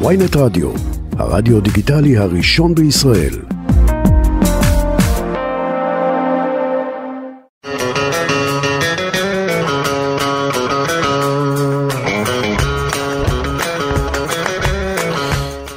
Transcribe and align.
ויינט 0.00 0.36
רדיו, 0.36 0.72
הרדיו 1.18 1.60
דיגיטלי 1.60 2.18
הראשון 2.18 2.74
בישראל. 2.74 3.34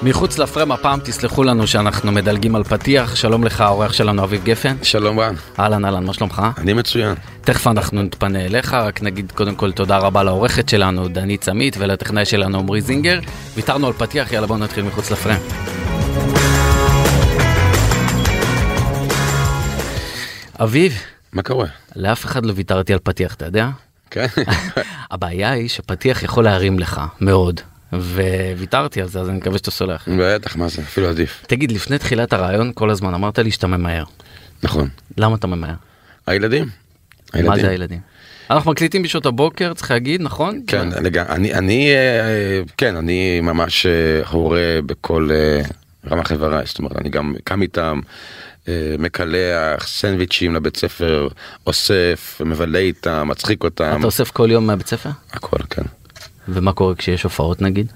מחוץ 0.04 0.39
לפרם 0.39 0.71
הפעם 0.71 0.99
תסלחו 0.99 1.43
לנו 1.43 1.67
שאנחנו 1.67 2.11
מדלגים 2.11 2.55
על 2.55 2.63
פתיח, 2.63 3.15
שלום 3.15 3.43
לך 3.43 3.61
האורח 3.61 3.93
שלנו 3.93 4.23
אביב 4.23 4.43
גפן. 4.43 4.75
שלום 4.83 5.19
רן. 5.19 5.35
אהלן 5.59 5.85
אהלן, 5.85 6.03
מה 6.03 6.13
שלומך? 6.13 6.41
אני 6.57 6.73
מצוין. 6.73 7.15
תכף 7.45 7.67
אנחנו 7.67 8.01
נתפנה 8.01 8.45
אליך, 8.45 8.73
רק 8.73 9.01
נגיד 9.01 9.31
קודם 9.31 9.55
כל 9.55 9.71
תודה 9.71 9.97
רבה 9.97 10.23
לעורכת 10.23 10.69
שלנו 10.69 11.07
דנית 11.07 11.41
צמית 11.41 11.75
ולטכנאי 11.79 12.25
שלנו 12.25 12.59
עמרי 12.59 12.81
זינגר. 12.81 13.19
ויתרנו 13.55 13.87
על 13.87 13.93
פתיח, 13.93 14.31
יאללה 14.31 14.47
בואו 14.47 14.59
נתחיל 14.59 14.84
מחוץ 14.84 15.11
לפרם. 15.11 15.38
אביב. 20.61 20.93
מה 21.34 21.43
קורה? 21.43 21.67
לאף 21.95 22.25
אחד 22.25 22.45
לא 22.45 22.53
ויתרתי 22.55 22.93
על 22.93 22.99
פתיח, 23.03 23.34
אתה 23.34 23.45
יודע? 23.45 23.70
כן. 24.12 24.27
הבעיה 25.12 25.51
היא 25.51 25.70
שפתיח 25.70 26.23
יכול 26.23 26.43
להרים 26.43 26.79
לך 26.79 27.01
מאוד. 27.21 27.62
וויתרתי 28.57 29.01
על 29.01 29.07
זה 29.07 29.20
אז 29.21 29.29
אני 29.29 29.37
מקווה 29.37 29.57
שאתה 29.57 29.71
סולח. 29.71 30.07
בטח 30.20 30.55
מה 30.55 30.67
זה 30.67 30.81
אפילו 30.81 31.09
עדיף. 31.09 31.43
תגיד 31.48 31.71
לפני 31.71 31.98
תחילת 31.98 32.34
הרעיון 32.34 32.71
כל 32.75 32.89
הזמן 32.89 33.13
אמרת 33.13 33.39
לי 33.39 33.51
שאתה 33.51 33.67
ממהר. 33.67 34.03
נכון. 34.63 34.89
למה 35.17 35.35
אתה 35.35 35.48
ממהר? 35.48 35.75
הילדים. 36.27 36.82
מה 37.41 37.55
זה 37.57 37.69
הילדים? 37.69 37.99
אנחנו 38.49 38.71
מקליטים 38.71 39.03
בשעות 39.03 39.25
הבוקר 39.25 39.73
צריך 39.73 39.91
להגיד 39.91 40.21
נכון? 40.21 40.61
כן 40.67 40.87
אני 41.29 41.53
אני 41.53 41.91
אה, 41.91 42.61
כן 42.77 42.95
אני 42.95 43.41
ממש 43.41 43.85
אה, 43.85 44.27
הורה 44.29 44.79
בכל 44.85 45.29
אה, 45.31 45.61
רמ"ח 46.12 46.31
איבריי 46.31 46.65
זאת 46.65 46.79
אומרת 46.79 46.98
אני 46.98 47.09
גם 47.09 47.35
קם 47.43 47.62
איתם. 47.62 47.99
מקלח 48.99 49.87
סנדוויצ'ים 49.87 50.55
לבית 50.55 50.77
ספר 50.77 51.27
אוסף 51.67 52.41
מבלה 52.45 52.79
איתם 52.79 53.27
מצחיק 53.27 53.63
אותם. 53.63 53.95
אתה 53.99 54.05
אוסף 54.05 54.31
כל 54.31 54.51
יום 54.51 54.68
מהבית 54.68 54.87
ספר? 54.87 55.09
הכל 55.34 55.57
כן. 55.70 55.81
ומה 56.47 56.73
קורה 56.73 56.95
כשיש 56.95 57.23
הופעות 57.23 57.62
נגיד? 57.62 57.91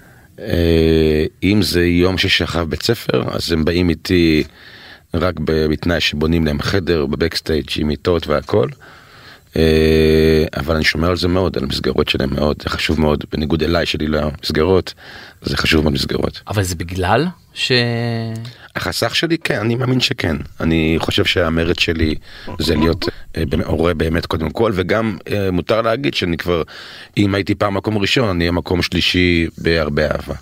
אם 1.43 1.59
זה 1.61 1.85
יום 1.85 2.15
אחריו 2.43 2.67
בית 2.67 2.83
ספר 2.83 3.23
אז 3.31 3.51
הם 3.51 3.65
באים 3.65 3.89
איתי 3.89 4.43
רק 5.13 5.35
בתנאי 5.45 6.01
שבונים 6.01 6.45
להם 6.45 6.61
חדר 6.61 7.05
בבקסטייג' 7.05 7.69
עם 7.77 7.87
מיטות 7.87 8.27
והכל. 8.27 8.67
אבל 10.57 10.75
אני 10.75 10.83
שומר 10.83 11.09
על 11.09 11.17
זה 11.17 11.27
מאוד 11.27 11.57
על 11.57 11.63
המסגרות 11.63 12.09
שלהם 12.09 12.33
מאוד 12.33 12.55
זה 12.63 12.69
חשוב 12.69 13.01
מאוד 13.01 13.23
בניגוד 13.31 13.63
אליי 13.63 13.85
שלי 13.85 14.07
למסגרות 14.07 14.93
זה 15.41 15.57
חשוב 15.57 15.81
מאוד 15.81 15.93
מסגרות. 15.93 16.41
אבל 16.47 16.63
זה 16.63 16.75
בגלל 16.75 17.27
ש... 17.53 17.71
החסך 18.75 19.15
שלי 19.15 19.37
כן 19.37 19.59
אני 19.59 19.75
מאמין 19.75 19.99
שכן 19.99 20.35
אני 20.59 20.95
חושב 20.99 21.25
שהמרד 21.25 21.79
שלי 21.79 22.15
זה 22.59 22.75
להיות 22.75 23.05
הורה 23.65 23.93
באמת 23.93 24.25
קודם 24.25 24.49
כל 24.49 24.71
וגם 24.75 25.17
מותר 25.51 25.81
להגיד 25.81 26.13
שאני 26.13 26.37
כבר 26.37 26.63
אם 27.17 27.35
הייתי 27.35 27.55
פעם 27.55 27.73
מקום 27.73 27.97
ראשון 27.97 28.29
אני 28.29 28.47
המקום 28.47 28.81
שלישי 28.81 29.47
בהרבה 29.57 30.11
אהבה. 30.11 30.35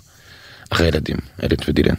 אחרי 0.70 0.88
ילדים 0.88 1.16
אלית 1.42 1.68
ודילן. 1.68 1.94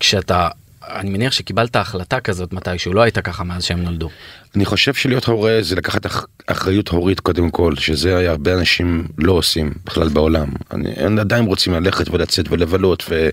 כשאתה 0.00 0.48
אני 0.88 1.10
מניח 1.10 1.32
שקיבלת 1.32 1.76
החלטה 1.76 2.20
כזאת 2.20 2.52
מתישהו 2.52 2.92
לא 2.92 3.02
הייתה 3.02 3.22
ככה 3.22 3.44
מאז 3.44 3.64
שהם 3.64 3.82
נולדו. 3.82 4.08
אני 4.56 4.64
חושב 4.64 4.94
שלהיות 4.94 5.24
הורה 5.24 5.58
זה 5.60 5.76
לקחת 5.76 6.06
אחריות 6.46 6.88
הורית 6.88 7.20
קודם 7.20 7.50
כל 7.50 7.76
שזה 7.76 8.30
הרבה 8.30 8.54
אנשים 8.54 9.06
לא 9.18 9.32
עושים 9.32 9.72
בכלל 9.84 10.08
בעולם 10.08 10.48
אני, 10.70 10.92
הם 10.96 11.18
עדיין 11.18 11.44
רוצים 11.44 11.74
ללכת 11.74 12.10
ולצאת 12.10 12.46
ולבלות 12.50 13.04
ו, 13.08 13.28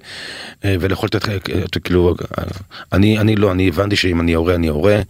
ולאכול 0.63 1.09
את 1.65 1.77
כאילו 1.83 2.15
אני 2.93 3.19
אני 3.19 3.35
לא 3.35 3.51
אני 3.51 3.67
הבנתי 3.67 3.95
שאם 3.95 4.21
אני 4.21 4.33
הורה 4.33 4.55
אני 4.55 4.67
הורה 4.67 5.01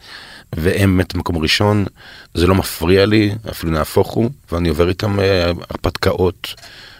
והם 0.55 0.97
באמת 0.97 1.15
מקום 1.15 1.37
ראשון 1.37 1.85
זה 2.33 2.47
לא 2.47 2.55
מפריע 2.55 3.05
לי 3.05 3.31
אפילו 3.52 3.71
נהפוך 3.71 4.11
הוא 4.11 4.30
ואני 4.52 4.69
עובר 4.69 4.89
איתם 4.89 5.19
הרפתקאות 5.19 6.55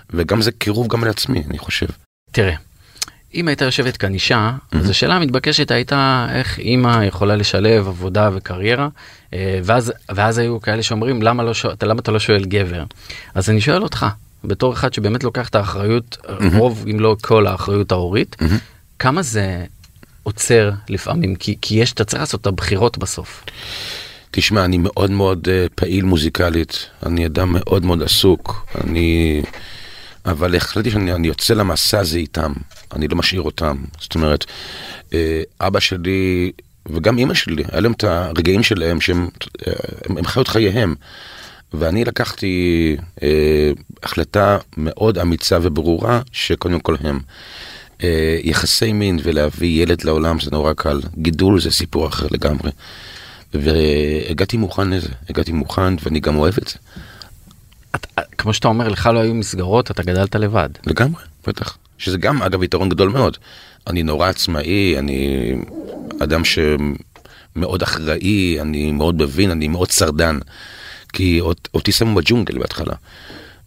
וגם 0.10 0.42
זה 0.42 0.52
קירוב 0.52 0.88
גם 0.88 1.04
לעצמי 1.04 1.44
אני 1.50 1.58
חושב. 1.58 1.88
תראה. 2.32 2.69
אם 3.34 3.48
הייתה 3.48 3.66
יושבת 3.66 3.98
כאן 3.98 4.14
אישה, 4.14 4.52
mm-hmm. 4.52 4.78
אז 4.78 4.90
השאלה 4.90 5.16
המתבקשת 5.16 5.72
הייתה 5.72 6.28
איך 6.34 6.60
אימא 6.60 7.06
יכולה 7.06 7.36
לשלב 7.36 7.88
עבודה 7.88 8.30
וקריירה, 8.34 8.88
ואז, 9.64 9.94
ואז 10.10 10.38
היו 10.38 10.62
כאלה 10.62 10.84
שאומרים 10.84 11.22
למה, 11.22 11.44
לא 11.44 11.54
שואל, 11.54 11.76
למה 11.84 12.00
אתה 12.00 12.12
לא 12.12 12.20
שואל 12.20 12.46
גבר? 12.46 12.84
אז 13.36 13.50
אני 13.50 13.62
שואל 13.62 13.84
אותך, 13.84 14.06
בתור 14.44 14.74
אחד 14.74 14.94
שבאמת 14.94 15.24
לוקח 15.24 15.50
את 15.50 15.56
האחריות, 15.56 16.18
mm-hmm. 16.22 16.58
רוב 16.58 16.86
אם 16.92 17.00
לא 17.00 17.16
כל 17.22 17.48
האחריות 17.48 17.92
ההורית, 17.92 18.36
mm-hmm. 18.40 18.54
כמה 19.00 19.22
זה 19.22 19.66
עוצר 20.24 20.72
לפעמים? 20.90 21.36
כי, 21.36 21.56
כי 21.62 21.76
יש, 21.76 21.94
אתה 21.94 22.04
צריך 22.04 22.20
לעשות 22.20 22.42
את 22.42 22.48
הבחירות 22.48 22.98
בסוף. 22.98 23.44
תשמע, 24.32 24.66
אני 24.66 24.78
מאוד 24.78 25.12
מאוד 25.12 25.48
uh, 25.48 25.70
פעיל 25.76 26.06
מוזיקלית, 26.06 26.86
אני 27.06 27.26
אדם 27.26 27.54
מאוד 27.54 27.86
מאוד 27.86 28.04
עסוק, 28.04 28.66
אני... 28.84 29.42
אבל 30.26 30.56
החלטתי 30.56 30.92
שאני 30.92 31.28
יוצא 31.28 31.54
למסע 31.54 32.00
הזה 32.00 32.18
איתם, 32.18 32.54
אני 32.96 33.08
לא 33.08 33.16
משאיר 33.16 33.42
אותם. 33.42 33.78
זאת 34.00 34.16
אומרת, 34.16 34.46
אבא 35.62 35.80
שלי 35.80 36.52
וגם 36.86 37.18
אימא 37.18 37.34
שלי, 37.34 37.64
היה 37.72 37.82
להם 37.82 37.92
את 37.92 38.04
הרגעים 38.04 38.64
שלהם 38.64 39.02
שהם 39.02 39.28
הם, 40.10 40.18
הם 40.18 40.26
חיו 40.26 40.42
את 40.42 40.48
חייהם. 40.48 40.96
ואני 41.74 42.06
לקחתי 42.06 42.96
אה, 43.24 43.72
החלטה 44.04 44.58
מאוד 44.78 45.18
אמיצה 45.18 45.58
וברורה 45.62 46.22
שקודם 46.32 46.80
כל 46.80 46.96
הם. 47.00 47.20
אה, 48.04 48.40
יחסי 48.44 48.94
מין 48.94 49.20
ולהביא 49.24 49.84
ילד 49.84 50.04
לעולם 50.04 50.40
זה 50.40 50.52
נורא 50.52 50.74
קל, 50.74 51.02
גידול 51.18 51.62
זה 51.62 51.72
סיפור 51.72 52.08
אחר 52.08 52.28
לגמרי. 52.32 52.72
והגעתי 53.54 54.58
מוכן 54.58 54.90
לזה, 54.90 55.10
הגעתי 55.30 55.52
מוכן 55.52 55.94
ואני 56.04 56.20
גם 56.20 56.36
אוהב 56.36 56.58
את 56.58 56.68
זה. 56.68 56.76
כמו 58.38 58.54
שאתה 58.54 58.68
אומר 58.68 58.88
לך 58.88 59.10
לא 59.14 59.20
היו 59.20 59.34
מסגרות 59.34 59.92
אתה 59.92 60.04
גדלת 60.04 60.36
לבד. 60.36 60.70
לגמרי, 60.86 61.22
בטח. 61.48 61.78
שזה 61.98 62.18
גם 62.18 62.42
אגב 62.42 62.64
יתרון 62.64 62.90
גדול 62.90 63.10
מאוד. 63.10 63.38
אני 63.88 64.04
נורא 64.04 64.30
עצמאי, 64.30 65.00
אני 65.00 65.54
אדם 66.20 66.42
שמאוד 66.46 67.82
אחראי, 67.82 68.62
אני 68.62 68.92
מאוד 68.92 69.22
מבין, 69.22 69.52
אני 69.52 69.68
מאוד 69.68 69.92
סרדן. 69.92 70.40
כי 71.14 71.42
אותי 71.74 71.92
שמו 71.92 72.16
בג'ונגל 72.16 72.60
בהתחלה. 72.60 72.94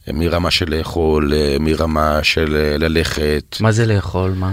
מרמה 0.08 0.50
של 0.50 0.76
לאכול, 0.76 1.32
מרמה 1.60 2.18
של 2.22 2.76
ללכת. 2.78 3.56
מה 3.60 3.72
זה 3.72 3.86
לאכול? 3.86 4.30
מה? 4.30 4.52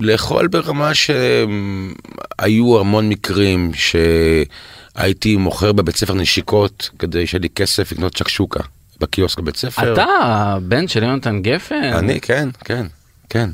לאכול 0.00 0.46
ברמה 0.46 0.90
שהיו 0.94 2.80
המון 2.80 3.08
מקרים 3.08 3.72
שהייתי 3.74 5.36
מוכר 5.36 5.72
בבית 5.72 5.96
ספר 5.96 6.14
נשיקות 6.14 6.90
כדי 6.98 7.26
שיהיה 7.26 7.40
לי 7.40 7.48
כסף 7.48 7.92
לקנות 7.92 8.16
שקשוקה. 8.16 8.60
בקיוסק 9.00 9.40
בבית 9.40 9.56
ספר. 9.56 9.92
אתה 9.92 10.56
בן 10.62 10.88
של 10.88 11.02
יונתן 11.02 11.42
גפן? 11.42 11.92
אני 11.92 12.20
כן 12.20 12.48
כן 12.64 12.86
כן. 13.28 13.50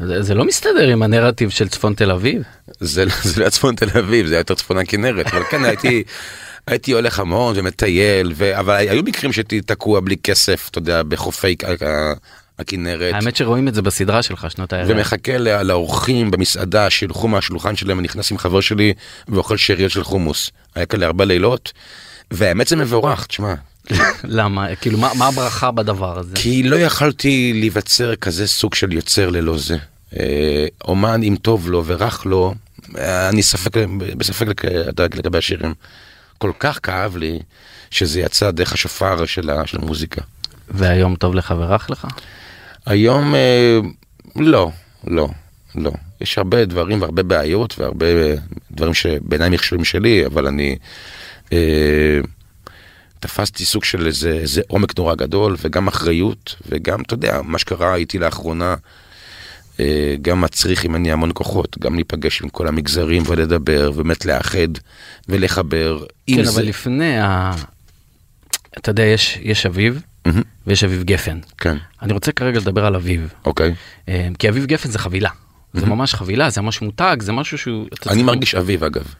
זה, 0.00 0.22
זה 0.22 0.34
לא 0.34 0.44
מסתדר 0.44 0.88
עם 0.88 1.02
הנרטיב 1.02 1.50
של 1.50 1.68
צפון 1.68 1.94
תל 1.94 2.10
אביב. 2.10 2.42
זה, 2.80 3.04
זה 3.22 3.44
לא 3.44 3.48
צפון 3.48 3.74
תל 3.74 3.98
אביב 3.98 4.26
זה 4.26 4.36
יותר 4.36 4.54
צפון 4.54 4.78
הכנרת 4.78 5.26
אבל 5.26 5.42
כן 5.50 5.64
הייתי 5.64 6.02
הייתי 6.66 6.92
הולך 6.92 7.18
המון 7.18 7.54
ומטייל 7.56 8.32
ו... 8.36 8.58
אבל 8.58 8.74
היו 8.74 9.02
מקרים 9.02 9.32
שהייתי 9.32 9.60
תקוע 9.60 10.00
בלי 10.00 10.16
כסף 10.16 10.68
אתה 10.70 10.78
יודע 10.78 11.02
בחופי 11.02 11.56
הכנרת. 12.58 13.14
האמת 13.14 13.36
שרואים 13.36 13.68
את 13.68 13.74
זה 13.74 13.82
בסדרה 13.82 14.22
שלך 14.22 14.50
שנות 14.50 14.72
הערב. 14.72 14.90
ומחכה 14.90 15.38
לאורחים 15.38 16.30
במסעדה 16.30 16.90
שילכו 16.90 17.28
מהשולחן 17.28 17.76
שלהם 17.76 17.98
אני 17.98 18.04
נכנס 18.04 18.30
עם 18.30 18.38
חבר 18.38 18.60
שלי 18.60 18.94
ואוכל 19.28 19.56
שאריות 19.56 19.90
של 19.90 20.04
חומוס 20.04 20.50
היה 20.74 20.86
כאלה 20.86 21.06
ארבע 21.06 21.24
לילות. 21.24 21.72
והאמת 22.30 22.68
זה 22.68 22.76
מבורך 22.76 23.26
תשמע 23.26 23.54
למה? 24.24 24.76
כאילו 24.76 24.98
מה, 24.98 25.10
מה 25.18 25.26
הברכה 25.26 25.70
בדבר 25.70 26.18
הזה? 26.18 26.36
כי 26.36 26.62
לא 26.62 26.76
יכלתי 26.76 27.52
להיווצר 27.54 28.16
כזה 28.16 28.46
סוג 28.46 28.74
של 28.74 28.92
יוצר 28.92 29.30
ללא 29.30 29.58
זה. 29.58 29.76
אה, 30.18 30.66
אומן 30.84 31.22
אם 31.22 31.36
טוב 31.42 31.70
לו 31.70 31.84
ורך 31.86 32.26
לו, 32.26 32.54
אני 32.98 33.42
ספק, 33.42 33.70
בספק 34.16 34.64
לגבי 34.98 35.38
השירים. 35.38 35.74
כל 36.38 36.52
כך 36.58 36.80
כאב 36.82 37.16
לי 37.16 37.38
שזה 37.90 38.20
יצא 38.20 38.50
דרך 38.50 38.72
השופר 38.72 39.26
של, 39.26 39.50
של 39.66 39.78
המוזיקה. 39.82 40.22
והיום 40.68 41.16
טוב 41.16 41.34
לך 41.34 41.54
ורך 41.58 41.90
לך? 41.90 42.06
היום 42.86 43.34
אה, 43.34 43.78
לא, 44.36 44.70
לא, 45.06 45.28
לא. 45.74 45.90
יש 46.20 46.38
הרבה 46.38 46.64
דברים 46.64 47.00
והרבה 47.00 47.22
בעיות 47.22 47.78
והרבה 47.78 48.06
דברים 48.70 48.94
שבעיניי 48.94 49.50
מכשולים 49.50 49.84
שלי, 49.84 50.26
אבל 50.26 50.46
אני... 50.46 50.76
אה, 51.52 52.20
תפסתי 53.20 53.64
סוג 53.64 53.84
של 53.84 54.06
איזה, 54.06 54.30
איזה 54.30 54.62
עומק 54.68 54.98
נורא 54.98 55.14
גדול 55.14 55.56
וגם 55.60 55.88
אחריות 55.88 56.54
וגם 56.68 57.02
אתה 57.02 57.14
יודע 57.14 57.40
מה 57.44 57.58
שקרה 57.58 57.94
איתי 57.94 58.18
לאחרונה 58.18 58.74
אה, 59.80 60.14
גם 60.22 60.40
מצריך 60.40 60.86
אני 60.86 61.12
המון 61.12 61.30
כוחות 61.34 61.78
גם 61.78 61.94
להיפגש 61.94 62.42
עם 62.42 62.48
כל 62.48 62.68
המגזרים 62.68 63.22
ולדבר 63.26 63.90
ובאמת 63.94 64.24
לאחד 64.24 64.68
ולחבר. 65.28 66.04
כן 66.26 66.38
אבל 66.38 66.44
זה... 66.44 66.62
לפני 66.62 67.18
ה... 67.18 67.52
אתה 68.78 68.90
יודע 68.90 69.02
יש 69.02 69.38
יש 69.42 69.66
אביב 69.66 70.02
mm-hmm. 70.28 70.30
ויש 70.66 70.84
אביב 70.84 71.02
גפן. 71.02 71.38
כן, 71.58 71.76
אני 72.02 72.12
רוצה 72.12 72.32
כרגע 72.32 72.58
לדבר 72.58 72.86
על 72.86 72.94
אביב, 72.94 73.32
אוקיי. 73.44 73.74
אה, 74.08 74.28
כי 74.38 74.48
אביב 74.48 74.66
גפן 74.66 74.90
זה 74.90 74.98
חבילה. 74.98 75.30
זה 75.74 75.86
ממש 75.86 76.14
חבילה, 76.14 76.50
זה 76.50 76.60
ממש 76.60 76.82
מותג, 76.82 77.16
זה 77.20 77.32
משהו 77.32 77.58
שהוא... 77.58 77.82
אני 77.82 77.96
צריך- 78.00 78.22
מרגיש 78.22 78.54
אביב 78.54 78.84
אגב, 78.84 79.14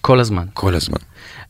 כל 0.00 0.20
הזמן. 0.20 0.44
כל 0.54 0.74
הזמן. 0.74 0.96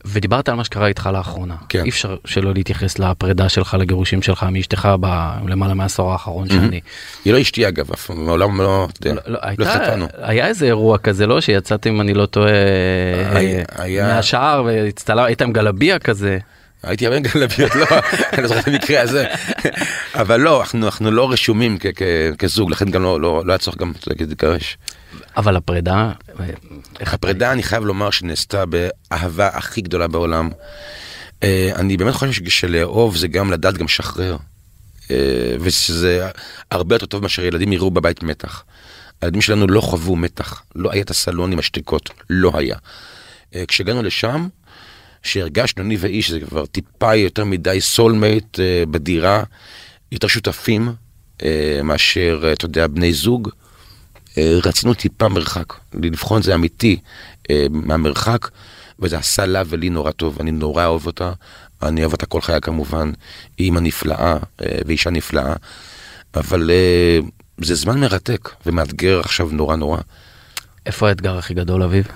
ודיברת 0.05 0.49
על 0.49 0.55
מה 0.55 0.63
שקרה 0.63 0.87
איתך 0.87 1.09
לאחרונה. 1.13 1.55
כן. 1.69 1.83
אי 1.83 1.89
אפשר 1.89 2.15
שלא 2.25 2.53
להתייחס 2.53 2.99
לפרידה 2.99 3.49
שלך, 3.49 3.77
לגירושים 3.79 4.21
שלך 4.21 4.45
מאשתך 4.51 4.89
בלמעלה 4.99 5.73
מהעשור 5.73 6.11
האחרון 6.11 6.49
שאני... 6.49 6.79
היא 7.25 7.33
לא 7.33 7.41
אשתי 7.41 7.67
אגב, 7.67 7.91
אף 7.91 8.09
מעולם 8.09 8.61
לא, 8.61 8.87
אתה 8.93 9.07
יודע, 9.07 9.21
לא, 9.27 9.33
לא, 9.33 9.39
לא 9.43 9.47
הייתה, 9.47 9.75
התחתנו. 9.75 10.07
היה 10.21 10.47
איזה 10.47 10.65
אירוע 10.65 10.97
כזה, 10.97 11.27
לא? 11.27 11.41
שיצאתם, 11.41 11.89
אם 11.89 12.01
אני 12.01 12.13
לא 12.13 12.25
טועה, 12.25 12.51
היה- 13.33 13.59
אה, 13.59 13.63
היה- 13.83 14.07
מהשער 14.15 14.63
והצטלם, 14.65 15.23
היית 15.23 15.41
עם 15.41 15.53
גלביה 15.53 15.99
כזה. 15.99 16.37
הייתי 16.83 17.05
הרבה 17.07 17.19
גלביות, 17.19 17.75
לא, 17.75 17.85
אני 18.33 18.41
לא 18.41 18.47
זוכר 18.47 18.59
את 18.59 18.67
המקרה 18.67 19.01
הזה. 19.01 19.25
אבל 20.15 20.39
לא, 20.39 20.61
אנחנו, 20.61 20.85
אנחנו 20.85 21.11
לא 21.11 21.31
רשומים 21.31 21.77
כ- 21.79 21.85
כ- 21.95 22.35
כזוג, 22.37 22.71
לכן 22.71 22.89
גם 22.91 23.03
לא, 23.03 23.21
לא, 23.21 23.41
לא 23.45 23.51
היה 23.51 23.57
צורך 23.57 23.77
גם 23.77 23.91
להתגרש. 24.07 24.77
אבל 25.37 25.55
הפרידה, 25.55 26.11
איך 26.99 27.13
הפרידה, 27.13 27.51
אני 27.51 27.63
חייב 27.63 27.85
לומר 27.85 28.09
שנעשתה 28.09 28.63
באהבה 28.65 29.47
הכי 29.47 29.81
גדולה 29.81 30.07
בעולם. 30.07 30.49
אה, 31.43 31.71
אני 31.75 31.97
באמת 31.97 32.13
חושב 32.13 32.49
שלאהוב 32.49 33.17
זה 33.17 33.27
גם 33.27 33.51
לדעת 33.51 33.77
גם 33.77 33.85
לשחרר. 33.85 34.37
אה, 35.11 35.55
ושזה 35.59 36.29
הרבה 36.71 36.95
יותר 36.95 37.05
טוב 37.05 37.21
מאשר 37.23 37.45
ילדים 37.45 37.73
יראו 37.73 37.91
בבית 37.91 38.23
מתח. 38.23 38.63
הילדים 39.21 39.41
שלנו 39.41 39.67
לא 39.67 39.81
חוו 39.81 40.15
מתח, 40.15 40.63
לא 40.75 40.91
היה 40.91 41.01
את 41.01 41.09
הסלון 41.09 41.51
עם 41.51 41.59
השתיקות, 41.59 42.09
לא 42.29 42.51
היה. 42.55 42.75
אה, 43.55 43.63
כשהגענו 43.67 44.03
לשם, 44.03 44.47
שהרגשנו 45.23 45.83
אני 45.83 45.97
ואיש, 45.99 46.31
זה 46.31 46.39
כבר 46.39 46.65
טיפה 46.65 47.15
יותר 47.15 47.45
מדי 47.45 47.81
סולמייט 47.81 48.59
בדירה, 48.91 49.43
יותר 50.11 50.27
שותפים 50.27 50.93
אה, 51.43 51.79
מאשר, 51.83 52.41
אה, 52.43 52.53
אתה 52.53 52.65
יודע, 52.65 52.87
בני 52.87 53.13
זוג. 53.13 53.49
אה, 54.37 54.57
רצינו 54.63 54.93
טיפה 54.93 55.27
מרחק, 55.27 55.73
לבחון 55.93 56.37
את 56.37 56.43
זה 56.43 56.55
אמיתי 56.55 56.99
אה, 57.49 57.65
מהמרחק, 57.69 58.49
וזה 58.99 59.17
עשה 59.17 59.45
לה 59.45 59.63
ולי 59.65 59.89
נורא 59.89 60.11
טוב, 60.11 60.37
אני 60.39 60.51
נורא 60.51 60.85
אוהב 60.85 61.05
אותה, 61.05 61.33
אני 61.83 62.01
אוהב 62.01 62.11
אותה 62.11 62.25
כל 62.25 62.41
חיי 62.41 62.61
כמובן, 62.61 63.11
היא 63.57 63.65
אימא 63.65 63.79
נפלאה 63.79 64.37
אה, 64.61 64.79
ואישה 64.85 65.09
נפלאה, 65.09 65.53
אבל 66.35 66.71
אה, 66.71 67.19
זה 67.61 67.75
זמן 67.75 67.99
מרתק 67.99 68.49
ומאתגר 68.65 69.19
עכשיו 69.19 69.49
נורא 69.51 69.75
נורא. 69.75 69.97
איפה 70.85 71.09
האתגר 71.09 71.37
הכי 71.37 71.53
גדול, 71.53 71.83
אביב? 71.83 72.07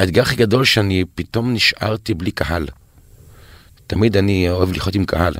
האתגר 0.00 0.22
הכי 0.22 0.36
גדול 0.36 0.64
שאני 0.64 1.04
פתאום 1.14 1.52
נשארתי 1.54 2.14
בלי 2.14 2.30
קהל. 2.30 2.66
תמיד 3.86 4.16
אני 4.16 4.50
אוהב 4.50 4.72
לחיות 4.72 4.94
עם 4.94 5.04
קהל, 5.04 5.34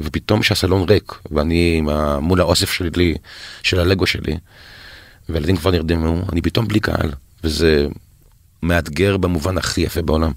ופתאום 0.00 0.42
שהסלון 0.42 0.88
ריק, 0.88 1.12
ואני 1.30 1.82
ה- 1.90 2.18
מול 2.20 2.40
האוסף 2.40 2.70
שלי, 2.72 3.14
של 3.62 3.80
הלגו 3.80 4.06
שלי, 4.06 4.36
והילדים 5.28 5.56
כבר 5.56 5.70
נרדמו, 5.70 6.22
אני 6.32 6.42
פתאום 6.42 6.68
בלי 6.68 6.80
קהל, 6.80 7.10
וזה 7.44 7.86
מאתגר 8.62 9.16
במובן 9.16 9.58
הכי 9.58 9.80
יפה 9.80 10.02
בעולם. 10.02 10.32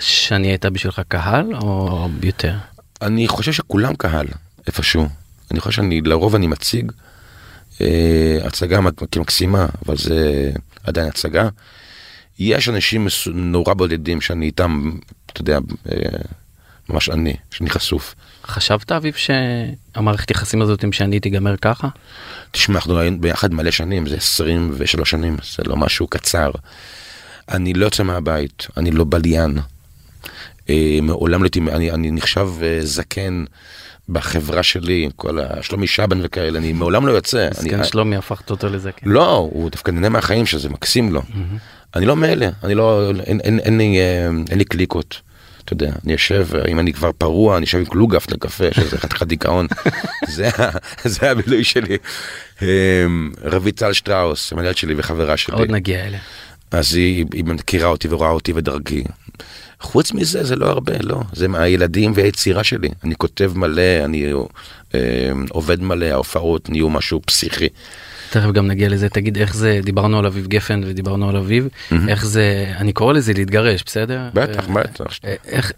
שאני 0.00 0.46
הייתה 0.48 0.70
בשבילך 0.70 1.00
קהל 1.08 1.54
או 1.54 2.08
יותר? 2.22 2.54
אני 3.02 3.28
חושב 3.28 3.52
שכולם 3.52 3.94
קהל, 3.94 4.26
איפשהו. 4.66 5.08
אני 5.50 5.60
חושב 5.60 5.76
שאני, 5.76 6.00
לרוב 6.00 6.34
אני 6.34 6.46
מציג 6.46 6.92
אה, 7.80 8.38
הצגה 8.44 8.80
מק- 8.80 9.16
מקסימה, 9.18 9.66
אבל 9.86 9.96
זה 9.96 10.50
עדיין 10.84 11.08
הצגה. 11.08 11.48
יש 12.38 12.68
אנשים 12.68 13.06
נורא 13.34 13.74
בודדים 13.74 14.20
שאני 14.20 14.46
איתם, 14.46 14.90
אתה 15.26 15.40
יודע, 15.40 15.58
אה, 15.92 15.96
ממש 16.88 17.08
אני, 17.08 17.36
שאני 17.50 17.70
חשוף. 17.70 18.14
חשבת, 18.46 18.92
אביב, 18.92 19.14
שהמערכת 19.14 20.30
יחסים 20.30 20.62
הזאת 20.62 20.84
עם 20.84 20.92
שאני 20.92 21.20
תיגמר 21.20 21.56
ככה? 21.56 21.88
תשמע, 22.50 22.74
אנחנו 22.74 22.98
היינו 22.98 23.20
ביחד 23.20 23.54
מלא 23.54 23.70
שנים, 23.70 24.06
זה 24.06 24.16
23 24.16 25.10
שנים, 25.10 25.36
זה 25.56 25.62
לא 25.66 25.76
משהו 25.76 26.06
קצר. 26.06 26.50
אני 27.48 27.74
לא 27.74 27.84
יוצא 27.84 28.02
מהבית, 28.02 28.66
אני 28.76 28.90
לא 28.90 29.04
בליין. 29.08 29.58
אה, 30.70 30.98
מעולם 31.02 31.42
לא 31.42 31.46
הייתי, 31.46 31.60
אני, 31.60 31.90
אני 31.90 32.10
נחשב 32.10 32.48
אה, 32.62 32.78
זקן 32.82 33.44
בחברה 34.08 34.62
שלי, 34.62 35.08
כל 35.16 35.38
השלומי 35.38 35.86
שבן 35.86 36.20
וכאלה, 36.22 36.58
אני 36.58 36.72
מעולם 36.72 37.06
לא 37.06 37.12
יוצא. 37.12 37.46
אני, 37.46 37.54
סגן 37.54 37.84
שלומי 37.84 38.16
הפכת 38.16 38.50
אותו 38.50 38.68
לזקן. 38.68 39.10
לא, 39.10 39.36
הוא 39.36 39.70
דווקא 39.70 39.90
נהנה 39.90 40.08
מהחיים 40.08 40.46
שזה 40.46 40.68
מקסים 40.68 41.12
לו. 41.12 41.22
אני 41.96 42.06
לא 42.06 42.16
מאלה, 42.16 42.48
אני 42.64 42.74
לא, 42.74 43.10
אין, 43.26 43.40
אין, 43.40 43.58
אין, 43.58 43.78
לי, 43.78 43.98
אה, 43.98 44.26
אין 44.50 44.58
לי 44.58 44.64
קליקות. 44.64 45.20
אתה 45.64 45.72
יודע, 45.72 45.92
אני 46.04 46.12
יושב, 46.12 46.48
אם 46.68 46.78
אני 46.78 46.92
כבר 46.92 47.10
פרוע, 47.18 47.56
אני 47.56 47.64
יושב 47.64 47.78
עם 47.78 47.84
קלוגף 47.84 48.30
לקפה, 48.30 48.64
שזה 48.72 48.98
חתיכת 49.02 49.26
דיכאון. 49.26 49.66
זה, 50.34 50.48
זה 51.04 51.30
הבילוי 51.30 51.64
שלי. 51.64 51.96
אה, 52.62 53.06
רויטל 53.52 53.92
שטראוס, 53.92 54.52
המנהלת 54.52 54.76
שלי 54.76 54.94
וחברה 54.96 55.36
שלי. 55.36 55.56
עוד 55.56 55.70
נגיע 55.70 56.06
אליה. 56.06 56.20
אז 56.70 56.94
היא, 56.94 57.24
היא 57.32 57.44
מכירה 57.44 57.88
אותי 57.88 58.08
ורואה 58.10 58.30
אותי 58.30 58.52
ודרכי. 58.54 59.04
חוץ 59.80 60.12
מזה 60.12 60.44
זה 60.44 60.56
לא 60.56 60.66
הרבה, 60.66 60.92
לא. 61.00 61.20
זה 61.32 61.48
מהילדים 61.48 62.12
והיצירה 62.14 62.64
שלי. 62.64 62.88
אני 63.04 63.14
כותב 63.14 63.52
מלא, 63.54 64.04
אני 64.04 64.32
אה, 64.94 65.00
עובד 65.50 65.82
מלא, 65.82 66.06
ההופעות 66.06 66.70
נהיו 66.70 66.90
משהו 66.90 67.20
פסיכי. 67.26 67.68
תכף 68.34 68.50
גם 68.50 68.66
נגיע 68.66 68.88
לזה, 68.88 69.08
תגיד 69.08 69.38
איך 69.38 69.54
זה, 69.54 69.80
דיברנו 69.84 70.18
על 70.18 70.26
אביב 70.26 70.46
גפן 70.46 70.80
ודיברנו 70.86 71.28
על 71.28 71.36
אביב, 71.36 71.68
איך 72.08 72.26
זה, 72.26 72.74
אני 72.76 72.92
קורא 72.92 73.12
לזה 73.12 73.32
להתגרש, 73.32 73.82
בסדר? 73.86 74.20
בטח, 74.34 74.68
אה, 74.68 74.74
בטח. 74.74 75.06
אה, 75.24 75.34
איך, 75.46 75.72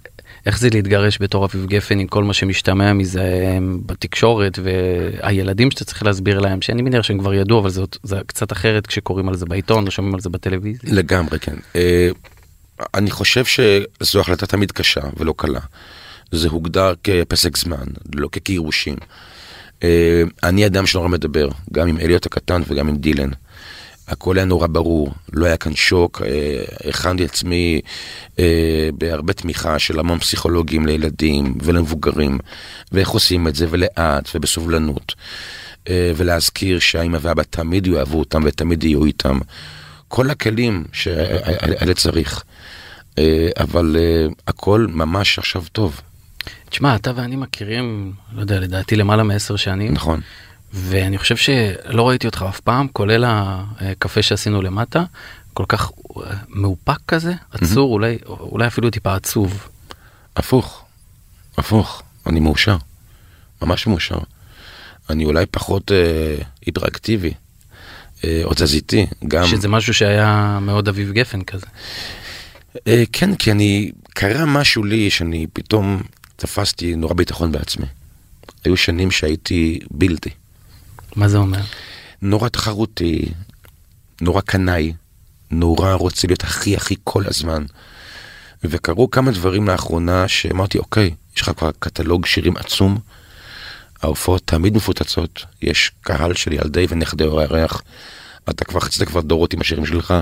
איך 0.47 0.59
זה 0.59 0.69
להתגרש 0.73 1.19
בתור 1.21 1.45
אביב 1.45 1.67
גפן 1.67 1.99
עם 1.99 2.07
כל 2.07 2.25
מה 2.25 2.33
שמשתמע 2.33 2.93
מזה 2.93 3.21
אה, 3.21 3.59
בתקשורת 3.87 4.59
והילדים 4.63 5.71
שאתה 5.71 5.85
צריך 5.85 6.03
להסביר 6.03 6.39
להם, 6.39 6.63
שאני 6.63 6.83
מניח 6.83 7.03
שהם 7.03 7.19
כבר 7.19 7.35
ידעו, 7.35 7.59
אבל 7.59 7.71
זאת, 7.71 7.97
זה 8.03 8.17
קצת 8.27 8.53
אחרת 8.53 8.87
כשקוראים 8.87 9.29
על 9.29 9.37
זה 9.37 9.47
בעיתון 9.47 9.87
או 9.87 9.91
שומעים 9.91 10.15
על 10.15 10.21
זה 10.21 10.31
בטלוויזיה. 10.31 10.95
לגמרי, 10.95 11.39
כן. 11.39 11.57
אה, 11.77 12.09
אני 12.95 13.11
חושב 13.11 13.45
שזו 13.45 14.21
החלטה 14.21 14.47
תמיד 14.47 14.73
קשה 14.73 15.01
ולא 15.17 15.35
קלה. 15.37 15.61
זה 16.33 16.49
הוגדר 16.49 16.93
כפסק 17.05 17.57
זמן, 17.57 17.87
לא 18.15 18.29
כגירושים. 18.33 18.97
אה, 19.83 20.23
אני 20.43 20.67
אדם 20.67 20.87
שנורא 20.87 21.09
מדבר, 21.09 21.49
גם 21.73 21.89
עם 21.89 21.99
אליוט 21.99 22.27
הקטן 22.27 22.63
וגם 22.69 22.89
עם 22.89 22.97
דילן. 22.97 23.31
הכל 24.09 24.37
היה 24.37 24.45
נורא 24.45 24.67
ברור, 24.67 25.13
לא 25.33 25.47
היה 25.47 25.57
כאן 25.57 25.75
שוק, 25.75 26.23
אה, 26.23 26.89
הכנתי 26.89 27.25
עצמי 27.25 27.81
אה, 28.39 28.89
בהרבה 28.99 29.33
תמיכה 29.33 29.79
של 29.79 29.99
המון 29.99 30.19
פסיכולוגים 30.19 30.87
לילדים 30.87 31.55
ולמבוגרים, 31.63 32.39
ואיך 32.93 33.09
עושים 33.09 33.49
את 33.49 33.55
זה, 33.55 33.67
ולאט 33.71 34.29
ובסובלנות. 34.35 35.15
אה, 35.89 36.13
ולהזכיר 36.17 36.79
שהאמא 36.79 37.19
והאבא 37.21 37.43
תמיד 37.43 37.87
יאהבו 37.87 38.19
אותם 38.19 38.43
ותמיד 38.45 38.85
יהיו 38.85 39.05
איתם. 39.05 39.39
כל 40.09 40.31
הכלים 40.31 40.85
שהילד 40.93 41.97
צריך. 41.97 42.45
אה, 43.19 43.49
אבל 43.61 43.97
אה, 43.99 44.27
הכל 44.47 44.87
ממש 44.91 45.39
עכשיו 45.39 45.65
טוב, 45.73 46.01
תשמע, 46.71 46.97
אתה 46.97 47.13
ואני 47.17 47.37
מכירים, 47.37 48.13
לא 48.33 48.41
יודע, 48.41 48.61
לדעתי 48.61 48.97
למעלה 48.97 49.23
מעשר 49.23 49.57
שנים, 49.57 49.93
נכון. 49.93 50.21
ואני 50.73 51.19
חושב 51.19 51.37
שלא 51.37 52.09
ראיתי 52.09 52.27
אותך 52.27 52.45
אף 52.49 52.61
פעם, 52.61 52.89
כולל 52.93 53.25
הקפה 53.27 54.23
שעשינו 54.23 54.63
למטה, 54.63 55.05
כל 55.55 55.65
כך 55.69 55.91
אה, 56.17 56.33
מאופק 56.49 56.99
כזה, 57.09 57.33
עצור, 57.51 57.93
אולי, 57.93 58.19
אולי 58.27 58.67
אפילו 58.67 58.91
טיפה 58.91 59.15
עצוב. 59.15 59.69
הפוך, 60.37 60.85
הפוך, 61.59 62.03
אני 62.27 62.41
מאושר, 62.41 62.77
ממש 63.63 63.87
מאושר. 63.87 64.19
אני 65.11 65.25
אולי 65.25 65.47
פחות 65.47 65.93
אה, 65.93 66.37
היפראקטיבי, 66.67 67.33
אה, 68.25 68.41
או 68.45 68.55
תזזיתי, 68.55 69.07
גם... 69.29 69.47
שזה 69.47 69.69
משהו 69.69 69.95
שהיה 69.95 70.59
מאוד 70.63 70.89
אביב 70.89 71.13
גפן 71.13 71.43
כזה. 71.43 71.67
אה, 72.87 73.05
כן, 73.13 73.35
כי 73.35 73.53
אני, 73.53 73.91
קרה 74.09 74.45
משהו 74.47 74.85
לי 74.85 75.11
שאני 75.11 75.47
פתאום 75.53 76.03
תפסתי 76.37 76.97
נורא 76.97 77.15
ביטחון 77.15 77.53
בעצמי. 77.53 77.87
היו 78.65 78.77
שנים 78.77 79.11
שהייתי 79.11 79.79
בלתי, 79.91 80.31
מה 81.17 81.29
זה 81.29 81.39
אומר? 81.39 81.61
נורא 82.23 82.49
תחרותי, 82.49 83.29
נורא 84.21 84.41
קנאי, 84.41 84.93
נורא 85.51 85.93
רוצה 85.95 86.27
להיות 86.27 86.45
הכי 86.45 86.77
הכי 86.77 86.95
כל 87.05 87.23
הזמן. 87.27 87.65
וקרו 88.65 89.11
כמה 89.11 89.31
דברים 89.31 89.69
לאחרונה 89.69 90.29
שאמרתי, 90.29 90.79
אוקיי, 90.79 91.15
יש 91.37 91.43
לך 91.43 91.51
כבר 91.57 91.71
קטלוג 91.79 92.27
שירים 92.27 92.57
עצום, 92.57 92.99
ההופעות 94.03 94.43
תמיד 94.45 94.77
מפוצצות, 94.77 95.45
יש 95.63 95.93
קהל 96.01 96.35
של 96.35 96.53
ילדי 96.53 96.87
ונכדי 96.89 97.25
הירח, 97.25 97.83
אתה 98.51 98.65
כבר 98.65 98.81
חצית 98.81 99.09
כבר 99.09 99.21
דורות 99.21 99.53
עם 99.53 99.61
השירים 99.61 99.87
שלך, 99.87 100.15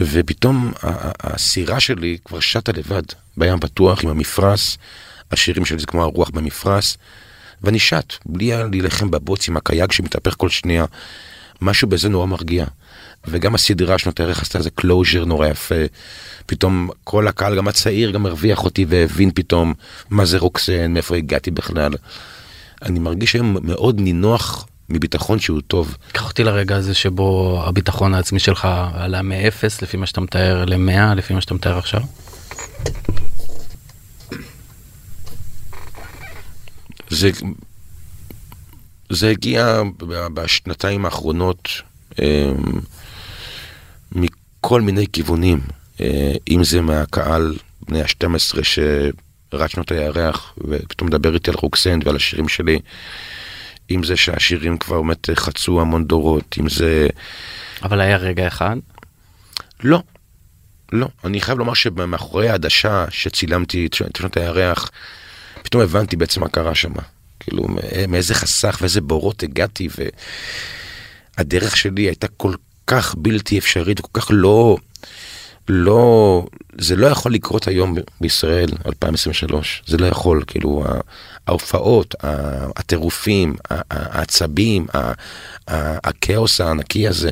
ופתאום 0.00 0.72
הסירה 1.20 1.80
שלי 1.80 2.18
כבר 2.24 2.40
שטה 2.40 2.72
לבד, 2.72 3.02
בים 3.36 3.60
פתוח 3.60 4.04
עם 4.04 4.10
המפרש, 4.10 4.78
השירים 5.32 5.64
שלי 5.64 5.78
זה 5.78 5.86
כמו 5.86 6.02
הרוח 6.02 6.30
במפרש, 6.30 6.96
ואני 7.62 7.78
שט, 7.78 8.14
בלי 8.26 8.50
להילחם 8.70 9.10
בבוץ 9.10 9.48
עם 9.48 9.56
הקיאק 9.56 9.92
שמתהפך 9.92 10.34
כל 10.38 10.48
שנייה. 10.48 10.84
משהו 11.62 11.88
בזה 11.88 12.08
נורא 12.08 12.26
מרגיע. 12.26 12.64
וגם 13.26 13.54
הסדרה 13.54 13.98
שנות 13.98 14.20
הירח 14.20 14.42
עשתה 14.42 14.58
איזה 14.58 14.70
closure 14.70 15.24
נורא 15.24 15.46
יפה. 15.46 15.74
פתאום 16.46 16.90
כל 17.04 17.28
הקהל, 17.28 17.56
גם 17.56 17.68
הצעיר, 17.68 18.10
גם 18.10 18.26
הרוויח 18.26 18.64
אותי 18.64 18.86
והבין 18.88 19.30
פתאום 19.34 19.74
מה 20.10 20.24
זה 20.24 20.38
רוקסן, 20.38 20.92
מאיפה 20.94 21.16
הגעתי 21.16 21.50
בכלל. 21.50 21.92
אני 22.82 22.98
מרגיש 22.98 23.34
היום 23.34 23.56
מאוד 23.62 24.00
נינוח 24.00 24.66
מביטחון 24.88 25.38
שהוא 25.38 25.60
טוב. 25.66 25.96
קח 26.12 26.28
אותי 26.28 26.44
לרגע 26.44 26.76
הזה 26.76 26.94
שבו 26.94 27.60
הביטחון 27.66 28.14
העצמי 28.14 28.40
שלך 28.40 28.68
עלה 28.94 29.22
מ-0 29.22 29.82
לפי 29.82 29.96
מה 29.96 30.06
שאתה 30.06 30.20
מתאר 30.20 30.64
ל-100 30.64 31.14
לפי 31.16 31.34
מה 31.34 31.40
שאתה 31.40 31.54
מתאר 31.54 31.78
עכשיו. 31.78 32.00
זה, 37.12 37.30
זה 39.10 39.30
הגיע 39.30 39.82
בשנתיים 40.34 41.04
האחרונות 41.04 41.68
אה, 42.20 42.52
מכל 44.12 44.80
מיני 44.80 45.06
כיוונים, 45.12 45.60
אה, 46.00 46.32
אם 46.50 46.64
זה 46.64 46.80
מהקהל 46.80 47.54
בני 47.88 48.02
ה-12 48.02 48.62
שרץ 48.62 49.70
שנות 49.70 49.90
הירח 49.90 50.54
ופתאום 50.58 51.08
מדבר 51.08 51.34
איתי 51.34 51.50
על 51.50 51.56
רוקסנד 51.60 52.06
ועל 52.06 52.16
השירים 52.16 52.48
שלי, 52.48 52.78
אם 53.90 54.04
זה 54.04 54.16
שהשירים 54.16 54.78
כבר 54.78 55.02
באמת 55.02 55.30
חצו 55.34 55.80
המון 55.80 56.04
דורות, 56.04 56.56
אם 56.60 56.68
זה... 56.68 57.08
אבל 57.82 58.00
היה 58.00 58.16
רגע 58.16 58.46
אחד? 58.46 58.76
לא, 59.84 60.02
לא. 60.92 61.08
אני 61.24 61.40
חייב 61.40 61.58
לומר 61.58 61.74
שמאחורי 61.74 62.48
העדשה 62.48 63.04
שצילמתי 63.10 63.86
את 63.86 63.94
שנות 64.16 64.36
הירח, 64.36 64.90
פתאום 65.62 65.82
הבנתי 65.82 66.16
בעצם 66.16 66.40
מה 66.40 66.48
קרה 66.48 66.74
שם. 66.74 66.92
כאילו, 67.40 67.66
מאיזה 68.08 68.34
חסך 68.34 68.78
ואיזה 68.80 69.00
בורות 69.00 69.42
הגעתי, 69.42 69.88
והדרך 71.38 71.76
שלי 71.76 72.02
הייתה 72.02 72.28
כל 72.28 72.54
כך 72.86 73.14
בלתי 73.18 73.58
אפשרית, 73.58 74.00
כל 74.00 74.20
כך 74.20 74.26
לא... 74.30 74.76
לא, 75.68 76.46
זה 76.78 76.96
לא 76.96 77.06
יכול 77.06 77.34
לקרות 77.34 77.68
היום 77.68 77.94
בישראל, 78.20 78.68
2023, 78.86 79.82
זה 79.86 79.96
לא 79.96 80.06
יכול, 80.06 80.44
כאילו, 80.46 80.84
ההופעות, 81.46 82.14
הטירופים, 82.76 83.56
העצבים, 83.90 84.86
הכאוס 85.68 86.60
הענקי 86.60 87.08
הזה, 87.08 87.30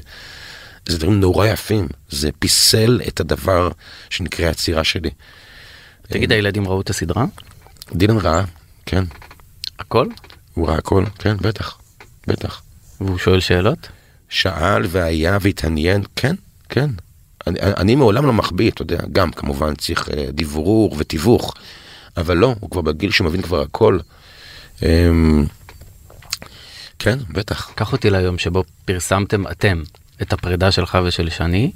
זה 0.86 0.98
דברים 0.98 1.20
נורא 1.20 1.46
יפים, 1.46 1.88
זה 2.08 2.30
פיסל 2.38 3.00
את 3.08 3.20
הדבר 3.20 3.70
שנקרא 4.10 4.46
היצירה 4.46 4.84
שלי. 4.84 5.10
תגיד, 6.02 6.32
הילדים 6.32 6.68
ראו 6.68 6.80
את 6.80 6.90
הסדרה? 6.90 7.24
דילן 7.94 8.16
ראה, 8.16 8.44
כן. 8.86 9.04
הכל? 9.78 10.06
הוא 10.54 10.68
ראה 10.68 10.78
הכל, 10.78 11.04
כן, 11.18 11.36
בטח, 11.36 11.78
בטח. 12.26 12.62
והוא 13.00 13.18
שואל 13.18 13.40
שאלות? 13.40 13.88
שאל 14.28 14.82
והיה 14.88 15.38
והתעניין, 15.40 16.02
כן, 16.16 16.34
כן. 16.68 16.90
אני, 17.46 17.60
אני 17.60 17.94
מעולם 17.94 18.26
לא 18.26 18.32
מחביא, 18.32 18.70
אתה 18.70 18.82
יודע, 18.82 18.98
גם 19.12 19.30
כמובן 19.30 19.74
צריך 19.74 20.08
אה, 20.08 20.26
דברור 20.32 20.96
ותיווך, 20.98 21.54
אבל 22.16 22.36
לא, 22.36 22.54
הוא 22.60 22.70
כבר 22.70 22.80
בגיל 22.80 23.10
שמבין 23.10 23.42
כבר 23.42 23.60
הכל. 23.60 23.98
אמ, 24.82 25.44
כן, 26.98 27.18
בטח. 27.30 27.70
קח 27.74 27.92
אותי 27.92 28.10
ליום 28.10 28.38
שבו 28.38 28.64
פרסמתם 28.84 29.46
אתם 29.46 29.82
את 30.22 30.32
הפרידה 30.32 30.72
שלך 30.72 30.98
ושל 31.04 31.30
שני, 31.30 31.72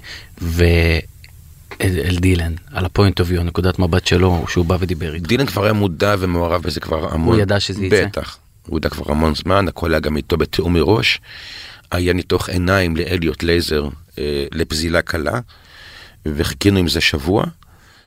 ואל 1.80 2.16
דילן, 2.16 2.52
על 2.73 2.85
הפוינט 2.85 3.21
אוף 3.21 3.30
יו, 3.30 3.42
נקודת 3.42 3.78
מבט 3.78 4.06
שלו, 4.06 4.44
שהוא 4.49 4.64
בא 4.64 4.76
ודיבר 4.80 5.14
איתו. 5.14 5.26
דילן 5.26 5.47
כבר 5.47 5.64
היה 5.64 5.73
מודע 5.73 6.14
ומעורב 6.18 6.62
בזה 6.62 6.80
כבר 6.80 7.14
המון. 7.14 7.35
הוא 7.35 7.42
ידע 7.42 7.61
שזה 7.61 7.85
יצא? 7.85 8.04
בטח, 8.04 8.38
הוא 8.66 8.78
ידע 8.78 8.88
כבר 8.88 9.12
המון 9.12 9.35
זמן, 9.35 9.68
הכל 9.68 9.92
היה 9.92 10.00
גם 10.00 10.16
איתו 10.16 10.37
בתיאום 10.37 10.75
מראש. 10.75 11.21
היה 11.90 12.12
ניתוח 12.12 12.49
עיניים 12.49 12.97
לאליוט 12.97 13.42
לייזר 13.42 13.88
אה, 14.18 14.44
לפזילה 14.52 15.02
קלה, 15.02 15.40
וחיכינו 16.26 16.78
עם 16.78 16.88
זה 16.88 17.00
שבוע. 17.00 17.44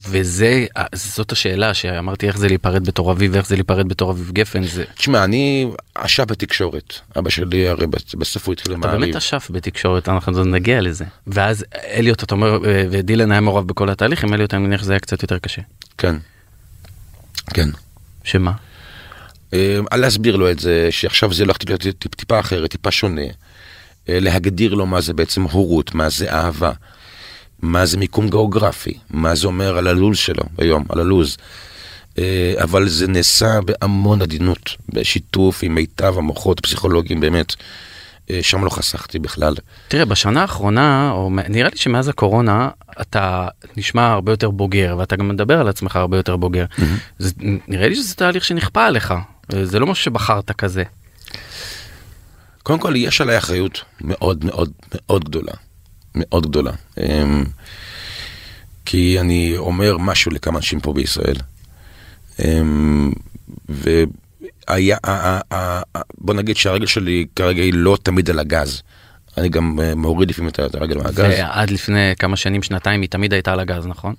וזה, 0.06 0.66
זאת 0.94 1.32
השאלה 1.32 1.74
שאמרתי 1.74 2.27
איך 2.27 2.38
זה 2.38 2.48
להיפרד 2.48 2.88
בתור 2.88 3.12
אביב 3.12 3.32
ואיך 3.34 3.48
זה 3.48 3.56
להיפרד 3.56 3.88
בתור 3.88 4.12
אביב 4.12 4.32
גפן 4.32 4.63
זה. 4.63 4.84
תשמע, 4.96 5.24
אני 5.24 5.68
אשף 5.94 6.24
בתקשורת. 6.24 6.94
אבא 7.20 7.30
שלי 7.30 7.68
הרי 7.68 7.88
בסוף 8.18 8.48
הוא 8.48 8.54
התחיל 8.54 8.74
למעריב. 8.74 8.96
אתה 8.96 9.06
באמת 9.06 9.16
אשף 9.16 9.48
בתקשורת, 9.51 10.10
אנחנו 10.10 10.44
נגיע 10.44 10.82
לזה. 10.82 11.06
ואז 11.27 11.66
אליוט, 11.74 12.24
אתה 12.24 12.36
אומר, 12.36 12.60
ודילן 12.63 13.32
היה 13.32 13.42
מעורב 13.42 13.68
בכל 13.68 13.89
התהליך, 13.89 14.24
עם 14.24 14.34
אליוט 14.34 14.54
אני 14.54 14.63
מניח 14.63 14.82
שזה 14.82 14.94
היה 14.94 15.00
קצת 15.00 15.22
יותר 15.22 15.39
קשה. 15.39 15.62
כן. 15.98 16.16
כן. 17.54 17.70
שמה? 18.24 18.51
אה, 19.54 19.80
להסביר 19.96 20.36
לו 20.36 20.51
את 20.51 20.60
זה, 20.60 20.88
שעכשיו 20.92 21.34
זה 21.34 21.44
הולך 21.44 21.58
להיות 21.70 21.84
טיפה 22.16 22.39
אחרת, 22.39 22.72
טיפה 22.72 22.92
שונה. 22.92 23.22
אה, 24.10 24.20
להגדיר 24.20 24.74
לו 24.74 24.86
מה 24.86 25.01
זה 25.01 25.13
בעצם 25.13 25.44
הורות, 25.44 25.96
מה 25.96 26.10
זה 26.10 26.32
אהבה. 26.34 26.72
מה 27.62 27.86
זה 27.86 27.98
מיקום 27.98 28.30
גיאוגרפי, 28.30 28.94
מה 29.10 29.36
זה 29.36 29.48
אומר 29.48 29.78
על 29.78 29.88
הלו"ז 29.88 30.18
שלו 30.18 30.44
היום, 30.58 30.86
על 30.90 31.00
הלו"ז. 31.00 31.38
אה, 32.18 32.54
אבל 32.64 32.90
זה 32.90 33.08
נעשה 33.08 33.60
בהמון 33.62 34.22
עדינות, 34.22 34.76
בשיתוף 34.90 35.60
עם 35.64 35.76
מיטב 35.76 36.18
המוחות 36.18 36.60
הפסיכולוגיים 36.60 37.20
באמת. 37.20 37.56
אה, 38.30 38.40
שם 38.42 38.66
לא 38.66 38.70
חסכתי 38.70 39.20
בכלל. 39.20 39.56
תראה, 39.88 40.06
בשנה 40.06 40.42
האחרונה, 40.42 41.12
או 41.12 41.30
נראה 41.50 41.70
לי 41.70 41.78
שמאז 41.78 42.08
הקורונה, 42.08 42.70
אתה 43.02 43.48
נשמע 43.78 44.08
הרבה 44.08 44.32
יותר 44.32 44.50
בוגר, 44.50 44.96
ואתה 45.00 45.16
גם 45.16 45.28
מדבר 45.28 45.60
על 45.60 45.68
עצמך 45.68 45.96
הרבה 45.96 46.18
יותר 46.18 46.36
בוגר. 46.36 46.66
Mm-hmm. 46.72 46.84
זה, 47.20 47.32
נראה 47.68 47.88
לי 47.88 47.96
שזה 47.96 48.16
תהליך 48.16 48.44
שנכפה 48.44 48.86
עליך, 48.86 49.14
זה 49.64 49.80
לא 49.80 49.88
משהו 49.88 50.04
שבחרת 50.04 50.52
כזה. 50.52 50.84
קודם 52.64 52.80
כל, 52.80 52.94
יש 52.96 53.22
עליי 53.22 53.38
אחריות 53.38 53.82
מאוד 54.02 54.46
מאוד 54.46 54.72
מאוד 54.94 55.26
גדולה. 55.26 55.54
מאוד 56.20 56.48
גדולה. 56.48 56.72
אמ, 56.98 57.44
כי 58.86 59.20
אני 59.20 59.54
אומר 59.58 59.98
משהו 59.98 60.32
לכמה 60.32 60.58
אנשים 60.58 60.80
פה 60.80 60.94
בישראל. 60.94 61.36
אמ, 62.46 63.12
והיה, 63.70 64.98
בוא 66.18 66.34
נגיד 66.34 66.58
שהרגל 66.58 66.86
שלי 66.86 67.26
כרגע 67.36 67.62
היא 67.62 67.74
לא 67.74 67.98
תמיד 68.04 68.30
על 68.30 68.40
הגז. 68.40 68.82
אני 69.38 69.50
גם 69.50 69.80
אה, 69.80 69.96
מוריד 69.96 70.30
לפעמים 70.30 70.50
את 70.50 70.76
הרגל 70.76 70.98
מהגז. 70.98 71.20
ועד 71.20 71.70
לפני 71.70 72.14
כמה 72.20 72.36
שנים, 72.36 72.64
שנתיים, 72.64 73.02
היא 73.02 73.10
תמיד 73.10 73.34
הייתה 73.34 73.54
על 73.54 73.60
הגז, 73.60 73.88
נכון? 73.88 74.14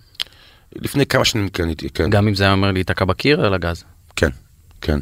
לפני 0.76 1.06
כמה 1.06 1.24
שנים 1.24 1.48
כן 1.48 1.66
הייתי, 1.66 1.88
כן. 1.90 2.10
גם 2.10 2.28
אם 2.28 2.34
זה 2.34 2.44
היה 2.44 2.52
אומר 2.52 2.72
להיתקע 2.72 3.04
בקיר, 3.04 3.46
על 3.46 3.54
הגז. 3.54 3.84
כן, 4.16 4.30
כן, 4.80 4.98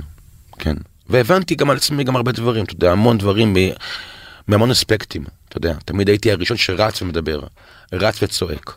כן. 0.59 0.77
והבנתי 1.09 1.55
גם 1.55 1.71
על 1.71 1.77
עצמי 1.77 2.05
גם 2.05 2.17
הרבה 2.17 2.33
דברים, 2.33 2.65
אתה 2.65 2.73
יודע, 2.73 2.93
המון 2.93 3.19
דברים 3.19 3.57
מהמון 4.49 4.71
אספקטים. 4.71 5.25
אתה 5.49 5.57
יודע, 5.57 5.75
תמיד 5.85 6.09
הייתי 6.09 6.33
הראשון 6.33 6.57
שרץ 6.57 7.03
ומדבר, 7.03 7.41
רץ 7.93 8.23
וצועק. 8.23 8.77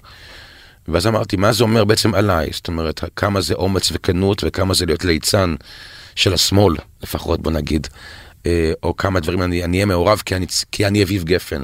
ואז 0.87 1.07
אמרתי, 1.07 1.35
מה 1.35 1.51
זה 1.51 1.63
אומר 1.63 1.85
בעצם 1.85 2.15
עליי? 2.15 2.49
זאת 2.53 2.67
אומרת, 2.67 3.03
כמה 3.15 3.41
זה 3.41 3.53
אומץ 3.53 3.89
וכנות 3.91 4.43
וכמה 4.45 4.73
זה 4.73 4.85
להיות 4.85 5.05
ליצן 5.05 5.55
של 6.15 6.33
השמאל, 6.33 6.75
לפחות 7.03 7.41
בוא 7.41 7.51
נגיד. 7.51 7.87
אה, 8.45 8.71
או 8.83 8.97
כמה 8.97 9.19
דברים 9.19 9.41
אני 9.41 9.61
אהיה 9.61 9.85
מעורב 9.85 10.21
כי 10.25 10.35
אני, 10.35 10.45
כי 10.71 10.87
אני 10.87 11.03
אביב 11.03 11.23
גפן. 11.23 11.61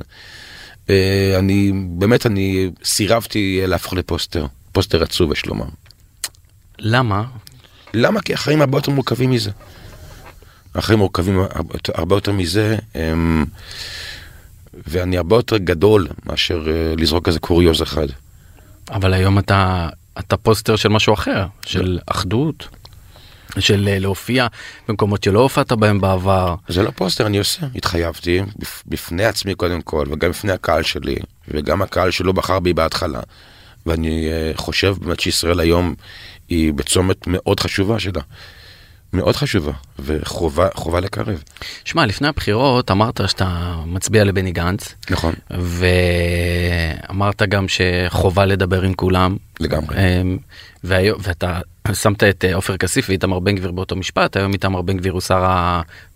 אה, 0.89 1.35
אני, 1.39 1.71
באמת, 1.89 2.25
אני 2.25 2.69
סירבתי 2.83 3.61
להפוך 3.67 3.93
לפוסטר, 3.93 4.45
פוסטר 4.71 5.03
עצוב 5.03 5.31
יש 5.31 5.45
לומר. 5.45 5.65
למה? 6.79 7.23
למה? 7.93 8.21
כי 8.21 8.33
החיים 8.33 8.61
הרבה 8.61 8.77
יותר 8.77 8.91
מורכבים 8.91 9.31
מזה. 9.31 9.51
החיים 10.75 10.99
מורכבים 10.99 11.39
הרבה 11.95 12.15
יותר 12.15 12.31
מזה. 12.31 12.77
הם... 12.95 13.45
ואני 14.87 15.17
הרבה 15.17 15.35
יותר 15.35 15.57
גדול 15.57 16.07
מאשר 16.25 16.63
uh, 16.65 17.01
לזרוק 17.01 17.27
איזה 17.27 17.39
קוריוז 17.39 17.83
אחד. 17.83 18.07
אבל 18.91 19.13
היום 19.13 19.39
אתה, 19.39 19.89
אתה 20.19 20.37
פוסטר 20.37 20.75
של 20.75 20.89
משהו 20.89 21.13
אחר, 21.13 21.45
של 21.65 21.99
אחדות, 22.05 22.67
של 23.59 23.89
uh, 23.95 24.01
להופיע 24.01 24.47
במקומות 24.87 25.23
שלא 25.23 25.39
הופעת 25.39 25.71
בהם 25.71 26.01
בעבר. 26.01 26.55
זה 26.67 26.83
לא 26.83 26.91
פוסטר, 26.95 27.27
אני 27.27 27.37
עושה, 27.37 27.67
התחייבתי 27.75 28.41
בפני 28.85 29.25
עצמי 29.25 29.55
קודם 29.55 29.81
כל, 29.81 30.05
וגם 30.11 30.29
בפני 30.29 30.51
הקהל 30.51 30.83
שלי, 30.83 31.15
וגם 31.47 31.81
הקהל 31.81 32.11
שלא 32.11 32.31
בחר 32.31 32.59
בי 32.59 32.73
בהתחלה. 32.73 33.19
ואני 33.85 34.29
uh, 34.29 34.57
חושב 34.57 34.95
באמת 35.01 35.19
שישראל 35.19 35.59
היום 35.59 35.95
היא 36.49 36.73
בצומת 36.73 37.27
מאוד 37.27 37.59
חשובה 37.59 37.99
שלה. 37.99 38.21
מאוד 39.15 39.35
חשובה, 39.35 39.71
וחובה 39.99 40.99
לקרב. 40.99 41.43
שמע, 41.85 42.05
לפני 42.05 42.27
הבחירות 42.27 42.91
אמרת 42.91 43.21
שאתה 43.27 43.75
מצביע 43.85 44.23
לבני 44.23 44.51
גנץ. 44.51 44.95
נכון. 45.09 45.33
ואמרת 47.09 47.41
גם 47.41 47.65
שחובה 47.67 48.45
לדבר 48.45 48.81
עם 48.81 48.93
כולם. 48.93 49.37
לגמרי. 49.59 49.97
אמ, 49.97 50.37
והיום, 50.83 51.19
ואתה 51.23 51.59
שמת 51.93 52.23
את 52.23 52.45
אה, 52.45 52.55
עופר 52.55 52.77
כסיף 52.77 53.09
ואיתמר 53.09 53.39
בן 53.39 53.55
גביר 53.55 53.71
באותו 53.71 53.95
משפט, 53.95 54.37
היום 54.37 54.53
איתמר 54.53 54.81
בן 54.81 54.97
גביר 54.97 55.13
הוא 55.13 55.21
שר 55.21 55.45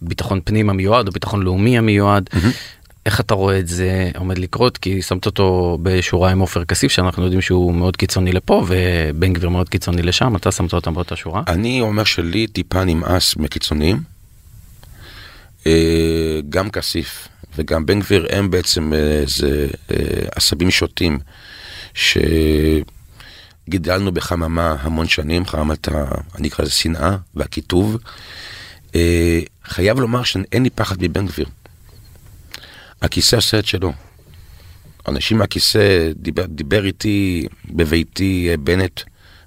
הביטחון 0.01 0.39
פנים 0.44 0.70
המיועד 0.70 1.08
או 1.08 1.12
ביטחון 1.12 1.44
לאומי 1.44 1.77
המיועד. 1.77 2.29
Mm-hmm. 2.34 2.78
איך 3.06 3.20
אתה 3.20 3.34
רואה 3.34 3.60
את 3.60 3.68
זה 3.68 4.12
עומד 4.18 4.38
לקרות? 4.38 4.77
כי 4.77 5.01
שמת 5.01 5.25
אותו 5.25 5.77
בשורה 5.84 6.32
עם 6.32 6.39
עופר 6.39 6.65
כסיף, 6.65 6.91
שאנחנו 6.91 7.24
יודעים 7.24 7.41
שהוא 7.41 7.74
מאוד 7.74 7.98
קיצוני 7.98 8.32
לפה, 8.32 8.65
ובן 8.68 9.34
גביר 9.34 9.50
מאוד 9.50 9.70
קיצוני 9.70 10.01
לשם, 10.01 10.36
אתה 10.36 10.51
שמת 10.51 10.74
אותם 10.74 10.94
באותה 10.94 11.15
שורה? 11.15 11.44
אני 11.48 11.82
אומר 11.82 12.03
שלי 12.03 12.48
טיפה 12.48 12.84
נמאס 12.84 13.36
מקיצוניים. 13.38 14.00
אה, 15.68 16.39
גם 16.50 16.70
כסיף 16.70 17.27
וגם 17.58 17.86
בן 17.86 18.00
גביר 18.00 18.27
הם 18.29 18.51
בעצם 18.51 18.94
אה, 18.94 19.00
איזה 19.00 19.68
אה, 19.91 19.98
עשבים 20.36 20.72
שוטים, 20.72 21.20
שגידלנו 23.68 24.12
בחממה 24.12 24.75
המון 24.79 25.08
שנים, 25.08 25.46
חממת, 25.46 25.88
אני 26.36 26.48
אקרא 26.48 26.65
לזה 26.65 26.74
שנאה 26.74 27.15
והקיטוב. 27.36 27.98
אה, 28.96 29.39
חייב 29.63 30.00
לומר 30.00 30.24
שאין 30.24 30.63
לי 30.63 30.70
פחד 30.70 30.96
מבן 31.00 31.25
גביר. 31.25 31.46
הכיסא 33.01 33.36
עושה 33.36 33.60
את 33.60 33.65
שלו. 33.65 33.94
אנשים 35.08 35.38
מהכיסא, 35.38 36.12
דיבר, 36.15 36.46
דיבר 36.46 36.86
איתי 36.86 37.48
בביתי 37.65 38.48
אה, 38.51 38.58
בנט, 38.58 39.01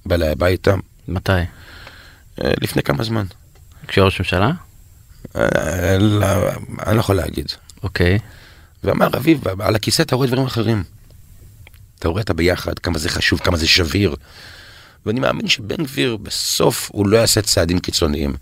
בא 0.06 0.14
אליי 0.14 0.28
הביתה, 0.28 0.74
מתי? 1.08 1.32
אה, 1.32 2.52
לפני 2.60 2.82
כמה 2.82 3.04
זמן. 3.04 3.24
כשהוא 3.88 4.04
ראש 4.04 4.20
ממשלה? 4.20 4.50
אה, 5.36 5.98
לא, 5.98 6.26
אני 6.86 6.96
לא 6.96 7.00
יכול 7.00 7.16
להגיד. 7.16 7.52
אוקיי. 7.82 8.18
ואמר, 8.84 9.16
אביב, 9.16 9.48
על 9.60 9.74
הכיסא 9.74 10.02
אתה 10.02 10.16
רואה 10.16 10.26
דברים 10.26 10.44
אחרים. 10.44 10.84
אתה 11.98 12.08
רואה 12.08 12.22
את 12.22 12.30
הביחד, 12.30 12.78
כמה 12.78 12.98
זה 12.98 13.08
חשוב, 13.08 13.40
כמה 13.40 13.56
זה 13.56 13.68
שביר. 13.68 14.14
ואני 15.06 15.20
מאמין 15.20 15.48
שבן 15.48 15.84
גביר 15.84 16.16
בסוף 16.16 16.90
הוא 16.92 17.06
לא 17.06 17.16
יעשה 17.16 17.42
צעדים 17.42 17.78
קיצוניים. 17.78 18.34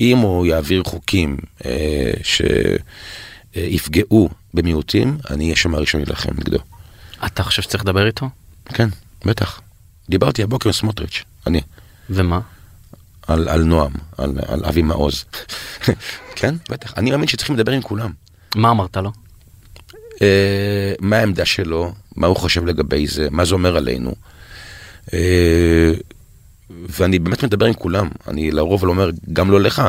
אם 0.00 0.18
הוא 0.18 0.46
יעביר 0.46 0.82
חוקים 0.84 1.36
אה, 1.64 2.12
שיפגעו 3.54 4.28
במיעוטים, 4.54 5.18
אני 5.30 5.44
אהיה 5.44 5.56
שם 5.56 5.74
הראשון 5.74 6.00
להילחם 6.00 6.30
נגדו. 6.38 6.58
אתה 7.26 7.42
חושב 7.42 7.62
שצריך 7.62 7.82
לדבר 7.84 8.06
איתו? 8.06 8.28
כן, 8.64 8.88
בטח. 9.24 9.60
דיברתי 10.08 10.42
הבוקר 10.42 10.68
עם 10.68 10.72
סמוטריץ', 10.72 11.24
אני, 11.46 11.60
ומה? 12.10 12.40
על, 13.26 13.48
על 13.48 13.62
נועם, 13.64 13.92
על, 14.18 14.32
על 14.46 14.64
אבי 14.64 14.82
מעוז. 14.82 15.24
כן, 16.38 16.54
בטח. 16.70 16.94
אני 16.96 17.10
מאמין 17.10 17.28
שצריכים 17.28 17.56
לדבר 17.56 17.72
עם 17.72 17.82
כולם. 17.82 18.10
מה 18.56 18.70
אמרת 18.70 18.96
לו? 18.96 19.12
אה, 20.22 20.92
מה 21.00 21.16
העמדה 21.16 21.44
שלו, 21.44 21.92
מה 22.16 22.26
הוא 22.26 22.36
חושב 22.36 22.66
לגבי 22.66 23.06
זה, 23.06 23.28
מה 23.30 23.44
זה 23.44 23.54
אומר 23.54 23.76
עלינו. 23.76 24.14
אה, 25.14 25.92
ואני 26.70 27.18
באמת 27.18 27.44
מדבר 27.44 27.66
עם 27.66 27.74
כולם, 27.74 28.08
אני 28.28 28.50
לרוב 28.50 28.84
לא 28.84 28.90
אומר 28.90 29.10
גם 29.32 29.50
לא 29.50 29.60
לך, 29.60 29.82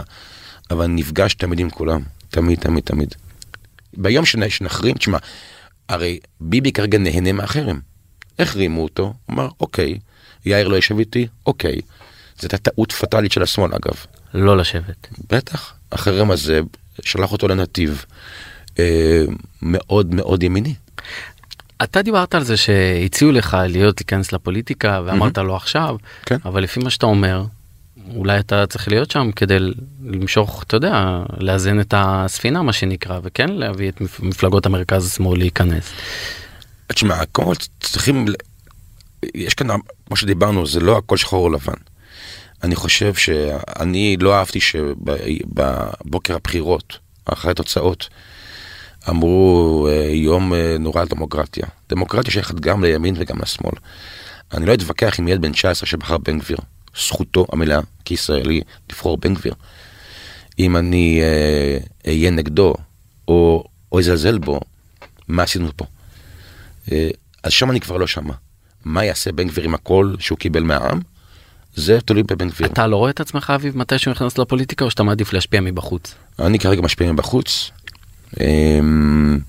אבל 0.72 0.88
נפגש 0.88 1.34
תמיד 1.34 1.60
עם 1.60 1.70
כולם, 1.70 2.02
תמיד, 2.30 2.60
תמיד, 2.60 2.84
תמיד. 2.84 3.16
ביום 3.98 4.26
שנ- 4.26 4.50
שנחרים, 4.50 4.96
תשמע, 4.98 5.18
הרי 5.90 6.20
ביבי 6.42 6.72
כרגע 6.72 6.98
נהנה 6.98 7.32
מהחרם. 7.32 7.80
החרימו 8.40 8.84
אותו, 8.84 9.04
הוא 9.04 9.34
אמר, 9.34 9.50
אוקיי, 9.60 10.00
יאיר 10.46 10.68
לא 10.68 10.76
יושב 10.76 11.00
איתי, 11.00 11.28
אוקיי. 11.46 11.76
זו 12.40 12.48
הייתה 12.52 12.58
טעות 12.58 12.92
פטאלית 12.92 13.32
של 13.32 13.44
השמאל 13.44 13.72
אגב. 13.74 13.96
לא 14.34 14.58
לשבת. 14.58 15.08
בטח, 15.30 15.74
החרם 15.92 16.32
הזה 16.32 16.60
שלח 17.02 17.32
אותו 17.32 17.48
לנתיב 17.48 18.06
אה, 18.80 19.24
מאוד 19.62 20.16
מאוד 20.16 20.44
ימיני. 20.44 20.74
אתה 21.84 22.02
דיברת 22.02 22.36
על 22.36 22.44
זה 22.44 22.58
שהציעו 22.58 23.32
לך 23.32 23.58
להיות 23.70 24.02
להיכנס 24.02 24.34
לפוליטיקה 24.34 25.02
ואמרת 25.06 25.38
לא 25.38 25.56
עכשיו, 25.56 25.96
כן. 26.26 26.38
אבל 26.46 26.64
לפי 26.64 26.80
מה 26.80 26.90
שאתה 26.90 27.06
אומר, 27.06 27.44
אולי 28.16 28.40
אתה 28.40 28.68
צריך 28.68 28.88
להיות 28.88 29.12
שם 29.12 29.32
כדי 29.36 29.58
למשוך, 30.06 30.64
אתה 30.68 30.76
יודע, 30.78 31.24
לאזן 31.38 31.80
את 31.80 31.94
הספינה 31.98 32.62
מה 32.62 32.74
שנקרא, 32.74 33.20
וכן 33.24 33.50
להביא 33.50 33.90
את 33.90 34.02
מפ- 34.02 34.20
מפלגות 34.20 34.66
המרכז 34.66 35.06
השמאל 35.06 35.40
להיכנס. 35.40 35.92
תשמע, 36.88 37.26
קודם 37.32 37.48
כל 37.48 37.56
צריכים, 37.80 38.26
יש 39.36 39.54
כאן, 39.54 39.68
כמו 40.08 40.16
שדיברנו, 40.16 40.68
זה 40.68 40.80
לא 40.80 40.98
הכל 40.98 41.18
שחור 41.18 41.44
או 41.46 41.50
לבן. 41.50 41.74
אני 42.64 42.76
חושב 42.76 43.14
שאני 43.14 44.18
לא 44.20 44.36
אהבתי 44.36 44.60
שבבוקר 44.60 46.36
הבחירות, 46.36 46.98
אחרי 47.26 47.52
התוצאות, 47.52 48.10
אמרו 49.10 49.88
אה, 49.92 50.10
יום 50.12 50.54
אה, 50.54 50.76
נורא 50.80 51.04
לדמוקרטיה. 51.04 51.66
דמוקרטיה 51.90 52.34
שייכת 52.34 52.60
גם 52.60 52.84
לימין 52.84 53.16
וגם 53.18 53.40
לשמאל. 53.42 53.74
אני 54.54 54.66
לא 54.66 54.74
אתווכח 54.74 55.20
עם 55.20 55.28
ילד 55.28 55.42
בן 55.42 55.52
19 55.52 55.88
שבחר 55.88 56.18
בן 56.18 56.40
גביר. 56.40 56.58
זכותו 57.08 57.46
המלאה 57.52 57.80
כישראלי 58.06 58.62
לבחור 58.90 59.18
בן 59.18 59.34
גביר. 59.34 59.54
אם 60.60 60.78
אני 60.78 61.22
אה, 61.22 61.78
אהיה 62.08 62.32
נגדו 62.32 62.74
או, 63.28 63.64
או 63.92 64.00
אזלזל 64.00 64.38
בו, 64.38 64.60
מה 65.28 65.44
עשינו 65.44 65.70
פה? 65.76 65.86
אה, 66.92 67.10
אז 67.44 67.52
שם 67.52 67.72
אני 67.72 67.80
כבר 67.80 67.98
לא 67.98 68.08
שמה. 68.08 68.34
מה 68.86 69.06
יעשה 69.06 69.32
בן 69.32 69.48
גביר 69.48 69.64
עם 69.64 69.74
הכל 69.74 70.16
שהוא 70.20 70.38
קיבל 70.38 70.64
מהעם? 70.64 71.00
זה 71.76 72.02
תלוי 72.02 72.24
בבן 72.24 72.50
גביר. 72.50 72.68
אתה 72.68 72.88
לא 72.88 72.96
רואה 72.96 73.10
את 73.10 73.20
עצמך 73.20 73.54
אביב 73.56 73.78
מתי 73.78 74.00
שהוא 74.00 74.12
נכנס 74.12 74.38
לפוליטיקה 74.38 74.86
או 74.86 74.92
שאתה 74.92 75.04
מעדיף 75.04 75.34
להשפיע 75.34 75.62
מבחוץ? 75.62 76.16
אני 76.40 76.60
כרגע 76.60 76.82
משפיע 76.82 77.12
מבחוץ. 77.12 77.72
אמ, 78.40 79.40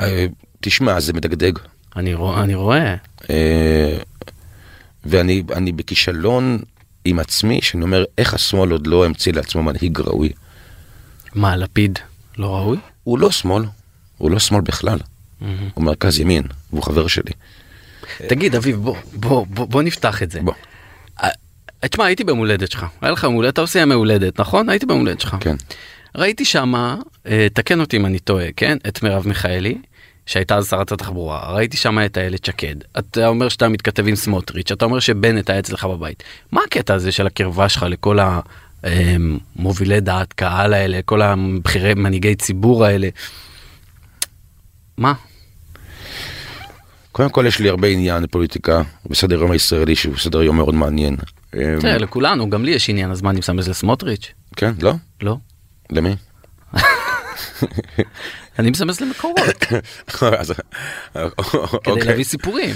אה, 0.00 0.26
תשמע, 0.60 1.00
זה 1.00 1.12
מדגדג. 1.12 1.52
אני 1.96 2.14
רואה, 2.14 2.42
אני 2.42 2.54
רואה. 2.54 2.94
אה, 3.30 3.98
ואני 5.08 5.42
אני 5.52 5.72
בכישלון 5.72 6.58
עם 7.04 7.18
עצמי, 7.18 7.62
שאני 7.62 7.82
אומר, 7.82 8.04
איך 8.18 8.34
השמאל 8.34 8.70
עוד 8.70 8.86
לא 8.86 9.04
המציא 9.04 9.32
לעצמו 9.32 9.62
מנהיג 9.62 10.00
ראוי? 10.00 10.32
מה, 11.34 11.56
לפיד 11.56 11.98
לא 12.38 12.56
ראוי? 12.56 12.76
הוא 13.04 13.18
לא 13.18 13.30
שמאל, 13.30 13.64
הוא 14.18 14.30
לא 14.30 14.38
שמאל 14.38 14.60
בכלל. 14.60 14.98
הוא 15.74 15.84
מרכז 15.84 16.20
ימין, 16.20 16.42
והוא 16.70 16.82
חבר 16.82 17.06
שלי. 17.06 17.32
תגיד 18.28 18.54
אביב 18.54 18.76
בוא 18.76 18.96
בוא 19.12 19.46
בוא 19.46 19.66
בוא 19.66 19.82
נפתח 19.82 20.22
את 20.22 20.30
זה. 20.30 20.40
בוא, 20.40 20.52
אה, 21.22 21.28
תשמע 21.80 22.04
הייתי 22.04 22.24
ביום 22.24 22.38
הולדת 22.38 22.70
שלך 22.70 22.86
היה 23.00 23.10
לך 23.10 23.22
יום 23.22 23.34
הולדת 23.34 23.52
אתה 23.52 23.60
עושה 23.60 23.80
ימי 23.80 23.94
הולדת 23.94 24.40
נכון 24.40 24.68
הייתי 24.68 24.86
ביום 24.86 25.00
הולדת 25.00 25.20
שלך 25.20 25.36
כן. 25.40 25.56
ראיתי 26.14 26.44
שמה 26.44 26.96
אה, 27.26 27.46
תקן 27.52 27.80
אותי 27.80 27.96
אם 27.96 28.06
אני 28.06 28.18
טועה 28.18 28.46
כן 28.56 28.78
את 28.88 29.02
מרב 29.02 29.28
מיכאלי 29.28 29.78
שהייתה 30.26 30.56
אז 30.56 30.68
שרת 30.68 30.92
התחבורה 30.92 31.52
ראיתי 31.52 31.76
שמה 31.76 32.06
את 32.06 32.18
איילת 32.18 32.44
שקד 32.44 32.74
אתה 32.98 33.28
אומר 33.28 33.48
שאתה 33.48 33.68
מתכתב 33.68 34.08
עם 34.08 34.16
סמוטריץ' 34.16 34.72
אתה 34.72 34.84
אומר 34.84 35.00
שבנט 35.00 35.50
היה 35.50 35.58
אצלך 35.58 35.84
בבית 35.84 36.22
מה 36.52 36.60
הקטע 36.66 36.94
הזה 36.94 37.12
של 37.12 37.26
הקרבה 37.26 37.68
שלך 37.68 37.86
לכל 37.88 38.18
המובילי 38.82 40.00
דעת 40.00 40.32
קהל 40.32 40.74
האלה 40.74 41.00
כל 41.04 41.22
הבכירי 41.22 41.94
מנהיגי 41.94 42.34
ציבור 42.34 42.84
האלה. 42.84 43.08
מה 44.98 45.12
קודם 47.12 47.30
כל 47.30 47.44
יש 47.48 47.58
לי 47.58 47.68
הרבה 47.68 47.88
עניין 47.88 48.22
לפוליטיקה, 48.22 48.82
בסדר 49.06 49.40
יום 49.40 49.50
הישראלי 49.50 49.96
שהוא 49.96 50.16
סדר 50.16 50.42
יום 50.42 50.56
מאוד 50.56 50.74
מעניין. 50.74 51.16
אמ, 51.54 51.60
תראה, 51.80 51.98
לכולנו 51.98 52.50
גם 52.50 52.64
לי 52.64 52.70
יש 52.70 52.90
עניין 52.90 53.10
אז 53.10 53.22
מה 53.22 53.30
אני 53.30 53.38
מסמס 53.38 53.68
לסמוטריץ' 53.68 54.32
כן, 54.56 54.72
לא? 54.82 54.92
לא 55.22 55.36
למי? 55.90 56.16
אני 58.58 58.70
מסמס 58.70 59.00
למקורות 59.00 59.38
אז- 60.38 60.52
כדי 61.14 61.22
אוקיי. 61.86 62.04
להביא 62.04 62.24
סיפורים. 62.24 62.74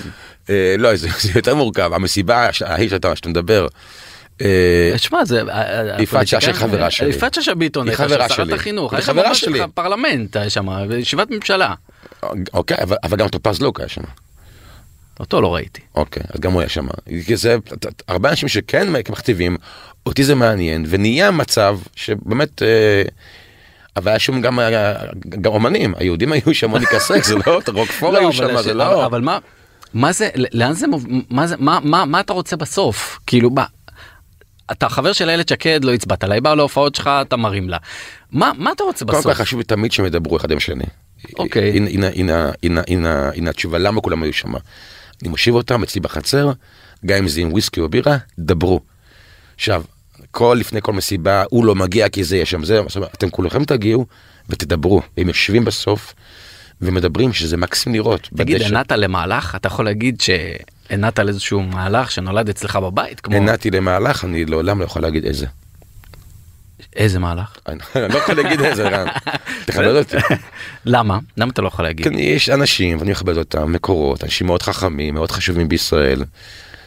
אה, 0.50 0.74
לא, 0.78 0.96
זה 0.96 1.08
יותר 1.34 1.54
מורכב, 1.54 1.90
המסיבה 1.94 2.48
ההיא 2.66 2.88
שאתה 2.88 3.28
מדבר. 3.28 3.66
אה, 4.40 4.92
תשמע 4.96 5.24
זה 5.24 5.42
יפעת 5.98 6.26
שאשא 6.28 6.52
חברה 6.52 6.90
שלי. 6.90 7.08
יפעת 7.10 7.34
שאשא 7.34 7.54
ביטון 7.54 7.88
היא 7.88 7.96
חברה 7.96 8.28
שם, 8.28 8.34
שרת 8.34 8.46
שלי. 8.46 8.54
החינוך 8.54 8.92
היא 8.92 8.98
היה 8.98 9.06
שם 9.06 9.12
חברה 9.12 9.28
ממש 9.28 9.40
שלי. 9.40 9.60
פרלמנט 9.74 10.36
היה 10.36 10.50
שם 10.50 10.66
ישיבת 10.98 11.30
ממשלה 11.30 11.74
אוקיי, 12.52 12.76
אבל- 13.02 13.16
גם 13.16 13.28
טופז 13.28 13.62
לוק 13.62 13.80
היה 13.80 13.88
שם. 13.88 14.02
אותו 15.20 15.40
לא 15.40 15.54
ראיתי 15.54 15.80
אוקיי, 15.94 16.22
אז 16.34 16.40
גם 16.40 16.52
הוא 16.52 16.60
היה 16.60 16.68
שם. 16.68 16.86
זה, 17.34 17.56
הרבה 18.08 18.30
אנשים 18.30 18.48
שכן 18.48 18.92
מכתיבים, 18.92 19.56
אותי 20.06 20.24
זה 20.24 20.34
מעניין, 20.34 20.84
ונהיה 20.88 21.30
מצב 21.30 21.78
שבאמת, 21.96 22.62
אה, 22.62 23.02
אבל 24.00 24.10
היה 24.10 24.18
שם 24.18 24.40
גם, 24.40 24.60
אה, 24.60 24.94
גם 25.28 25.52
אומנים, 25.52 25.94
היהודים 25.96 26.32
היו 26.32 26.54
שם, 26.54 26.70
מוניקה 26.70 26.98
סקס, 26.98 27.26
זה 27.26 27.34
לא, 27.46 27.60
רוקפור 27.74 28.16
היו 28.16 28.28
אבל 28.28 28.32
שם, 28.32 28.62
זה 28.62 28.74
לא. 28.74 29.06
אבל 29.06 29.20
מה 29.20 29.38
מה 29.94 30.12
זה 30.12 30.28
לאן 30.34 30.72
זה 30.72 30.86
מה 31.30 31.46
זה 31.46 31.56
מה 31.58 31.78
מה 31.82 32.04
מה 32.04 32.20
אתה 32.20 32.32
רוצה 32.32 32.56
בסוף 32.56 33.18
כאילו 33.26 33.50
מה. 33.50 33.64
אתה 34.72 34.88
חבר 34.88 35.12
של 35.12 35.28
איילת 35.28 35.48
שקד 35.48 35.84
לא 35.84 35.94
הצבעת 35.94 36.24
לה 36.24 36.34
היא 36.34 36.42
באה 36.42 36.54
להופעות 36.54 36.94
שלך 36.94 37.10
אתה 37.22 37.36
מרים 37.36 37.68
לה 37.68 37.76
מה 38.32 38.52
מה 38.58 38.72
אתה 38.72 38.84
רוצה 38.84 39.04
קודם 39.04 39.22
כל 39.22 39.30
בסוף 39.30 39.40
חשוב 39.40 39.62
תמיד 39.62 39.92
שהם 39.92 40.06
ידברו 40.06 40.36
אחד 40.36 40.50
עם 40.50 40.56
השני. 40.56 40.84
אוקיי. 41.38 41.72
הנה 43.36 43.50
התשובה 43.50 43.78
למה 43.78 44.00
כולם 44.00 44.22
היו 44.22 44.32
שם. 44.32 44.52
אני 45.22 45.28
מושיב 45.28 45.54
אותם 45.54 45.82
אצלי 45.82 46.00
בחצר, 46.00 46.52
גם 47.06 47.16
אם 47.18 47.28
זה 47.28 47.40
עם 47.40 47.52
וויסקי 47.52 47.80
או 47.80 47.88
בירה, 47.88 48.16
דברו. 48.38 48.80
עכשיו, 49.54 49.82
כל 50.30 50.56
לפני 50.60 50.82
כל 50.82 50.92
מסיבה, 50.92 51.44
הוא 51.50 51.64
לא 51.64 51.74
מגיע 51.74 52.08
כי 52.08 52.24
זה 52.24 52.36
יש 52.36 52.50
שם 52.50 52.64
זה, 52.64 52.80
אתם 53.14 53.30
כולכם 53.30 53.64
תגיעו 53.64 54.06
ותדברו. 54.48 55.02
הם 55.16 55.28
יושבים 55.28 55.64
בסוף 55.64 56.14
ומדברים 56.80 57.32
שזה 57.32 57.56
מקסים 57.56 57.92
לראות. 57.92 58.28
תגיד 58.36 58.56
בדשא. 58.56 58.68
הנעת 58.68 58.92
למהלך 58.92 59.54
אתה 59.54 59.66
יכול 59.66 59.84
להגיד 59.84 60.20
שהנעת 60.20 61.18
על 61.18 61.28
איזשהו 61.28 61.62
מהלך 61.62 62.10
שנולד 62.10 62.48
אצלך 62.48 62.76
בבית 62.76 63.20
כמו 63.20 63.36
הנעתי 63.36 63.70
למהלך, 63.70 64.24
אני 64.24 64.44
לעולם 64.44 64.80
לא 64.80 64.84
יכול 64.84 65.02
להגיד 65.02 65.24
איזה. 65.24 65.46
איזה 66.96 67.18
מהלך 67.18 67.58
אני 67.68 67.78
לא 67.96 68.18
יכול 68.18 68.34
להגיד 68.34 68.60
איזה, 68.60 68.88
רן. 68.88 69.06
תכבד 69.66 69.96
אותי. 69.96 70.16
למה 70.84 71.18
למה 71.36 71.50
אתה 71.50 71.62
לא 71.62 71.68
יכול 71.68 71.84
להגיד 71.84 72.06
כן, 72.06 72.18
יש 72.18 72.50
אנשים, 72.50 72.98
ואני 72.98 73.10
מכבד 73.10 73.36
אותם, 73.36 73.72
מקורות, 73.72 74.24
אנשים 74.24 74.46
מאוד 74.46 74.62
חכמים, 74.62 75.14
מאוד 75.14 75.30
חשובים 75.30 75.68
בישראל, 75.68 76.24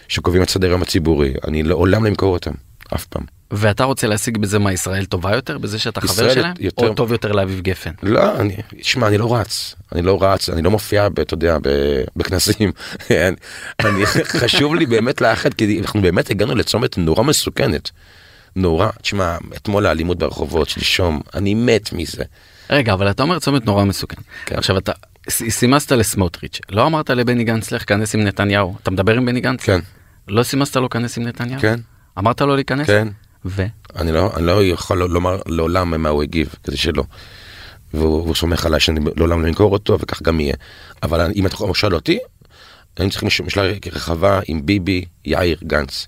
שקובעים 0.08 0.43
את 0.43 0.49
סדר 0.49 0.67
היום 0.67 0.82
הציבורי. 0.82 1.34
אני 1.47 1.63
לעולם 1.63 2.03
לא 2.03 2.10
אמכור 2.10 2.34
אותם, 2.34 2.51
אף 2.95 3.06
פעם. 3.06 3.23
ואתה 3.51 3.84
רוצה 3.84 4.08
להשיג 4.08 4.38
בזה 4.38 4.60
מה 4.60 4.73
ישראל 4.73 5.06
טובה 5.06 5.36
יותר 5.36 5.58
בזה 5.58 5.79
שאתה 5.79 6.01
חבר 6.01 6.34
שלהם 6.34 6.53
יותר- 6.60 6.88
או 6.88 6.93
טוב 6.93 7.12
יותר 7.12 7.32
לאביב 7.32 7.60
גפן. 7.62 7.91
לא, 8.03 8.36
אני, 8.39 8.56
שמע, 8.82 9.08
אני 9.08 9.17
לא 9.17 9.36
רץ, 9.36 9.75
אני 9.91 10.01
לא 10.01 10.23
רץ, 10.23 10.49
אני 10.49 10.62
לא 10.62 10.71
מופיע, 10.71 11.08
אתה 11.21 11.34
יודע, 11.34 11.58
ב- 11.62 12.03
בכנסים. 12.15 12.71
אני, 13.12 13.36
אני- 13.79 14.06
חשוב 14.23 14.75
לי 14.75 14.86
באמת 14.86 15.21
לאחד, 15.21 15.53
כי 15.53 15.79
אנחנו 15.82 16.01
באמת 16.01 16.29
הגענו 16.29 16.56
לצומת 16.56 16.97
נורא 16.97 17.23
מסוכנת. 17.23 17.89
נורא, 18.56 18.89
תשמע, 19.01 19.38
אתמול 19.56 19.86
האלימות 19.86 20.17
ברחובות, 20.17 20.69
שלשום, 20.69 21.21
אני 21.36 21.53
מת 21.53 21.93
מזה. 21.93 22.23
רגע 22.69 22.93
אבל 22.93 23.10
אתה 23.10 23.23
אומר 23.23 23.39
צומת 23.39 23.65
נורא 23.65 23.84
מסוכן. 23.84 24.21
כן. 24.45 24.58
עכשיו 24.58 24.77
אתה 24.77 24.91
סימסת 25.29 25.91
לסמוטריץ' 25.91 26.60
לא 26.69 26.86
אמרת 26.86 27.10
לבני 27.10 27.43
גנץ 27.43 27.71
לך 27.71 27.84
כנס 27.88 28.15
עם 28.15 28.21
נתניהו 28.23 28.75
אתה 28.84 28.91
מדבר 28.91 29.13
עם 29.17 29.25
בני 29.25 29.41
גנץ 29.41 29.63
כן, 29.63 29.79
לא 30.27 30.43
סימסת 30.43 30.75
לו 30.75 30.89
כנס 30.89 31.17
עם 31.17 31.23
נתניהו 31.23 31.62
כן, 31.62 31.79
אמרת 32.17 32.41
לו 32.41 32.56
להיכנס 32.56 32.88
כן. 32.88 33.08
ו 33.45 33.65
אני 33.95 34.12
לא, 34.12 34.32
אני 34.36 34.45
לא 34.45 34.63
יכול 34.63 35.04
לומר 35.04 35.41
לעולם 35.45 36.02
מה 36.02 36.10
הוא 36.10 36.23
הגיב, 36.23 36.56
כדי 36.63 36.78
שלא. 36.78 37.04
והוא, 37.93 38.21
והוא 38.21 38.36
סומך 38.36 38.65
עליי 38.65 38.80
שאני 38.80 38.99
לעולם 39.15 39.41
לא 39.41 39.47
אמכור 39.47 39.71
אותו, 39.71 39.99
וכך 39.99 40.21
גם 40.21 40.39
יהיה. 40.39 40.56
אבל 41.04 41.32
אם 41.36 41.45
אתה 41.45 41.56
שואל 41.73 41.95
אותי, 41.95 42.19
היינו 42.97 43.12
צריכים 43.12 43.30
משלה 43.45 43.73
רחבה 43.91 44.39
עם 44.47 44.65
ביבי, 44.65 45.06
יאיר, 45.26 45.58
גנץ. 45.63 46.08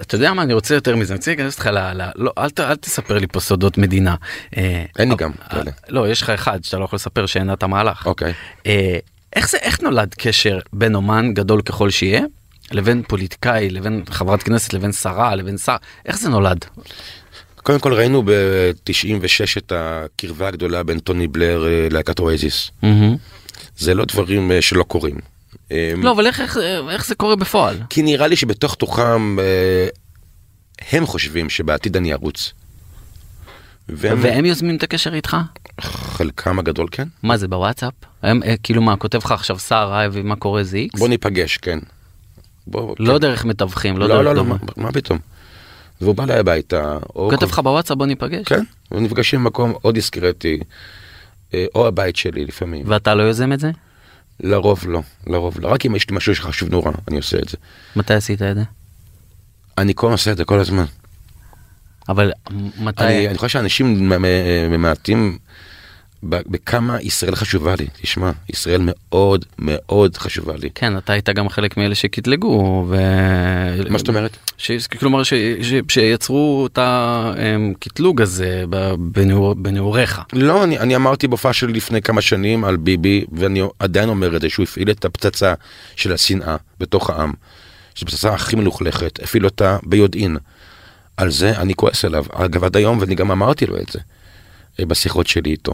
אתה 0.00 0.14
יודע 0.14 0.32
מה 0.32 0.42
אני 0.42 0.54
רוצה 0.54 0.74
יותר 0.74 0.96
מזה 0.96 1.12
אני 1.12 1.18
רוצה 1.18 1.30
להיכנס 1.30 1.54
איתך 1.54 1.66
ל... 1.66 2.08
לא 2.16 2.32
אל, 2.38 2.50
ת, 2.50 2.60
אל 2.60 2.76
תספר 2.76 3.18
לי 3.18 3.26
פה 3.26 3.40
סודות 3.40 3.78
מדינה. 3.78 4.14
אה, 4.56 4.84
אין 4.98 5.08
לי 5.08 5.14
אה, 5.14 5.18
גם 5.18 5.30
אה, 5.42 5.48
כאלה. 5.48 5.70
לא 5.88 6.08
יש 6.10 6.22
לך 6.22 6.30
אחד 6.30 6.64
שאתה 6.64 6.78
לא 6.78 6.84
יכול 6.84 6.96
לספר 6.96 7.26
שהנעת 7.26 7.62
המהלך. 7.62 8.06
אוקיי. 8.06 8.32
אה, 8.66 8.98
איך 9.36 9.50
זה 9.50 9.58
איך 9.58 9.80
נולד 9.80 10.14
קשר 10.18 10.58
בין 10.72 10.94
אומן 10.94 11.34
גדול 11.34 11.62
ככל 11.62 11.90
שיהיה 11.90 12.22
לבין 12.72 13.02
פוליטיקאי 13.08 13.70
לבין 13.70 14.02
חברת 14.10 14.42
כנסת 14.42 14.72
לבין 14.72 14.92
שרה 14.92 15.34
לבין 15.34 15.58
שר 15.58 15.76
איך 16.06 16.18
זה 16.18 16.28
נולד. 16.28 16.64
קודם 17.56 17.78
כל 17.80 17.92
ראינו 17.92 18.22
ב-96 18.22 19.58
את 19.58 19.72
הקרבה 19.76 20.48
הגדולה 20.48 20.82
בין 20.82 20.98
טוני 20.98 21.26
בלר 21.26 21.66
אה, 21.66 21.88
ללהקת 21.90 22.18
אואזיס. 22.18 22.70
זה 23.76 23.94
לא 23.94 24.04
דברים 24.04 24.52
אה, 24.52 24.62
שלא 24.62 24.82
קורים. 24.82 25.18
אה, 25.72 25.92
לא 25.96 26.12
אבל 26.12 26.26
איך, 26.26 26.40
איך, 26.40 26.58
איך 26.90 27.06
זה 27.06 27.14
קורה 27.14 27.36
בפועל. 27.36 27.76
כי 27.90 28.02
נראה 28.02 28.26
לי 28.26 28.36
שבתוך 28.36 28.74
תוכם 28.74 29.38
אה, 29.38 29.88
הם 30.92 31.06
חושבים 31.06 31.50
שבעתיד 31.50 31.96
אני 31.96 32.12
ארוץ. 32.12 32.52
והם, 33.88 34.18
והם 34.22 34.44
יוזמים 34.44 34.76
את 34.76 34.82
הקשר 34.82 35.14
איתך? 35.14 35.36
חלקם 35.80 36.58
הגדול 36.58 36.86
כן. 36.90 37.08
מה 37.22 37.36
זה 37.36 37.48
בוואטסאפ? 37.48 37.92
הם 38.22 38.42
אה, 38.42 38.54
כאילו 38.62 38.82
מה 38.82 38.96
כותב 38.96 39.18
לך 39.24 39.32
עכשיו 39.32 39.58
שר 39.58 39.90
אייבי 39.92 40.22
מה 40.22 40.36
קורה 40.36 40.64
זה 40.64 40.76
איקס? 40.76 40.98
בוא 40.98 41.08
ניפגש, 41.08 41.56
כן. 41.56 41.78
בוא, 42.66 42.94
לא 42.98 43.12
כן. 43.14 43.18
דרך 43.20 43.44
מתווכים 43.44 43.98
לא 43.98 44.08
לא, 44.08 44.14
דרך 44.14 44.24
לא, 44.24 44.34
לא, 44.34 44.42
דומה. 44.42 44.56
מה, 44.76 44.82
מה 44.84 44.92
פתאום. 44.92 45.18
והוא 46.00 46.14
בא 46.14 46.24
אליי 46.24 46.38
הביתה. 46.38 46.98
כל- 47.12 47.46
לך 47.46 47.58
בוואטסאפ 47.58 47.96
בוא 47.98 48.06
ניפגש? 48.06 48.44
כן, 48.46 48.62
ונפגשים 48.92 49.44
במקום 49.44 49.72
או 49.84 49.92
דיסקרטי, 49.92 50.60
אה, 51.54 51.64
או 51.74 51.86
הבית 51.86 52.16
שלי 52.16 52.44
לפעמים. 52.44 52.84
ואתה 52.88 53.14
לא 53.14 53.22
יוזם 53.22 53.52
את 53.52 53.60
זה? 53.60 53.70
לרוב 54.40 54.84
לא, 54.88 55.00
לרוב 55.26 55.60
לא. 55.60 55.68
רק 55.68 55.86
אם 55.86 55.96
יש 55.96 56.10
לי 56.10 56.16
משהו 56.16 56.34
שחשוב 56.34 56.68
נורא, 56.70 56.90
אני 57.08 57.16
עושה 57.16 57.38
את 57.38 57.48
זה. 57.48 57.56
מתי 57.96 58.14
עשית 58.14 58.42
את 58.42 58.56
זה? 58.56 58.62
אני 59.78 59.92
כל 59.96 60.10
עושה 60.10 60.32
את 60.32 60.36
זה 60.36 60.44
כל 60.44 60.60
הזמן. 60.60 60.84
אבל 62.08 62.32
מתי? 62.78 63.04
אני, 63.04 63.28
אני 63.28 63.38
חושב 63.38 63.48
שאנשים 63.48 64.08
מ- 64.08 64.22
מ- 64.22 64.70
ממעטים 64.70 65.38
ב- 65.38 65.38
בכמה 66.28 67.02
ישראל 67.02 67.34
חשובה 67.34 67.74
לי. 67.78 67.86
תשמע, 68.02 68.30
ישראל 68.48 68.80
מאוד 68.84 69.44
מאוד 69.58 70.16
חשובה 70.16 70.54
לי. 70.56 70.70
כן 70.74 70.96
אתה 70.98 71.12
היית 71.12 71.28
גם 71.28 71.48
חלק 71.48 71.76
מאלה 71.76 71.94
שקטלגו 71.94 72.86
ו... 72.88 72.96
מה 73.90 73.98
זאת 73.98 74.08
אומרת? 74.08 74.36
ש... 74.58 74.70
כלומר 74.86 75.22
ש... 75.22 75.34
ש... 75.62 75.74
שיצרו 75.88 76.68
את 76.72 76.78
הקטלוג 76.82 78.22
הזה 78.22 78.64
בנעור... 78.98 79.54
בנעוריך. 79.54 80.20
לא, 80.32 80.64
אני, 80.64 80.78
אני 80.78 80.96
אמרתי 80.96 81.28
בהופעה 81.28 81.52
שלי 81.52 81.72
לפני 81.72 82.02
כמה 82.02 82.20
שנים 82.20 82.64
על 82.64 82.76
ביבי, 82.76 83.24
ואני 83.32 83.62
עדיין 83.78 84.08
אומר 84.08 84.36
את 84.36 84.40
זה, 84.40 84.50
שהוא 84.50 84.62
הפעיל 84.62 84.90
את 84.90 85.04
הפצצה 85.04 85.54
של 85.96 86.12
השנאה 86.12 86.56
בתוך 86.80 87.10
העם. 87.10 87.32
שזו 87.94 88.06
הפצצה 88.06 88.34
הכי 88.34 88.56
מלוכלכת, 88.56 89.22
הפעיל 89.22 89.44
אותה 89.44 89.78
ביודעין. 89.82 90.36
על 91.16 91.30
זה 91.30 91.60
אני 91.60 91.74
כועס 91.74 92.04
עליו, 92.04 92.24
אגב 92.32 92.64
עד 92.64 92.76
היום, 92.76 92.98
ואני 92.98 93.14
גם 93.14 93.30
אמרתי 93.30 93.66
לו 93.66 93.76
את 93.76 93.88
זה, 93.92 93.98
אה, 94.80 94.86
בשיחות 94.86 95.26
שלי 95.26 95.50
איתו. 95.50 95.72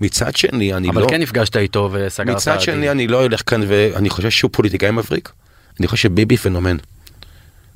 מצד 0.00 0.36
שני, 0.36 0.74
אני 0.74 0.90
אבל 0.90 1.02
לא... 1.02 1.06
כן 1.10 1.22
נפגשת 1.22 1.56
איתו 1.56 1.88
וסגרת. 1.92 2.36
מצד 2.36 2.60
שני. 2.60 2.90
אני 2.90 3.06
לא 3.06 3.26
אלך 3.26 3.42
כאן 3.46 3.60
ואני 3.68 4.10
חושב 4.10 4.30
שהוא 4.30 4.50
פוליטיקאי 4.52 4.90
מבריק. 4.90 5.32
אני 5.80 5.86
חושב 5.86 6.02
שביבי 6.02 6.36
פנומן. 6.36 6.76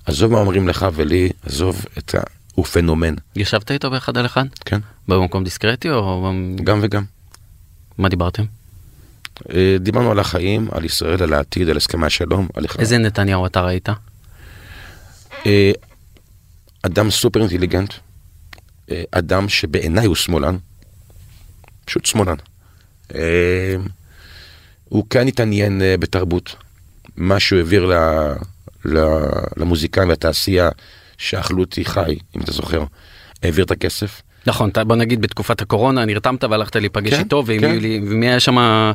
עזוב 0.06 0.32
מה 0.32 0.38
אומרים 0.38 0.68
לך 0.68 0.87
ולי, 0.94 1.28
עזוב 1.46 1.85
את 1.98 2.14
ה... 2.14 2.20
הוא 2.54 2.64
פנומן, 2.64 3.14
ישבת 3.37 3.70
איתו 3.70 3.90
באחד 3.90 4.18
על 4.18 4.26
אחד? 4.26 4.44
כן? 4.64 4.80
במקום 5.08 5.44
דיסקרטי 5.44 5.90
או 5.90 6.32
גם 6.64 6.78
וגם. 6.82 7.04
מה 7.98 8.08
דיברתם? 8.08 8.44
אה, 9.54 9.76
דיברנו 9.80 10.11
על 10.11 10.18
החיים, 10.18 10.68
על 10.72 10.85
ישראל, 10.85 11.22
על 11.22 11.32
העתיד, 11.32 11.68
על 11.68 11.76
הסכמי 11.76 12.06
השלום, 12.06 12.48
על... 12.54 12.64
איזה 12.78 12.98
נתניהו 12.98 13.46
אתה 13.46 13.61
ראית? 13.61 13.88
אה, 15.46 15.72
אדם 16.82 17.11
סופר 17.11 17.40
אינטליגנט, 17.40 17.94
אה, 18.90 19.02
אדם 19.11 19.48
שבעיניי 19.48 20.06
הוא 20.06 20.14
שמאלן, 20.14 20.56
פשוט 21.92 22.05
שמאלן. 22.07 22.35
אה, 23.14 23.76
הוא 24.85 25.05
כן 25.11 25.26
התעניין 25.28 25.83
אה, 25.83 25.94
בתרבות, 25.98 26.57
מה 27.16 27.40
שהוא 27.40 27.59
העביר 27.59 27.87
ל, 27.87 27.92
ל, 28.85 28.98
למוזיקאים 29.57 30.09
והתעשייה 30.09 30.68
שאכלו 31.18 31.61
אותי 31.61 31.85
חי, 31.85 32.16
אם 32.37 32.40
אתה 32.40 32.52
זוכר, 32.52 32.85
העביר 33.42 33.64
את 33.64 33.70
הכסף. 33.70 34.22
נכון, 34.46 34.68
אתה- 34.70 34.85
בוא 34.85 34.96
נגיד 34.96 35.20
בתקופת 35.20 35.61
הקורונה 35.62 36.05
נרתמת 36.05 36.44
והלכת 36.44 36.76
להיפגש 36.76 37.12
כן, 37.14 37.18
איתו 37.18 37.42
ועם 37.46 37.61
כן. 37.61 37.76
מי- 37.78 38.00
ומי 38.09 38.28
היה 38.28 38.40
שם? 38.40 38.59
אה, 38.59 38.92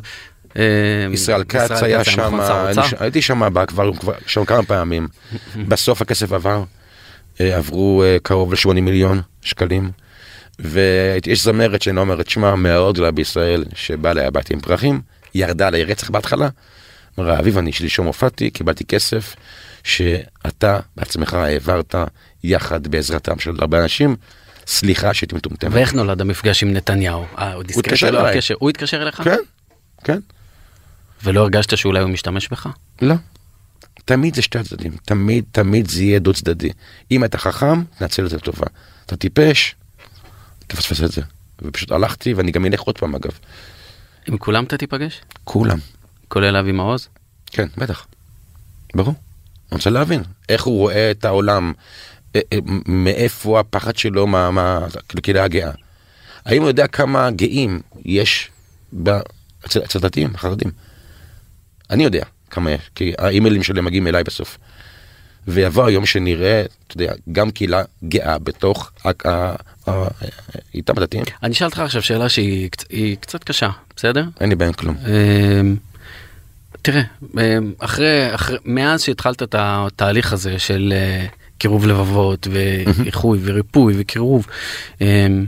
ישראל 1.12 1.44
כץ 1.44 1.70
היה 1.82 2.04
שם, 2.04 2.20
הייתי 2.98 3.22
שם 3.22 3.64
כבר 3.66 3.92
כבר- 3.96 4.12
שם 4.26 4.44
כמה 4.44 4.62
פעמים. 4.62 5.08
בסוף 5.68 6.02
הכסף 6.02 6.32
עבר, 6.32 6.64
אה, 7.40 7.56
עברו 7.56 8.02
אה, 8.02 8.16
קרוב 8.22 8.52
ל-80 8.52 8.80
מיליון 8.80 9.20
שקלים. 9.42 9.90
ויש 10.58 11.44
זמרת 11.44 11.82
שאני 11.82 11.96
לא 11.96 12.00
אומר 12.00 12.20
את 12.20 12.30
שמה 12.30 12.56
מאוד 12.56 12.94
גדולה 12.94 13.10
בישראל, 13.10 13.64
שבאה 13.74 14.12
אליי 14.12 14.26
הביתה 14.26 14.54
עם 14.54 14.60
פרחים, 14.60 15.00
ירדה 15.34 15.66
עליי 15.66 15.84
רצח 15.84 16.10
בהתחלה. 16.10 16.48
אמרה, 17.18 17.38
אביב, 17.38 17.58
אני 17.58 17.72
שלשום 17.72 18.06
הופעתי, 18.06 18.50
קיבלתי 18.50 18.84
כסף, 18.84 19.36
שאתה 19.84 20.80
בעצמך 20.96 21.34
העברת 21.34 21.94
יחד 22.44 22.86
בעזרתם 22.86 23.38
של 23.38 23.56
הרבה 23.58 23.82
אנשים, 23.82 24.16
סליחה 24.66 25.14
שהייתי 25.14 25.34
מטומטם. 25.34 25.68
ואיך 25.72 25.94
נולד 25.94 26.20
המפגש 26.20 26.62
עם 26.62 26.72
נתניהו? 26.72 27.24
אה, 27.38 27.52
הוא 27.52 27.62
התקשר 27.62 28.08
אליי. 28.08 28.38
הוא 28.58 28.70
התקשר 28.70 29.02
אליך? 29.02 29.22
כן, 29.22 29.38
כן. 30.04 30.18
ולא 31.24 31.40
הרגשת 31.40 31.76
שאולי 31.76 32.00
הוא 32.00 32.10
משתמש 32.10 32.48
בך? 32.48 32.66
לא. 33.02 33.14
תמיד 34.04 34.34
זה 34.34 34.42
שתי 34.42 34.58
הצדדים, 34.58 34.92
תמיד 35.04 35.44
תמיד 35.52 35.88
זה 35.88 36.02
יהיה 36.02 36.18
דו 36.18 36.32
צדדי. 36.32 36.70
אם 37.10 37.24
אתה 37.24 37.38
חכם, 37.38 37.82
תנצל 37.98 38.24
את 38.24 38.30
זה 38.30 38.36
לטובה. 38.36 38.66
אתה 39.06 39.16
טיפש, 39.16 39.74
תפספס 40.68 41.02
את 41.02 41.12
זה. 41.12 41.22
ופשוט 41.62 41.92
הלכתי 41.92 42.34
ואני 42.34 42.50
גם 42.50 42.66
אלך 42.66 42.80
עוד 42.80 42.98
פעם 42.98 43.14
אגב. 43.14 43.38
עם 44.26 44.38
כולם 44.38 44.64
אתה 44.64 44.76
תיפגש? 44.76 45.20
כולם. 45.44 45.78
כולל 46.28 46.56
אבי 46.56 46.72
מעוז? 46.72 47.08
כן, 47.46 47.66
בטח. 47.76 48.06
ברור. 48.94 49.14
אני 49.72 49.76
רוצה 49.76 49.90
להבין 49.90 50.22
איך 50.48 50.64
הוא 50.64 50.78
רואה 50.78 51.10
את 51.10 51.24
העולם, 51.24 51.72
אה, 52.36 52.40
אה, 52.52 52.58
מאיפה 52.86 53.60
הפחד 53.60 53.96
שלו, 53.96 54.26
מה, 54.26 54.50
מה, 54.50 54.86
כאילו 55.08 55.22
קהילה 55.22 55.44
הגאה. 55.44 55.70
האם 56.44 56.62
הוא 56.62 56.68
יודע 56.68 56.86
כמה 56.86 57.30
גאים 57.30 57.80
יש 58.04 58.50
אצל 59.66 59.98
הדתיים, 59.98 60.30
החרדים? 60.34 60.70
אני 61.90 62.04
יודע 62.04 62.24
כמה 62.50 62.70
יש, 62.70 62.90
כי 62.94 63.12
האימיילים 63.18 63.62
שלהם 63.62 63.84
מגיעים 63.84 64.06
אליי 64.06 64.24
בסוף. 64.24 64.58
ויבוא 65.48 65.86
היום 65.86 66.06
שנראה, 66.06 66.62
אתה 66.86 67.02
יודע, 67.02 67.12
גם 67.32 67.50
קהילה 67.50 67.82
גאה 68.08 68.38
בתוך 68.38 68.92
איתם 70.74 70.92
הדתיים, 70.96 71.24
אני 71.42 71.52
אשאל 71.52 71.66
אותך 71.66 71.78
עכשיו 71.78 72.02
שאלה 72.02 72.28
שהיא 72.28 72.68
קצ- 72.76 72.84
היא 72.90 73.16
קצת 73.20 73.44
קשה, 73.44 73.68
בסדר? 73.96 74.24
אין 74.40 74.48
לי 74.48 74.54
בעיה 74.54 74.72
כלום. 74.72 74.96
אמ, 75.60 75.76
תראה, 76.82 77.02
אמ, 77.38 77.72
אחרי, 77.78 78.34
אחרי, 78.34 78.56
מאז 78.64 79.02
שהתחלת 79.02 79.42
את 79.42 79.54
התהליך 79.58 80.32
הזה 80.32 80.58
של 80.58 80.92
אה, 80.96 81.26
קירוב 81.58 81.86
לבבות 81.86 82.46
ואיחוי 82.50 83.38
וריפוי 83.42 83.94
וקירוב, 83.98 84.46
אמ, 85.00 85.46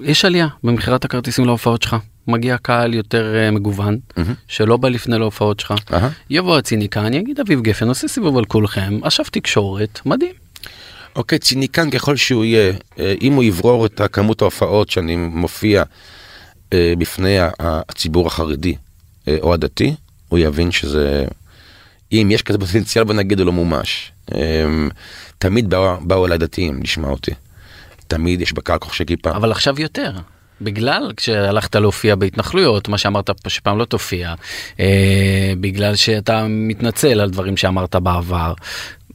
יש 0.00 0.24
עלייה 0.24 0.48
במכירת 0.64 1.04
הכרטיסים 1.04 1.44
להופעות 1.44 1.82
שלך. 1.82 1.96
מגיע 2.28 2.58
קהל 2.58 2.94
יותר 2.94 3.34
אה, 3.36 3.50
מגוון, 3.50 3.98
מהמם. 4.16 4.34
שלא 4.48 4.76
בא 4.76 4.88
לפני 4.88 5.18
להופעות 5.18 5.60
שלך. 5.60 5.74
אהה. 5.92 6.10
יבוא 6.30 6.58
הציניקן, 6.58 7.14
יגיד 7.14 7.40
אביב 7.40 7.60
גפן, 7.60 7.88
עושה 7.88 8.08
סיבוב 8.08 8.38
על 8.38 8.44
כולכם, 8.44 9.00
אשף 9.04 9.28
תקשורת, 9.30 10.00
מדהים. 10.06 10.32
אוקיי, 11.16 11.38
ציניקן 11.38 11.90
ככל 11.90 12.16
שהוא 12.16 12.44
יהיה, 12.44 12.72
אה, 12.98 13.14
אם 13.20 13.32
הוא 13.32 13.44
יברור 13.44 13.86
את 13.86 14.00
הכמות 14.00 14.42
ההופעות 14.42 14.90
שאני 14.90 15.16
מופיע 15.16 15.82
אה, 16.72 16.92
בפני 16.98 17.36
הציבור 17.60 18.26
החרדי 18.26 18.74
אה, 19.28 19.36
או 19.42 19.54
הדתי, 19.54 19.94
הוא 20.28 20.38
יבין 20.38 20.70
שזה... 20.70 21.24
אם 22.12 22.28
יש 22.30 22.42
כזה 22.42 22.58
פוטנציאל, 22.58 23.04
בוא 23.04 23.14
נגיד, 23.14 23.38
הוא 23.38 23.46
לא 23.46 23.52
מומש. 23.52 24.12
אמ, 24.34 24.88
תמיד 25.38 25.70
באו, 25.70 25.96
באו 26.00 26.26
אליי 26.26 26.38
דתיים 26.38 26.82
לשמוע 26.82 27.10
אותי. 27.10 27.30
תמיד 28.06 28.40
יש 28.40 28.52
בקהל 28.52 28.78
חובשי 28.82 29.04
כיפה. 29.04 29.30
אבל 29.30 29.50
עכשיו 29.50 29.80
יותר. 29.80 30.12
בגלל 30.64 31.12
כשהלכת 31.16 31.76
להופיע 31.76 32.14
בהתנחלויות, 32.14 32.88
מה 32.88 32.98
שאמרת 32.98 33.30
שפעם 33.48 33.78
לא 33.78 33.84
תופיע, 33.84 34.34
אה, 34.80 35.52
בגלל 35.60 35.94
שאתה 35.94 36.46
מתנצל 36.48 37.20
על 37.20 37.30
דברים 37.30 37.56
שאמרת 37.56 37.96
בעבר. 37.96 38.54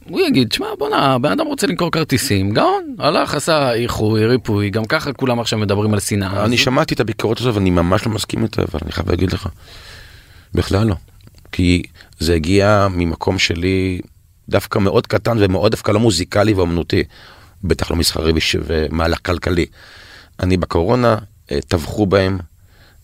הוא 0.10 0.22
יגיד, 0.22 0.52
שמע 0.52 0.68
בואנה, 0.78 1.14
הבן 1.14 1.32
אדם 1.32 1.46
רוצה 1.46 1.68
למכור 1.68 1.92
כרטיסים, 1.92 2.52
גאון, 2.52 2.96
הלך, 3.00 3.36
עשה 3.36 3.74
איחוי, 3.74 4.26
ריפוי, 4.26 4.70
גם 4.70 4.86
ככה 4.86 5.14
כולם 5.14 5.40
עכשיו 5.40 5.60
מדברים 5.60 5.94
על 5.94 6.00
שנאה. 6.00 6.46
אני 6.46 6.58
שמעתי 6.58 6.94
את 6.94 7.00
הביקורת 7.00 7.40
הזו 7.40 7.54
ואני 7.54 7.70
ממש 7.70 8.06
לא 8.06 8.12
מסכים 8.12 8.44
איתה, 8.44 8.62
אבל 8.62 8.80
אני 8.84 8.92
חייב 8.92 9.10
להגיד 9.10 9.34
לך. 9.34 9.48
בכלל 10.54 10.88
לא. 10.88 10.96
כי 11.52 11.84
זה 12.20 12.34
הגיע 12.34 12.88
ממקום 12.92 13.40
שלי 13.40 14.00
דווקא 14.50 14.80
מאוד 14.80 15.08
קטן 15.08 15.38
ומאוד 15.40 15.72
דווקא 15.72 15.92
לא 15.92 16.00
מוזיקלי 16.00 16.54
ואומנותי. 16.54 17.04
בטח 17.64 17.92
לא 17.92 17.98
מסחרי 17.98 18.34
ומהלך 18.66 19.20
כלכלי. 19.26 19.66
אני 20.40 20.58
בקורונה, 20.58 21.18
טבחו 21.68 22.06
בהם, 22.06 22.38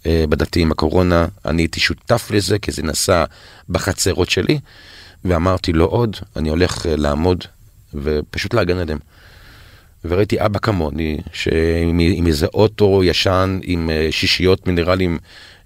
אה, 0.06 0.26
בדתיים 0.30 0.70
בקורונה, 0.70 1.28
אני 1.46 1.62
הייתי 1.62 1.80
שותף 1.80 2.32
לזה 2.32 2.60
כי 2.60 2.72
זה 2.72 2.84
נסע 2.84 3.24
בחצרות 3.70 4.30
שלי, 4.30 4.60
ואמרתי 5.26 5.74
לא 5.74 5.86
עוד, 5.86 6.18
אני 6.36 6.50
הולך 6.50 6.86
אה, 6.86 6.96
לעמוד 6.96 7.44
ופשוט 7.94 8.54
להגן 8.54 8.78
עליהם. 8.78 9.00
וראיתי 10.06 10.46
אבא 10.46 10.60
כמוני, 10.60 11.18
שעם 11.34 12.00
עם 12.00 12.28
איזה 12.28 12.46
אוטו 12.46 13.04
ישן 13.04 13.60
עם 13.64 13.90
אה, 13.90 14.08
שישיות 14.12 14.68
מינרלים 14.68 15.18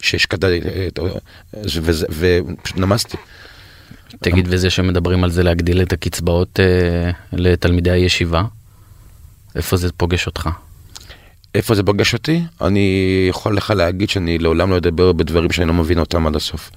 שהשקדה, 0.02 0.48
אה, 0.48 0.88
אה, 1.00 1.12
ופשוט 2.12 2.78
נמסתי. 2.78 3.18
תגיד, 4.22 4.48
וזה 4.50 4.70
שמדברים 4.70 5.24
על 5.24 5.32
זה 5.32 5.44
להגדיל 5.44 5.82
את 5.82 5.94
הקצבאות 5.94 6.60
אה, 6.60 7.12
לתלמידי 7.34 7.92
הישיבה, 7.92 8.44
איפה 9.56 9.78
זה 9.78 9.92
פוגש 9.98 10.28
אותך? 10.28 10.50
איפה 11.58 11.76
זה 11.76 11.84
פוגש 11.84 12.14
אותי? 12.14 12.42
אני 12.62 13.26
יכול 13.30 13.58
לך 13.58 13.74
להגיד 13.76 14.10
שאני 14.10 14.38
לעולם 14.38 14.72
לא 14.72 14.78
אדבר 14.78 15.12
בדברים 15.14 15.52
שאני 15.52 15.68
לא 15.68 15.74
מבין 15.74 16.00
אותם 16.00 16.28
עד 16.28 16.36
הסוף. 16.36 16.72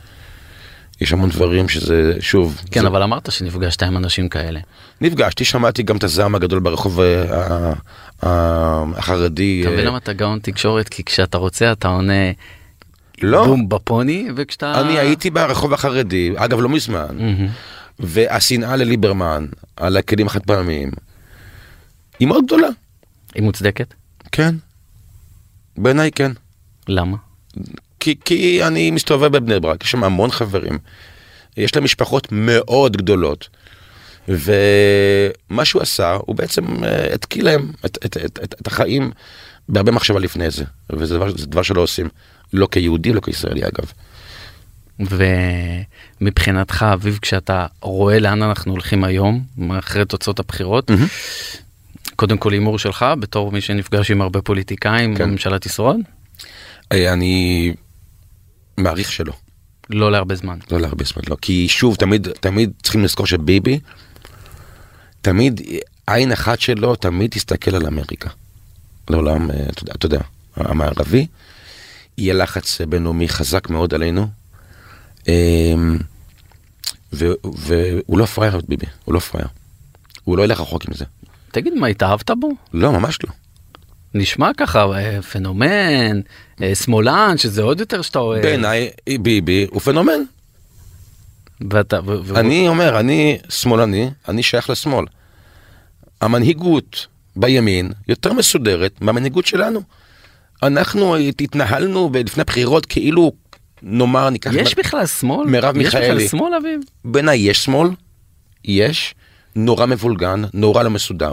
יש 1.01 1.13
המון 1.13 1.31
דברים 1.31 1.69
שזה, 1.69 2.15
שוב, 2.21 2.61
כן, 2.71 2.81
זה, 2.81 2.87
אבל 2.87 3.03
אמרת 3.03 3.33
שנפגשת 3.33 3.83
עם 3.83 3.97
אנשים 3.97 4.29
כאלה. 4.29 4.61
נפגשתי, 5.01 5.45
שמעתי 5.45 5.83
גם 5.83 5.97
את 5.97 6.05
הזעם 6.05 6.35
הגדול 6.35 6.59
ברחוב 6.59 7.01
אה, 7.01 7.25
ה- 7.37 7.73
ה- 8.27 8.85
החרדי. 8.97 9.61
אתה 9.63 9.71
מבין 9.71 9.81
אה, 9.81 9.85
למה 9.85 9.99
אתה 9.99 10.13
גאון 10.13 10.39
תקשורת? 10.39 10.89
כי 10.89 11.05
כשאתה 11.05 11.39
רוצה 11.39 11.73
אתה 11.73 11.89
עונה 11.89 12.31
לא, 13.23 13.45
בום 13.47 13.69
בפוני, 13.69 14.29
וכשאתה... 14.37 14.81
אני 14.81 14.99
הייתי 14.99 15.31
ברחוב 15.31 15.73
החרדי, 15.75 16.33
אגב 16.37 16.61
לא 16.61 16.69
מזמן, 16.69 17.07
מהמם. 17.19 17.49
והשנאה 17.99 18.77
לליברמן 18.77 19.47
על 19.77 19.97
הכלים 19.97 20.27
החד 20.27 20.41
פעמיים 20.43 20.91
היא 22.19 22.29
מאוד 22.29 22.45
גדולה. 22.47 22.69
היא 23.35 23.43
מוצדקת? 23.43 23.95
כן. 24.33 24.55
בעיניי 25.83 26.11
כן. 26.13 26.33
למה? 26.89 27.17
כי, 28.01 28.15
כי 28.25 28.65
אני 28.67 28.91
מסתובב 28.91 29.37
בבני 29.37 29.61
ברק, 29.61 29.85
יש 29.85 29.91
שם 29.91 30.05
המון 30.05 30.31
חברים. 30.31 30.79
יש 31.57 31.75
להם 31.75 31.85
משפחות 31.85 32.29
מאוד 32.33 32.97
גדולות. 32.97 33.49
ומה 34.29 35.65
שהוא 35.65 35.83
עשה, 35.83 36.17
הוא 36.27 36.37
בעצם 36.37 36.85
אה, 36.85 37.15
התקיל 37.15 37.45
להם 37.45 37.73
את, 37.87 37.99
את, 38.07 38.17
את, 38.17 38.39
את, 38.45 38.55
את 38.61 38.67
החיים 38.67 39.11
בהרבה 39.69 39.93
מחשבה 39.93 40.21
לפני 40.21 40.51
זה. 40.51 40.65
וזה 40.91 41.15
דבר, 41.15 41.37
זה 41.37 41.47
דבר 41.47 41.63
שלא 41.63 41.81
עושים. 41.81 42.09
לא 42.53 42.69
כיהודי, 42.71 43.13
לא 43.13 43.21
כישראלי 43.21 43.61
אגב. 43.65 43.93
ומבחינתך, 46.21 46.87
אביב, 46.93 47.19
כשאתה 47.23 47.67
רואה 47.81 48.19
לאן 48.19 48.43
אנחנו 48.43 48.73
הולכים 48.73 49.05
היום, 49.05 49.45
אחרי 49.79 50.05
תוצאות 50.05 50.39
הבחירות, 50.39 50.91
קודם 52.21 52.39
כל 52.39 52.53
הימור 52.53 52.79
שלך, 52.79 53.05
בתור 53.21 53.53
מי 53.53 53.61
שנפגש 53.61 54.11
עם 54.11 54.23
הרבה 54.23 54.43
פוליטיקאים, 54.43 55.17
כן. 55.17 55.25
הממשלה 55.25 55.59
תשרוד? 55.59 55.97
אה, 56.93 57.13
אני 57.13 57.75
מעריך 58.77 59.13
שלא. 59.13 59.33
לא 59.91 60.13
להרבה 60.13 60.35
זמן. 60.35 60.59
לא 60.71 60.81
להרבה 60.81 61.05
זמן, 61.05 61.23
לא. 61.29 61.37
כי 61.43 61.69
שוב, 61.69 61.97
תמיד, 61.97 62.29
תמיד 62.41 62.73
צריכים 62.83 63.05
לזכור 63.05 63.27
שביבי, 63.27 63.81
תמיד, 65.23 65.61
עין 66.07 66.33
אחת 66.33 66.61
שלו 66.61 66.97
תמיד 66.97 67.31
תסתכל 67.31 67.77
על 67.77 67.87
אמריקה. 67.87 68.31
לעולם, 69.11 69.51
אה, 69.51 69.57
אתה 69.71 69.83
יודע, 69.83 69.93
אתה 69.93 70.07
יודע, 70.07 70.21
המערבי, 70.57 71.27
יהיה 72.19 72.35
לחץ 72.35 72.81
בינלאומי 72.81 73.29
חזק 73.29 73.71
מאוד 73.71 73.95
עלינו. 73.95 74.29
אמ, 75.29 75.99
והוא 77.13 78.19
לא 78.19 78.27
פראייר, 78.27 78.61
ביבי, 78.69 78.87
הוא 79.05 79.15
לא 79.15 79.21
פראייר. 79.21 79.49
הוא 80.25 80.39
לא 80.39 80.43
ילך 80.43 80.61
רחוק 80.61 80.85
עם 80.89 80.95
זה. 80.95 81.05
תגיד, 81.53 81.75
מה, 81.75 81.87
התאהבת 81.87 82.31
בו? 82.31 82.51
לא, 82.73 82.93
ממש 82.93 83.19
לא. 83.25 83.31
נשמע 84.15 84.51
ככה 84.57 84.85
אה, 84.99 85.23
פנומן, 85.23 86.21
אה, 86.63 86.75
שמאלן, 86.75 87.35
שזה 87.39 87.63
עוד 87.63 87.81
יותר 87.81 88.03
שאתה 88.03 88.19
רואה. 88.19 88.41
בעיניי, 88.43 88.91
ביבי 89.21 89.67
הוא 89.71 89.81
פנומן. 89.81 90.21
ואתה, 91.71 92.01
ו- 92.05 92.37
אני 92.39 92.69
אומר, 92.69 93.01
אני 93.01 93.39
שמאלני, 93.49 94.11
אני 94.29 94.43
שייך 94.43 94.71
לשמאל. 94.71 95.05
המנהיגות 96.21 97.07
בימין 97.37 97.93
יותר 98.09 98.33
מסודרת 98.33 98.93
מהמנהיגות 99.01 99.47
שלנו. 99.47 99.83
אנחנו 100.63 101.17
התנהלנו 101.17 102.11
לפני 102.15 102.45
בחירות 102.45 102.87
כאילו, 102.87 103.33
נאמר, 103.83 104.31
ניקח... 104.31 104.51
יש 104.55 104.75
בכלל 104.75 105.07
שמאל? 105.07 105.47
מרב 105.49 105.77
יש 105.77 105.87
בכלל 105.87 106.01
מיכאלי. 106.01 106.29
שמאל, 106.29 106.55
אביב? 106.55 106.81
בעיניי 107.05 107.39
יש 107.39 107.65
שמאל, 107.65 107.89
יש, 108.65 109.15
נורא 109.57 109.87
מבולגן, 109.87 110.43
נורא 110.55 110.83
לא 110.83 110.91
מסודר. 110.91 111.33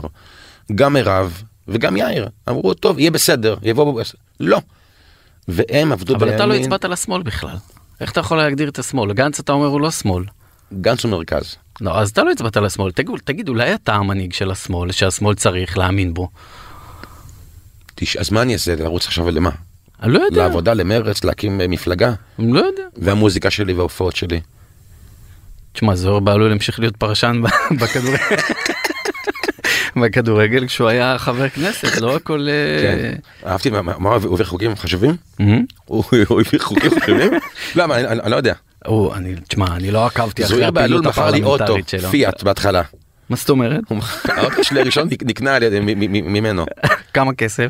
גם 0.75 0.93
מירב 0.93 1.43
וגם 1.67 1.97
יאיר 1.97 2.27
אמרו, 2.49 2.73
טוב, 2.73 2.99
יהיה 2.99 3.11
בסדר, 3.11 3.55
יבואו... 3.63 3.93
בס-" 3.93 4.15
לא. 4.39 4.61
והם 5.47 5.91
עבדו 5.91 6.15
אבל 6.15 6.29
אתה 6.35 6.45
לא 6.45 6.53
בימין, 6.53 6.61
הצבעת 6.61 6.85
לשמאל 6.85 7.21
בכלל. 7.21 7.55
איך 8.01 8.11
אתה 8.11 8.19
יכול 8.19 8.37
להגדיר 8.37 8.69
את 8.69 8.79
השמאל? 8.79 9.13
גנץ 9.13 9.39
אתה 9.39 9.51
אומר 9.51 9.67
הוא 9.67 9.81
לא 9.81 9.91
שמאל. 9.91 10.23
גנץ 10.81 11.05
ומרכז. 11.05 11.55
לא, 11.81 11.99
אז 11.99 12.09
אתה 12.09 12.23
לא 12.23 12.31
הצבעת 12.31 12.57
לשמאל. 12.57 12.91
תגיד, 12.91 13.15
תגיד, 13.23 13.49
אולי 13.49 13.73
אתה 13.73 13.93
המנהיג 13.93 14.33
של 14.33 14.51
השמאל, 14.51 14.91
שהשמאל 14.91 15.35
צריך 15.35 15.77
להאמין 15.77 16.13
בו. 16.13 16.29
תש... 17.95 18.17
אז 18.17 18.31
מה 18.31 18.41
אני 18.41 18.53
אעשה? 18.53 18.75
לרוץ 18.75 19.07
עכשיו 19.07 19.31
למה? 19.31 19.49
אני 20.03 20.13
לא 20.13 20.19
יודע. 20.19 20.37
לעבודה, 20.37 20.73
למרץ, 20.73 21.23
להקים 21.23 21.61
אה, 21.61 21.67
מפלגה? 21.67 22.13
אני 22.39 22.53
לא 22.53 22.59
יודע. 22.59 22.83
והמוזיקה 22.97 23.49
שלי 23.49 23.73
וההופעות 23.73 24.15
שלי. 24.15 24.41
תשמע, 25.77 25.95
זוהר 25.95 26.19
בהלול 26.19 26.51
המשיך 26.51 26.79
להיות 26.79 26.95
פרשן 26.97 27.41
בכדורגל. 27.81 28.35
בכדורגל 30.01 30.67
כשהוא 30.67 30.87
היה 30.87 31.15
חבר 31.17 31.49
כנסת, 31.49 31.97
לא 32.01 32.15
הכל... 32.15 32.47
אה, 32.49 32.81
כן. 32.81 33.15
אהבתי, 33.49 33.69
מה- 33.69 33.93
הוא 34.23 34.33
הביא 34.33 34.45
חוקים 34.45 34.75
חשובים? 34.75 35.15
הוא 35.85 36.03
הביא 36.29 36.59
חוקים 36.59 36.91
חשובים? 36.99 37.31
למה? 37.75 37.95
אני 37.95 38.07
אני 38.21 38.31
לא 38.31 38.35
יודע. 38.35 38.53
אני, 39.15 39.35
תשמע, 39.47 39.65
אני 39.75 39.91
לא 39.91 40.05
עקבתי 40.05 40.45
אחרי 40.45 40.65
הפעילות 40.65 41.05
הפרלמנטרית 41.05 41.89
שלו. 41.89 42.09
פיאט 42.09 42.43
בהתחלה. 42.43 42.81
מה 43.29 43.35
זאת 43.35 43.49
אומרת? 43.49 43.81
האוטו 44.27 44.63
שלי 44.63 44.79
הראשון 44.81 45.09
נק- 45.09 45.23
נקנה 45.25 45.55
על 45.55 45.63
ידי- 45.63 45.79
ממנו. 46.09 46.65
כמה 47.13 47.33
כסף? 47.33 47.67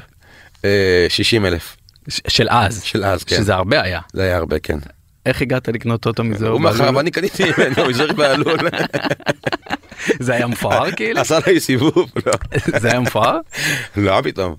60 1.10 1.46
אלף 1.46 1.78
ש- 2.10 2.22
של 2.28 2.48
אז. 2.50 2.84
של 2.84 3.04
אז, 3.06 3.24
כן. 3.24 3.36
שזה 3.36 3.54
הרבה 3.56 3.82
היה. 3.82 4.00
זה 4.14 4.22
היה 4.22 4.38
הרבה, 4.38 4.60
כן. 4.60 4.78
איך 5.28 5.42
הגעת 5.42 5.68
לקנות 5.68 6.06
אוטו 6.06 6.24
מזוהר 6.24 6.52
הוא 6.52 6.62
מכר 6.62 6.78
בהלול? 6.78 6.98
ואני 6.98 7.12
קניתי 7.12 7.44
ממנו, 7.44 7.94
זוהיר 7.94 8.14
בהלול. 8.14 8.60
זה 10.20 10.34
היה 10.34 10.48
מפואר 10.48 10.92
כאילו? 10.96 11.22
עשה 11.22 11.38
לי 11.48 11.60
סיבוב. 11.60 12.12
לא. 12.26 12.34
זה 12.82 12.88
היה 12.88 13.00
מפואר? 13.00 13.38
לא, 13.98 14.22
פתאום. 14.24 14.56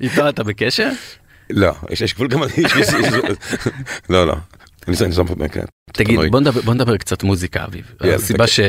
איתו 0.00 0.28
אתה 0.28 0.44
בקשר? 0.44 0.90
לא, 1.50 1.72
יש 1.90 2.14
גבול 2.14 2.28
גם 2.28 2.42
אני. 2.42 2.52
לא, 4.10 4.26
לא. 4.26 4.34
אני 4.88 4.96
שם, 4.96 5.04
אני 5.04 5.12
שם, 5.14 5.48
כן. 5.48 5.64
תגיד. 5.92 6.20
בוא 6.30 6.40
נדבר, 6.40 6.60
בוא 6.60 6.74
נדבר 6.74 6.96
קצת 6.96 7.22
מוזיקה, 7.22 7.64
אביב. 7.64 7.92
יאללה, 8.00 8.16
הסיבה 8.16 8.46
ש... 8.46 8.60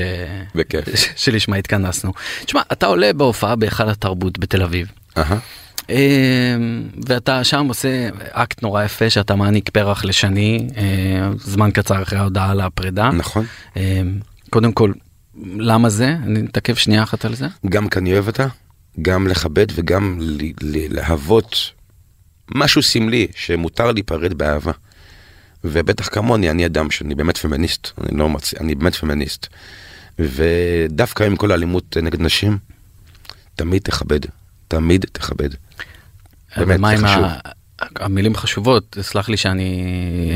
בכיף. 0.55 0.83
שלשמה 1.15 1.55
התכנסנו. 1.55 2.13
תשמע, 2.45 2.61
אתה 2.71 2.85
עולה 2.85 3.13
בהופעה 3.13 3.55
בהיכל 3.55 3.89
התרבות 3.89 4.39
בתל 4.39 4.63
אביב, 4.63 4.87
אהה. 5.17 5.37
אמ, 5.89 6.83
ואתה 7.07 7.43
שם 7.43 7.65
עושה 7.67 8.09
אקט 8.31 8.63
נורא 8.63 8.83
יפה 8.83 9.09
שאתה 9.09 9.35
מעניק 9.35 9.69
פרח 9.69 10.05
לשני, 10.05 10.67
אה, 10.77 11.29
זמן 11.37 11.71
קצר 11.71 12.03
אחרי 12.03 12.19
ההודעה 12.19 12.51
על 12.51 12.61
הפרידה. 12.61 13.09
נכון. 13.09 13.45
אמ, 13.75 14.19
קודם 14.49 14.71
כל, 14.71 14.91
למה 15.43 15.89
זה? 15.89 16.15
אני 16.23 16.41
נתעכב 16.41 16.75
שנייה 16.75 17.03
אחת 17.03 17.25
על 17.25 17.35
זה. 17.35 17.47
גם 17.69 17.89
כי 17.89 17.99
אני 17.99 18.13
אוהב 18.13 18.27
אותה, 18.27 18.47
גם 19.01 19.27
לכבד 19.27 19.67
וגם 19.75 20.19
להוות 20.89 21.55
משהו 22.55 22.83
סמלי 22.83 23.27
שמותר 23.35 23.91
להיפרד 23.91 24.33
באהבה. 24.33 24.71
ובטח 25.63 26.07
כמוני, 26.07 26.49
אני 26.49 26.65
אדם 26.65 26.91
שאני 26.91 27.15
באמת 27.15 27.37
פמיניסט, 27.37 27.87
אני 28.03 28.17
לא 28.17 28.29
מצ... 28.29 28.53
אני 28.53 28.75
באמת 28.75 28.95
פמיניסט. 28.95 29.47
ודווקא 30.19 31.23
עם 31.23 31.35
כל 31.35 31.51
האלימות 31.51 31.97
נגד 31.97 32.21
נשים, 32.21 32.57
תמיד 33.55 33.81
תכבד, 33.81 34.19
תמיד 34.69 35.05
תכבד. 35.11 35.49
באמת, 36.57 36.97
זה 36.97 37.07
חשוב. 37.07 37.23
ה... 37.23 37.39
המילים 37.95 38.35
חשובות, 38.35 38.97
סלח 39.01 39.29
לי 39.29 39.37
שאני 39.37 40.33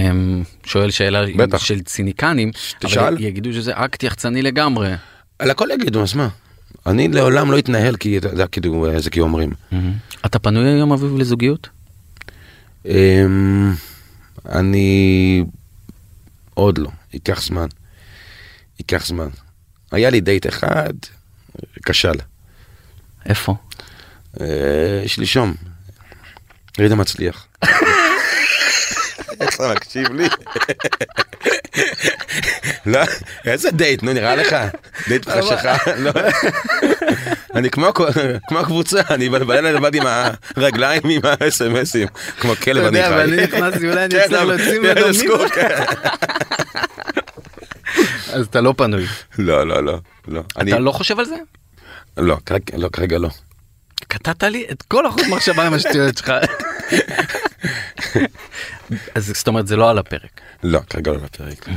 שואל 0.65 0.91
שאלה 0.91 1.24
בטח. 1.38 1.58
של 1.58 1.82
ציניקנים, 1.82 2.52
תשאל. 2.80 3.04
אבל 3.04 3.17
יגידו 3.19 3.54
שזה 3.54 3.72
אקט 3.76 4.04
יחצני 4.04 4.41
לגמרי. 4.41 4.93
על 5.39 5.52
הכל 5.52 5.67
יגידו, 5.74 6.04
אז 6.04 6.13
מה? 6.13 6.28
אני 6.86 7.08
לעולם 7.08 7.52
לא 7.52 7.60
אתנהל 7.60 7.96
כי 7.96 8.17
אתה 8.17 8.28
יודע, 8.28 8.48
כאילו, 8.48 8.91
איזה 8.91 9.10
כי 9.10 9.19
אומרים. 9.19 9.52
אתה 10.26 10.39
פנוי 10.39 10.69
היום 10.69 10.91
אביב 10.91 11.17
לזוגיות? 11.17 11.69
אמ, 12.86 13.74
אני 14.50 15.43
עוד 16.54 16.78
לא, 16.78 16.89
ייקח 17.13 17.41
זמן. 17.41 17.67
ייקח 18.80 19.06
זמן. 19.06 19.28
היה 19.91 20.10
לי 20.10 20.22
דייט 20.22 20.48
אחד, 20.48 20.93
כשל. 21.86 22.15
איפה? 23.26 23.56
אה, 24.41 24.48
שלשום. 25.08 25.54
רידה 26.80 26.96
מצליח. 26.96 27.48
איך 29.41 29.56
אתה 29.56 29.74
מקשיב 29.76 30.08
לי? 30.13 30.28
לא, 32.86 33.00
איזה 33.46 33.72
דייט, 33.72 34.04
נו 34.04 34.13
נראה 34.13 34.36
לך? 34.36 34.56
דייט 35.08 35.26
בחשיכה? 35.28 35.76
לא. 35.98 36.12
אני 37.56 37.69
כמו 37.72 37.88
הקבוצה, 38.60 39.02
אני 39.10 39.30
בלילה 39.30 39.72
לבד 39.72 39.96
עם 39.96 40.04
הרגליים 40.58 41.02
עם 41.10 41.22
האס.אם.אסים, 41.24 42.08
כמו 42.39 42.56
כלב 42.56 42.86
אני 42.86 42.98
יודע, 42.98 43.08
חי. 43.10 43.13
ואני 43.15 43.43
נכנסתי, 43.43 43.89
אולי 43.89 44.06
אני 44.06 44.12
כן, 44.13 44.19
אצליח 44.19 44.41
אבל- 44.41 44.56
להוציא 44.56 44.82
כן, 44.82 44.98
ממנו 45.34 45.50
כן. 45.50 45.84
אז 48.34 48.46
אתה 48.46 48.62
לא 48.62 48.74
פנוי. 48.78 49.06
לא, 49.38 49.67
לא, 49.67 49.84
לא, 49.84 50.00
לא. 50.28 50.41
אתה 50.62 50.80
לא 50.80 50.91
חושב 50.91 51.19
על 51.19 51.26
זה? 51.26 51.36
לא, 52.17 52.38
כרגע- 52.46 52.78
לא, 52.78 52.89
כרגע 52.93 53.17
לא. 53.17 53.30
קטעת 54.08 54.44
לי 54.44 54.66
את 54.72 54.82
כל 54.82 55.06
החוט 55.06 55.26
מחשבה 55.30 55.68
עם 55.68 55.74
השטויות 55.74 56.18
שלך. 56.18 56.34
אז 59.16 59.32
זאת 59.36 59.48
אומרת 59.48 59.68
זה 59.68 59.76
לא 59.76 59.89
על 59.89 59.98
הפרק. 59.98 60.42
לא, 60.63 60.80
כרגע 60.89 61.12
לא 61.12 61.18
לפרק. 61.18 61.70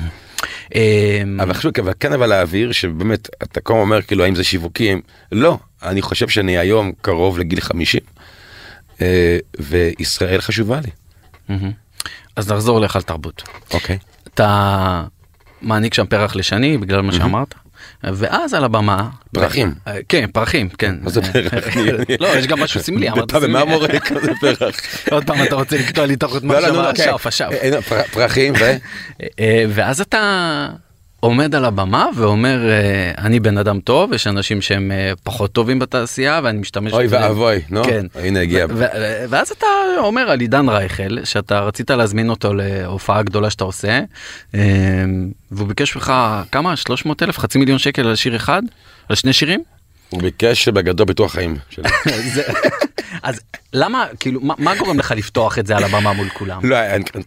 אמ, 0.75 1.41
אבל 1.41 1.55
חשוב 1.55 1.73
אבל 1.81 1.93
כן 2.01 2.13
אבל 2.13 2.27
להעביר 2.27 2.73
שבאמת 2.73 3.29
אתה 3.43 3.61
כל 3.61 3.73
אומר 3.73 4.03
כאילו 4.03 4.25
האם 4.25 4.35
זה 4.35 4.45
שיווקים 4.45 5.01
לא 5.33 5.59
אני 5.83 6.03
חושב 6.03 6.29
שאני 6.29 6.59
היום 6.59 6.93
קרוב 7.01 7.39
לגיל 7.39 7.61
50 7.61 8.01
אה, 9.01 9.39
וישראל 9.59 10.41
חשובה 10.41 10.81
לי. 10.81 10.91
אז 12.37 12.53
נחזור 12.53 12.81
להיכל 12.81 13.03
תרבות. 13.03 13.43
אוקיי. 13.75 13.99
אתה 14.35 15.05
מעניק 15.63 15.95
שם 15.95 16.07
פרח 16.07 16.37
לשני 16.37 16.79
בגלל 16.79 17.01
מה 17.03 17.13
שאמרת. 17.13 17.55
ואז 18.15 18.55
על 18.55 18.65
הבמה 18.65 19.09
פרחים. 19.35 19.75
אה, 19.87 19.97
כן 20.09 20.27
פרחים 20.33 20.69
כן 20.69 20.95
מה 21.01 21.11
זה 21.11 21.23
פרח? 21.23 21.65
לא 22.21 22.29
יש 22.39 22.47
גם 22.47 22.61
משהו 22.61 22.81
סמלי 22.81 23.11
אמרת 23.11 23.25
אתה 23.25 23.41
סמלי. 23.41 24.01
כזה 24.01 24.33
פרח. 24.41 24.77
עוד 25.13 25.25
פעם 25.27 25.43
אתה 25.43 25.55
רוצה 25.55 25.77
לקטוע 25.77 26.07
לי 26.07 26.15
את 26.15 26.23
החוט 26.23 26.43
לא, 26.45 26.49
מחשבה 26.49 26.71
לא, 26.83 26.93
כן. 26.97 27.03
אשף 27.15 27.27
אשף. 27.27 27.49
אה, 27.53 27.73
אה, 27.77 27.83
פר- 27.83 28.03
פרחים 28.13 28.55
ו... 28.61 28.77
אה, 29.41 29.65
ואז 29.69 30.01
אתה 30.01 30.69
עומד 31.21 31.55
על 31.55 31.65
הבמה 31.65 32.07
ואומר 32.15 32.69
אה, 32.71 33.13
אני 33.19 33.41
בן 33.41 33.59
אדם 33.59 33.81
טוב 33.81 34.13
יש 34.13 34.27
אנשים 34.27 34.61
שהם 34.61 34.93
אה, 34.93 35.13
פחות 35.23 35.53
טובים 35.53 35.79
בתעשייה 35.79 36.41
ואני 36.45 36.59
משתמש 36.59 36.93
אוי 36.93 37.07
בזה." 37.07 37.21
ואבוי 37.21 37.63
נו 37.71 37.85
כן. 37.85 38.07
הנה 38.15 38.41
הגיע. 38.41 38.67
ואז 39.29 39.51
אתה 39.51 39.67
אומר 39.99 40.31
על 40.31 40.41
עידן 40.41 40.69
רייכל 40.69 41.25
שאתה 41.25 41.61
רצית 41.61 41.91
להזמין 41.91 42.31
אותו 42.31 42.55
להופעה 42.55 43.23
גדולה 43.23 43.51
שאתה 43.51 43.65
עושה 43.65 44.01
אה, 44.55 44.61
והוא 45.51 45.69
ביקש 45.69 45.97
ממך 45.97 46.13
כמה 46.53 46.77
300 46.77 47.23
אלף 47.23 47.39
חצי 47.39 47.59
מיליון 47.59 47.79
שקל 47.79 48.09
על 48.09 48.17
שיר 48.17 48.37
אחד 48.37 48.63
על 49.09 49.17
שני 49.17 49.33
שירים 49.33 49.63
הוא 50.09 50.23
ביקש 50.23 50.65
שבגדול 50.65 51.07
ביטוח 51.07 51.33
חיים. 51.33 51.57
אז 53.23 53.41
למה 53.73 54.07
כאילו 54.21 54.41
מה, 54.41 54.55
מה 54.59 54.75
גורם 54.77 54.99
לך 54.99 55.15
לפתוח 55.17 55.59
את 55.59 55.67
זה 55.67 55.77
על 55.77 55.85
הבמה 55.85 56.13
מול 56.13 56.29
כולם 56.29 56.61
לא, 56.65 56.77
אין 56.77 57.03
כאן, 57.03 57.21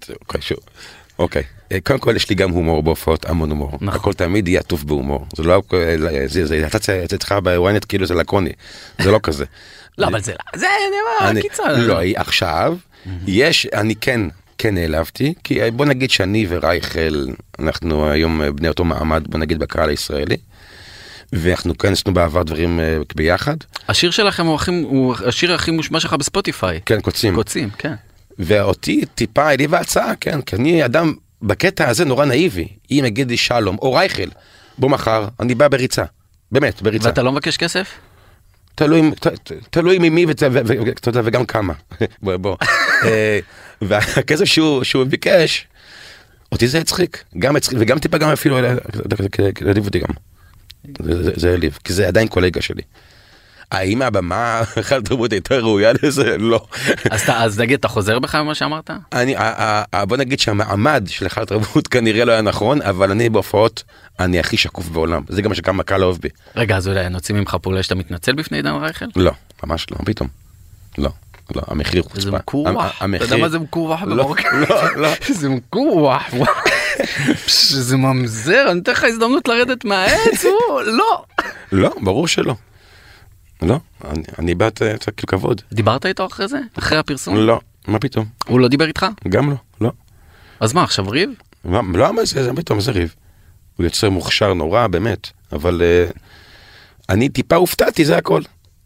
אוקיי. 1.19 1.41
אוקיי, 1.43 1.43
אה, 1.71 1.81
קודם 1.83 1.99
כל 1.99 2.13
יש 2.15 2.29
לי 2.29 2.35
גם 2.35 2.49
הומור 2.49 2.83
בהופעות, 2.83 3.25
המון 3.29 3.49
הומור. 3.49 3.71
נכון. 3.81 3.87
הכל 3.99 4.13
תמיד 4.13 4.47
יהיה 4.47 4.59
עטוף 4.59 4.83
בהומור. 4.83 5.25
זה 5.37 5.43
לא, 5.43 5.63
אה, 5.73 5.95
זה, 6.25 6.45
זה, 6.45 6.55
יצא 6.57 6.91
יצא 6.91 7.15
אצלך 7.15 7.31
בוויינט 7.43 7.85
כאילו 7.89 8.05
זה 8.05 8.13
לקוני. 8.15 8.51
זה 9.01 9.11
לא 9.11 9.19
כזה. 9.23 9.45
לא 9.97 10.07
אבל 10.07 10.21
זה 10.21 10.33
זה 10.55 10.67
אני- 11.21 11.41
קיצר 11.41 11.63
לא, 11.77 11.99
עכשיו, 12.15 12.77
יש, 13.27 13.65
אני 13.73 13.95
כן, 13.95 14.21
כן 14.57 14.75
נעלבתי, 14.75 15.33
כי 15.43 15.61
אה, 15.61 15.71
בוא 15.71 15.85
נגיד 15.85 16.11
שאני 16.11 16.45
ורייכל, 16.49 17.25
אנחנו 17.59 18.09
היום 18.09 18.41
אה, 18.41 18.51
בני 18.51 18.67
אותו 18.67 18.83
מעמד, 18.83 19.23
בוא 19.27 19.39
נגיד 19.39 19.59
בקהל 19.59 19.89
הישראלי. 19.89 20.37
ואנחנו 21.33 21.77
כן 21.77 21.91
עשינו 21.91 22.13
בעבר 22.13 22.43
דברים 22.43 22.79
אה, 22.79 22.97
ביחד. 23.15 23.55
השיר 23.89 24.11
שלכם 24.11 24.45
הוא 24.45 24.55
הכי 24.55 24.71
הוא 24.83 25.15
השיר 25.25 25.53
הכי 25.53 25.71
מושמע 25.71 25.99
שלך 25.99 26.13
בספוטיפיי. 26.13 26.79
כן, 26.85 27.01
קוצים. 27.01 27.35
קוצים 27.35 27.69
כן. 27.77 27.93
ואותי 28.39 29.05
טיפה 29.15 29.43
העליבה 29.43 29.79
הצעה, 29.79 30.15
כן, 30.15 30.41
כי 30.41 30.55
אני 30.55 30.85
אדם 30.85 31.13
בקטע 31.41 31.89
הזה 31.89 32.05
נורא 32.05 32.25
נאיבי. 32.25 32.67
אם 32.91 33.03
יגיד 33.07 33.29
לי 33.29 33.37
שלום 33.37 33.77
או 33.81 33.93
רייכל, 33.93 34.29
בוא 34.77 34.89
מחר, 34.89 35.27
אני 35.39 35.55
בא 35.55 35.67
בריצה. 35.67 36.03
באמת, 36.51 36.81
בריצה. 36.81 37.07
ואתה 37.07 37.23
לא 37.23 37.31
מבקש 37.31 37.57
כסף? 37.57 37.89
תלוי, 38.75 39.11
ת- 39.19 39.27
ת- 39.27 39.51
תלוי 39.69 39.97
ממי 39.99 40.25
ות- 40.27 40.43
ו- 40.43 40.47
ו- 40.51 40.61
ו- 40.85 40.89
אתה 40.89 41.09
יודע, 41.09 41.21
וגם 41.23 41.45
כמה. 41.45 41.73
בוא, 42.21 42.37
בוא. 42.37 42.55
אה, 43.05 43.39
והכסף 43.81 44.45
שהוא, 44.45 44.83
שהוא 44.83 45.03
ביקש, 45.03 45.67
אותי 46.51 46.67
זה 46.67 46.77
הצחיק. 46.79 47.23
גם 47.39 47.55
הצחיק, 47.55 47.77
וגם 47.81 47.99
טיפה 47.99 48.17
גם 48.17 48.29
אפילו 48.29 48.57
העליב 48.57 49.85
אותי 49.85 49.99
גם. 49.99 50.13
זה 51.35 51.49
העליב, 51.51 51.79
כי 51.83 51.93
זה 51.93 52.07
עדיין 52.07 52.27
קולגה 52.27 52.61
שלי. 52.61 52.81
האם 53.71 54.01
הבמה, 54.01 54.61
אחת 54.79 55.05
תרבות 55.05 55.31
הייתה 55.31 55.55
ראויה 55.55 55.91
לזה? 56.03 56.37
לא. 56.37 56.65
אז 57.11 57.21
אתה 57.21 57.43
אז 57.43 57.59
נגיד 57.59 57.79
אתה 57.79 57.87
חוזר 57.87 58.19
בך 58.19 58.35
ממה 58.35 58.55
שאמרת? 58.55 58.89
אני, 59.13 59.35
בוא 60.07 60.17
נגיד 60.17 60.39
שהמעמד 60.39 61.07
של 61.07 61.25
היכל 61.25 61.41
התרבות 61.41 61.87
כנראה 61.87 62.25
לא 62.25 62.31
היה 62.31 62.41
נכון, 62.41 62.81
אבל 62.81 63.11
אני 63.11 63.29
בהופעות, 63.29 63.83
אני 64.19 64.39
הכי 64.39 64.57
שקוף 64.57 64.87
בעולם. 64.89 65.21
זה 65.29 65.41
גם 65.41 65.49
מה 65.49 65.55
שגם 65.55 65.79
הקהל 65.79 66.03
אוהב 66.03 66.17
בי. 66.21 66.29
רגע 66.55 66.77
אז 66.77 66.87
אולי 66.87 67.09
נוציא 67.09 67.35
ממך 67.35 67.57
פעולה 67.61 67.83
שאתה 67.83 67.95
מתנצל 67.95 68.33
בפני 68.33 68.57
עידן 68.57 68.73
רייכל? 68.73 69.05
לא, 69.15 69.31
ממש 69.63 69.87
לא, 69.91 69.97
פתאום. 70.05 70.27
לא, 70.97 71.09
לא, 71.55 71.61
המחיר 71.67 72.01
הוא 72.03 72.11
זה 72.13 72.21
חוצפה. 72.21 72.37
מקורח. 72.37 73.03
אתה 73.15 73.23
יודע 73.23 73.37
מה 73.37 73.49
זה 73.49 73.59
מקורח 73.59 74.01
לא, 74.03 74.15
במרוקאית? 74.15 74.69
לא, 74.69 74.95
לא. 74.95 75.09
זה 75.39 75.49
מקורח. 75.49 76.33
זה 77.71 77.97
ממזר 77.97 78.71
אני 78.71 78.79
אתן 78.79 78.91
לך 78.91 79.03
הזדמנות 79.03 79.47
לרדת 79.47 79.85
מהעץ 79.85 80.43
לא. 80.85 81.23
לא, 81.71 81.95
ברור 82.01 82.27
שלא. 82.27 82.55
לא, 83.61 83.79
אני- 84.05 84.23
אני 84.39 84.55
בעד 84.55 84.73
כאילו 85.17 85.27
כבוד. 85.27 85.61
דיברת 85.73 86.05
איתו 86.05 86.25
אחרי 86.25 86.47
זה? 86.47 86.59
אחרי 86.77 86.97
הפרסום? 86.97 87.35
לא, 87.37 87.59
מה 87.87 87.99
פתאום? 87.99 88.25
הוא 88.47 88.59
לא 88.59 88.67
דיבר 88.67 88.87
איתך? 88.87 89.05
גם 89.29 89.49
לא, 89.49 89.55
לא. 89.81 89.91
אז 90.59 90.73
מה 90.73 90.83
עכשיו 90.83 91.09
ריב? 91.09 91.29
מה, 91.65 91.81
לא, 91.93 92.13
מה 92.13 92.25
זה, 92.25 92.43
זה 92.43 92.51
פתאום, 92.55 92.79
זה 92.81 92.91
ריב. 92.91 93.15
הוא 93.77 93.83
יוצר 93.83 94.09
מוכשר 94.09 94.53
נורא, 94.53 94.87
באמת, 94.87 95.29
אבל 95.51 95.81
אה, 95.81 96.09
אני 97.09 97.29
טיפה 97.29 97.55
הופתעתי, 97.55 98.05
זה 98.05 98.17
הכל. 98.17 98.41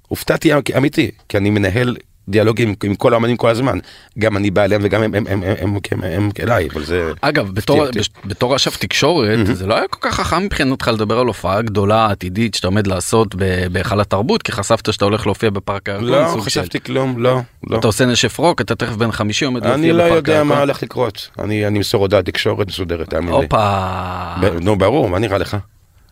הופתעתי 0.07 0.49
אמיתי, 0.77 1.12
כי 1.29 1.38
אני 1.38 1.49
מנהל 1.49 1.97
דיאלוגים 2.27 2.75
עם 2.83 2.95
כל 2.95 3.13
האמנים 3.13 3.38
כל 3.38 3.49
הזמן. 3.49 3.77
גם 4.19 4.38
אני 4.38 4.51
בא 4.51 4.63
אליהם 4.63 4.81
וגם 4.83 5.03
הם, 5.03 5.15
הם, 5.15 5.23
הם, 5.29 5.43
הם, 5.43 5.55
הם, 5.62 5.77
הם, 5.91 6.03
הם 6.03 6.29
אליי, 6.39 6.67
אבל 6.73 6.83
זה... 6.86 7.12
אגב 7.21 7.51
בתור 7.53 7.86
בתור 8.25 8.55
אשף 8.55 8.77
תקשורת 8.77 9.39
זה 9.53 9.67
לא 9.67 9.75
היה 9.75 9.88
כל 9.89 9.97
כך 10.01 10.15
חכם 10.15 10.43
מבחינתך 10.43 10.88
לדבר 10.93 11.19
על 11.19 11.27
הופעה 11.27 11.62
גדולה 11.62 12.12
עתידית 12.12 12.55
שאתה 12.55 12.67
עומד 12.67 12.88
לעשות 12.88 13.36
בהיכל 13.71 14.01
התרבות 14.01 14.41
כי 14.41 14.51
חשבת 14.51 14.93
שאתה 14.93 15.05
הולך 15.05 15.25
להופיע 15.25 15.49
בפארק 15.49 15.89
הירקון. 15.89 16.07
לא, 16.07 16.33
של- 16.33 16.41
חשבתי 16.41 16.79
כלום, 16.79 17.23
לא, 17.23 17.39
לא. 17.69 17.77
אתה 17.79 17.88
עושה 17.88 18.05
נשף 18.05 18.38
רוק 18.39 18.62
אתה 18.62 18.75
תכף 18.75 18.95
בן 18.95 19.12
50 19.12 19.47
עומד 19.47 19.62
להופיע 19.65 19.75
אני 19.83 19.91
לא 19.91 20.03
בפארק 20.03 20.15
יודע 20.17 20.33
מה 20.33 20.39
הירקון. 20.39 20.57
הולך 20.57 20.83
לקרות. 20.83 21.29
אני 21.39 21.67
אני 21.67 21.77
אמסור 21.77 22.01
הודעת 22.01 22.25
תקשורת 22.25 22.67
מסודרת, 22.67 23.09
תאמין 23.09 23.29
לי. 23.29 23.36
הופה. 23.36 24.36
נו, 24.62 24.77
ברור, 24.77 25.09
מה 25.09 25.19
נראה 25.19 25.38
לך? 25.38 25.57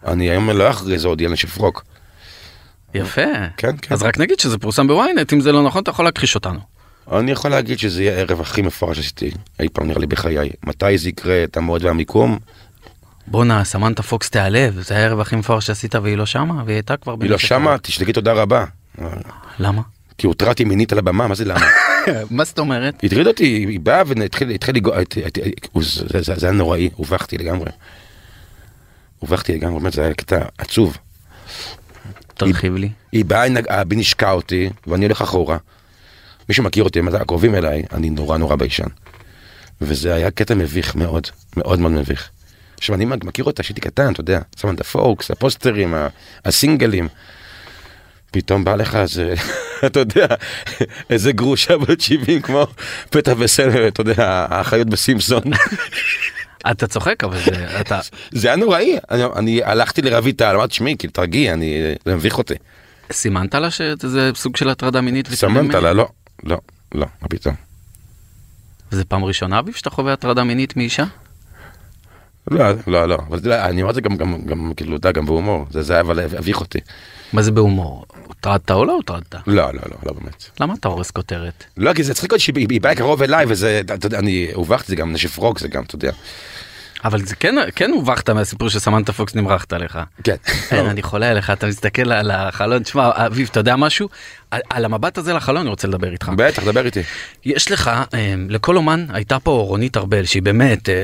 אני 0.07 0.29
היום 0.29 0.49
לא 0.49 0.69
אכריז 0.69 1.05
עוד 1.05 1.21
יהיה 1.21 1.35
שפרוק. 1.35 1.83
יפה. 2.93 3.21
כן, 3.57 3.75
כן. 3.81 3.93
אז 3.93 4.03
רק 4.03 4.17
נגיד 4.17 4.39
שזה 4.39 4.57
פורסם 4.57 4.87
בוויינט 4.87 5.33
אם 5.33 5.41
זה 5.41 5.51
לא 5.51 5.63
נכון 5.63 5.83
אתה 5.83 5.91
יכול 5.91 6.05
להכחיש 6.05 6.35
אותנו. 6.35 6.59
אני 7.11 7.31
יכול 7.31 7.51
להגיד 7.51 7.79
שזה 7.79 8.03
יהיה 8.03 8.17
הערב 8.17 8.41
הכי 8.41 8.61
מפורש 8.61 8.97
שעשיתי 8.97 9.31
אי 9.59 9.69
פעם 9.69 9.87
נראה 9.87 9.99
לי 9.99 10.07
בחיי. 10.07 10.49
מתי 10.65 10.97
זה 10.97 11.09
יקרה, 11.09 11.43
את 11.43 11.57
המועד 11.57 11.85
והמיקום, 11.85 12.39
בואנה 13.27 13.63
סמנטה 13.63 14.03
פוקס 14.03 14.29
תיעלב 14.29 14.81
זה 14.81 14.97
הערב 14.97 15.19
הכי 15.19 15.35
מפואר 15.35 15.59
שעשית 15.59 15.95
והיא 15.95 16.17
לא 16.17 16.25
שמה 16.25 16.63
והיא 16.65 16.75
הייתה 16.75 16.97
כבר. 16.97 17.15
היא 17.21 17.29
לא 17.29 17.37
שמה, 17.37 17.71
רוק. 17.71 17.81
תשתגי 17.81 18.13
תודה 18.13 18.33
רבה. 18.33 18.65
למה? 19.59 19.81
כי 20.17 20.27
הותרתי 20.27 20.63
מינית 20.63 20.91
על 20.91 20.97
הבמה, 20.99 21.27
מה 21.27 21.35
זה 21.35 21.45
למה? 21.45 21.65
מה 22.31 22.43
זאת 22.43 22.59
אומרת? 22.59 23.03
הטריד 23.03 23.27
אותי, 23.27 23.43
היא 23.43 23.79
באה 23.79 24.03
והתחיל 24.07 24.49
התחיל 24.49 24.75
לגוע, 24.75 24.97
זה 26.19 26.47
היה 26.47 26.51
נוראי, 26.51 26.89
הובכתי 26.95 27.37
לגמרי. 27.37 27.71
הובכתי 29.19 29.53
לגמרי, 29.53 29.79
באמת 29.79 29.93
זה 29.93 30.01
היה 30.01 30.13
קטע 30.13 30.39
עצוב. 30.57 30.97
תרחיב 32.47 32.75
לי. 32.75 32.89
היא 33.11 33.25
באה, 33.25 33.41
היא 33.41 33.53
נשקה 33.91 34.31
אותי, 34.31 34.69
ואני 34.87 35.05
הולך 35.05 35.21
אחורה. 35.21 35.57
מי 36.49 36.55
שמכיר 36.55 36.83
אותי, 36.83 36.99
הקרובים 37.21 37.55
אליי, 37.55 37.83
אני 37.93 38.09
נורא 38.09 38.37
נורא 38.37 38.55
ביישן. 38.55 38.87
וזה 39.81 40.13
היה 40.13 40.31
קטע 40.31 40.53
מביך 40.55 40.95
מאוד, 40.95 41.27
מאוד 41.57 41.79
מאוד 41.79 41.91
מביך. 41.91 42.29
עכשיו 42.77 42.95
אני 42.95 43.05
מכיר 43.05 43.45
אותה 43.45 43.63
שהייתי 43.63 43.81
קטן, 43.81 44.13
אתה 44.13 44.21
יודע, 44.21 44.39
סמנתה 44.57 44.83
פוקס, 44.83 45.31
הפוסטרים, 45.31 45.93
ה- 45.93 46.07
הסינגלים. 46.45 47.07
פתאום 48.31 48.63
בא 48.63 48.75
לך 48.75 48.95
איזה, 48.95 49.33
אתה 49.85 49.99
יודע, 49.99 50.25
איזה 51.09 51.31
גרושה 51.31 51.77
בת 51.77 52.01
70 52.01 52.41
כמו 52.41 52.67
פטי 53.09 53.33
וסלמה, 53.37 53.87
אתה 53.87 54.01
יודע, 54.01 54.45
האחיות 54.49 54.89
בסימפסון. 54.89 55.41
אתה 56.71 56.87
צוחק 56.87 57.23
אבל 57.23 57.37
זה 57.39 57.67
אתה 57.81 57.99
זה 58.31 58.47
היה 58.47 58.57
נוראי, 58.57 58.97
אני, 59.11 59.23
אני 59.35 59.63
הלכתי 59.63 60.01
לרויטל, 60.01 60.55
אמרתי, 60.55 60.75
שמעי, 60.75 60.95
כאילו, 60.99 61.13
תרגיעי, 61.13 61.53
אני, 61.53 61.81
זה 62.05 62.15
מביך 62.15 62.37
אותי. 62.37 62.53
סימנת 63.11 63.55
לה 63.55 63.71
שזה 63.71 64.31
סוג 64.35 64.57
של 64.57 64.69
הטרדה 64.69 65.01
מינית? 65.01 65.27
סמנת 65.27 65.73
לה, 65.73 65.93
לא, 65.93 66.09
לא, 66.43 66.57
לא, 66.95 67.05
מה 67.21 67.27
פתאום. 67.27 67.55
זה 68.91 69.05
פעם 69.05 69.23
ראשונה 69.23 69.59
אביב 69.59 69.75
שאתה 69.75 69.89
חווה 69.89 70.13
הטרדה 70.13 70.43
מינית 70.43 70.77
מאישה? 70.77 71.05
לא, 72.51 72.65
לא, 72.87 73.05
לא, 73.07 73.17
אבל 73.27 73.37
יודע, 73.37 73.65
אני 73.65 73.81
אומר 73.81 73.89
את 73.89 73.95
זה 73.95 74.01
גם, 74.01 74.17
גם, 74.17 74.45
גם, 74.45 74.71
כאילו, 74.77 74.97
אתה 74.97 75.11
גם 75.11 75.25
בהומור, 75.25 75.65
זה, 75.71 75.81
זה 75.81 75.99
אבל 75.99 76.19
הביך 76.19 76.59
אותי. 76.59 76.79
מה 77.33 77.41
זה 77.41 77.51
בהומור? 77.51 78.05
הוטרדת 78.27 78.71
או 78.71 78.85
לא 78.85 78.93
הוטרדת? 78.93 79.35
לא, 79.47 79.53
לא, 79.55 79.71
לא, 79.73 79.97
לא 80.05 80.13
באמת. 80.13 80.45
למה 80.59 80.73
אתה 80.73 80.87
הורס 80.87 81.11
כותרת? 81.11 81.63
לא, 81.77 81.93
כי 81.93 82.03
זה 82.03 82.13
צריך 82.13 82.31
להיות 82.31 82.41
שהיא 82.41 82.67
היא 82.69 82.81
באה 82.81 82.95
קרוב 82.95 83.23
אליי, 83.23 83.45
וזה, 83.47 83.81
אתה 83.85 84.07
יודע, 84.07 84.19
אני 84.19 84.47
הובכתי, 84.53 84.87
זה 84.87 84.95
גם 84.95 85.13
נשף 85.13 85.37
רוק, 85.37 85.59
זה 85.59 85.67
גם, 85.67 85.83
אתה 85.83 85.95
יודע. 85.95 86.11
אבל 87.03 87.21
זה 87.21 87.35
כן 87.35 87.55
כן 87.75 87.91
הובכת 87.91 88.29
מהסיפור 88.29 88.69
שסמנטה 88.69 89.13
פוקס 89.13 89.35
נמרחת 89.35 89.73
עליך. 89.73 89.99
כן. 90.23 90.35
אין, 90.71 90.85
אני 90.85 91.01
חולה 91.01 91.29
עליך 91.29 91.49
אתה 91.49 91.67
מסתכל 91.67 92.11
על 92.11 92.31
החלון 92.31 92.83
תשמע 92.83 93.09
אביב 93.15 93.47
אתה 93.51 93.59
יודע 93.59 93.75
משהו 93.75 94.09
על, 94.51 94.61
על 94.69 94.85
המבט 94.85 95.17
הזה 95.17 95.33
לחלון 95.33 95.61
אני 95.61 95.69
רוצה 95.69 95.87
לדבר 95.87 96.11
איתך. 96.11 96.31
בטח, 96.35 96.63
דבר 96.63 96.85
איתי. 96.85 97.01
יש 97.45 97.71
לך 97.71 97.91
אה, 98.13 98.35
לכל 98.49 98.77
אומן 98.77 99.05
הייתה 99.09 99.39
פה 99.39 99.51
רונית 99.51 99.97
ארבל 99.97 100.25
שהיא 100.25 100.41
באמת 100.41 100.89
אה, 100.89 100.95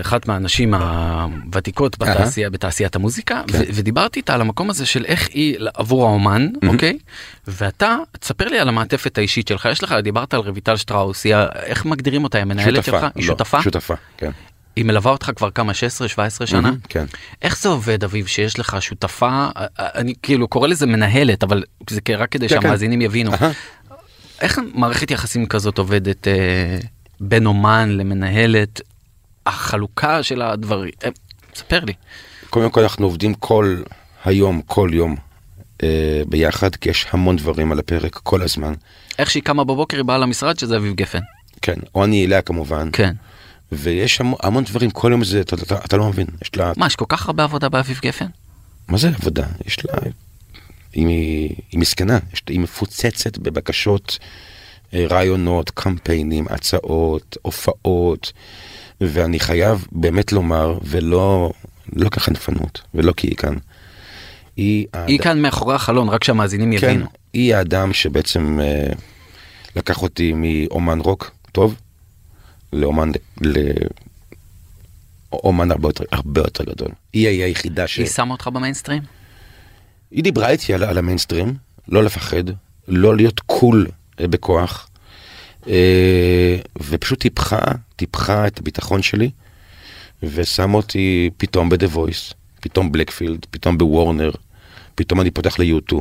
אחת 0.00 0.28
מהנשים 0.28 0.74
הוותיקות 0.74 1.98
בתעשייה 1.98 2.50
בתעשיית 2.50 2.96
המוזיקה 2.96 3.42
כן. 3.46 3.58
ודיברתי 3.74 4.20
איתה 4.20 4.34
על 4.34 4.40
המקום 4.40 4.70
הזה 4.70 4.86
של 4.86 5.04
איך 5.04 5.28
היא 5.32 5.58
עבור 5.74 6.06
האומן 6.06 6.48
אוקיי 6.66 6.98
ואתה 7.46 7.96
תספר 8.20 8.48
לי 8.48 8.58
על 8.58 8.68
המעטפת 8.68 9.18
האישית 9.18 9.48
שלך 9.48 9.68
יש 9.72 9.82
לך 9.82 9.94
דיברת 10.02 10.34
על 10.34 10.40
רויטל 10.40 10.76
שטראוס 10.76 11.24
היא 11.24 11.34
איך 11.62 11.84
מגדירים 11.84 12.24
אותה 12.24 12.38
היא 12.38 12.42
המנהלת 12.42 12.84
שלך 12.84 13.02
היא 13.02 13.10
לא, 13.16 13.22
שותפה 13.22 13.62
שותפה, 13.62 13.94
כן. 14.16 14.30
היא 14.78 14.84
מלווה 14.84 15.12
אותך 15.12 15.30
כבר 15.36 15.50
כמה 15.50 15.74
16 15.74 16.08
17 16.08 16.46
שנה 16.46 16.60
מהמם, 16.60 16.76
כן. 16.88 17.04
איך 17.42 17.60
זה 17.60 17.68
עובד 17.68 18.04
אביב 18.04 18.26
שיש 18.26 18.58
לך 18.58 18.82
שותפה 18.82 19.48
אני 19.78 20.14
כאילו 20.22 20.48
קורא 20.48 20.68
לזה 20.68 20.86
מנהלת 20.86 21.42
אבל 21.42 21.64
זה 21.90 22.00
רק 22.18 22.28
כדי 22.32 22.48
כן, 22.48 22.54
כן. 22.54 22.62
שהמאזינים 22.62 23.02
יבינו 23.02 23.32
אהה. 23.32 23.50
איך 24.40 24.60
מערכת 24.74 25.10
יחסים 25.10 25.46
כזאת 25.46 25.78
עובדת 25.78 26.28
אה, 26.28 26.78
בין 27.20 27.46
אומן 27.46 27.88
למנהלת 27.88 28.80
החלוקה 29.46 30.22
של 30.22 30.42
הדברים 30.42 30.90
אה, 31.04 31.08
ספר 31.54 31.84
לי 31.84 31.92
קודם 32.50 32.70
כל 32.70 32.80
אנחנו 32.80 33.06
עובדים 33.06 33.34
כל 33.34 33.76
היום, 34.24 34.60
כל 34.66 34.90
יום 34.92 35.16
אה, 35.82 36.22
ביחד, 36.28 36.76
כי 36.76 36.90
יש 36.90 37.06
המון 37.10 37.36
דברים 37.36 37.72
על 37.72 37.78
הפרק 37.78 38.14
כל 38.14 38.42
הזמן. 38.42 38.72
איך 39.18 39.30
שהיא 39.30 39.42
קמה 39.42 39.64
בבוקר 39.64 39.96
היא 39.96 40.04
באה 40.04 40.18
למשרד 40.18 40.58
שזה 40.58 40.76
אביב 40.76 40.94
גפן 40.94 41.20
כן, 41.62 41.76
או 41.94 42.04
אני 42.04 42.26
אליה 42.26 42.42
כמובן. 42.42 42.88
כן 42.92 43.14
ויש 43.72 44.20
המון, 44.20 44.38
המון 44.42 44.64
דברים, 44.64 44.90
כל 44.90 45.08
יום 45.10 45.24
זה, 45.24 45.40
אתה, 45.40 45.56
אתה, 45.56 45.78
אתה 45.84 45.96
לא 45.96 46.08
מבין, 46.08 46.26
יש 46.42 46.56
לה, 46.56 46.72
מה 46.76 46.86
יש 46.86 46.96
כל 46.96 47.04
כך 47.08 47.26
הרבה 47.26 47.44
עבודה 47.44 47.68
באביב 47.68 48.00
גפן 48.02 48.26
מה 48.88 48.98
זה 48.98 49.08
עבודה? 49.08 49.46
יש 49.66 49.84
לה, 49.84 49.92
היא, 50.92 51.50
היא 51.70 51.80
מסכנה, 51.80 52.18
יש, 52.32 52.42
היא 52.48 52.60
מפוצצת 52.60 53.38
בבקשות, 53.38 54.18
אה, 54.94 55.06
רעיונות, 55.10 55.70
קמפיינים, 55.70 56.46
הצעות, 56.50 57.36
הופעות, 57.42 58.32
ואני 59.00 59.40
חייב 59.40 59.86
באמת 59.92 60.32
לומר, 60.32 60.78
ולא 60.82 61.52
לא 61.92 62.08
כחנפנות, 62.08 62.80
ולא 62.94 63.12
כי 63.12 63.26
היא 63.26 63.36
כאן. 63.36 63.54
היא, 64.56 64.86
היא 65.06 65.18
כאן 65.18 65.42
מאחורי 65.42 65.74
החלון 65.74 66.08
רק 66.08 66.24
שהמאזינים 66.24 66.78
כן, 66.78 66.86
יבינו 66.90 67.06
היא 67.32 67.54
האדם 67.54 67.92
שבעצם 67.92 68.60
אה, 68.60 68.92
לקח 69.76 70.02
אותי 70.02 70.32
מאומן 70.36 71.00
רוק 71.00 71.30
טוב 71.52 71.74
לאומן 72.72 73.12
ל... 73.40 73.72
אומן 75.32 75.70
הרבה 75.70 75.88
יותר, 75.88 76.04
הרבה 76.12 76.40
יותר 76.40 76.64
גדול. 76.64 76.88
היא 77.12 77.28
היא 77.28 77.44
היחידה 77.44 77.86
ש... 77.86 77.98
היא 77.98 78.06
שמה 78.06 78.32
אותך 78.32 78.48
במיינסטרים 78.48 79.02
היא 80.10 80.24
דיברה 80.24 80.50
איתי 80.50 80.74
על, 80.74 80.84
על 80.84 80.98
המיינסטרים, 80.98 81.54
לא 81.88 82.04
לפחד, 82.04 82.44
לא 82.88 83.16
להיות 83.16 83.40
קול 83.40 83.86
אה, 84.20 84.28
בכוח, 84.28 84.88
אה, 85.68 86.56
ופשוט 86.88 87.20
טיפחה, 87.20 87.60
טיפחה 87.96 88.46
את 88.46 88.58
הביטחון 88.58 89.02
שלי, 89.02 89.30
ושם 90.22 90.74
אותי 90.74 91.30
פתאום 91.36 91.68
ב-The 91.68 91.94
Voice, 91.94 92.34
פתאום 92.60 92.92
בלקפילד, 92.92 93.46
פתאום 93.50 93.78
בוורנר, 93.78 94.30
פתאום 94.94 95.20
אני 95.20 95.30
פותח 95.30 95.58
ל-U2, 95.58 95.96
אה, 95.96 96.00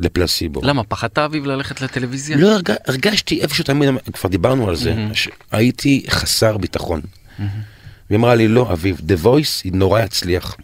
לפלסיבו. 0.00 0.60
למה 0.64 0.84
פחדת 0.84 1.18
אביב 1.18 1.46
ללכת 1.46 1.80
לטלוויזיה 1.80 2.36
לא 2.36 2.52
הרג... 2.52 2.70
הרגשתי 2.86 3.40
איפשהו 3.40 3.64
תמיד, 3.64 3.88
כבר 4.12 4.28
דיברנו 4.28 4.68
על 4.68 4.76
זה, 4.76 4.94
מהמם. 4.94 5.12
שהייתי 5.14 6.04
חסר 6.08 6.56
ביטחון. 6.56 7.00
והיא 7.38 8.18
אמרה 8.18 8.34
לי, 8.34 8.48
לא, 8.48 8.72
אביב, 8.72 9.00
The 9.08 9.24
Voice 9.24 9.60
היא 9.64 9.72
נורא 9.72 10.00
יצליח. 10.00 10.56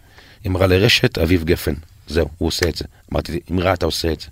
היא 0.43 0.49
אמרה 0.49 0.67
לרשת, 0.67 1.17
אביב 1.17 1.43
גפן. 1.43 1.73
זהו, 2.07 2.27
הוא 2.37 2.47
עושה 2.47 2.69
את 2.69 2.75
זה. 2.75 2.85
אמרתי, 3.13 3.39
אמרה, 3.51 3.73
אתה 3.73 3.85
עושה 3.85 4.11
את 4.11 4.21
זה. 4.21 4.27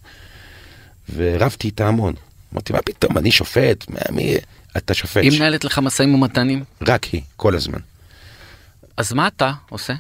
ורבתי 1.16 1.68
איתה 1.68 1.88
המון. 1.88 2.14
אמרתי, 2.54 2.74
מה 2.74 2.82
פתאום, 2.82 3.18
אני 3.18 3.32
שופט? 3.32 3.86
מה, 3.90 4.00
מי... 4.12 4.36
אתה 4.78 4.94
שופט. 4.94 5.24
היא 5.24 5.32
מנהלת 5.40 5.64
לך 5.64 5.80
משאים 5.80 6.16
ומתנים 6.16 6.64
רק 6.88 7.04
היא, 7.04 7.22
כל 7.36 7.56
הזמן. 7.56 7.80
אז 8.98 9.14
מה 9.14 9.28
אתה 9.28 9.52
עושה 9.70 9.94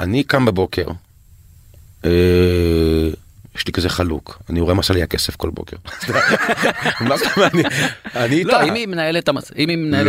אני 0.00 0.24
קם 0.24 0.44
בבוקר, 0.44 0.86
אה, 0.88 0.92
יש 3.56 3.66
לי 3.66 3.72
כזה 3.72 3.88
חלוק, 3.88 4.42
אני 4.50 4.60
רואה 4.60 4.74
מה 4.74 4.80
עשה 4.80 4.94
לי 4.94 5.02
הכסף 5.02 5.36
כל 5.36 5.50
בוקר. 5.50 5.76
מה 7.08 7.16
זאת 7.16 7.26
אומרת, 7.36 7.54
אני- 7.54 7.62
אני 8.16 8.36
איתה. 8.36 8.50
לא 8.50 8.62
אם 8.68 8.74
היא 8.74 8.86
מנהלת 8.88 9.28
המשא 9.28 9.54
ומתן 9.58 10.04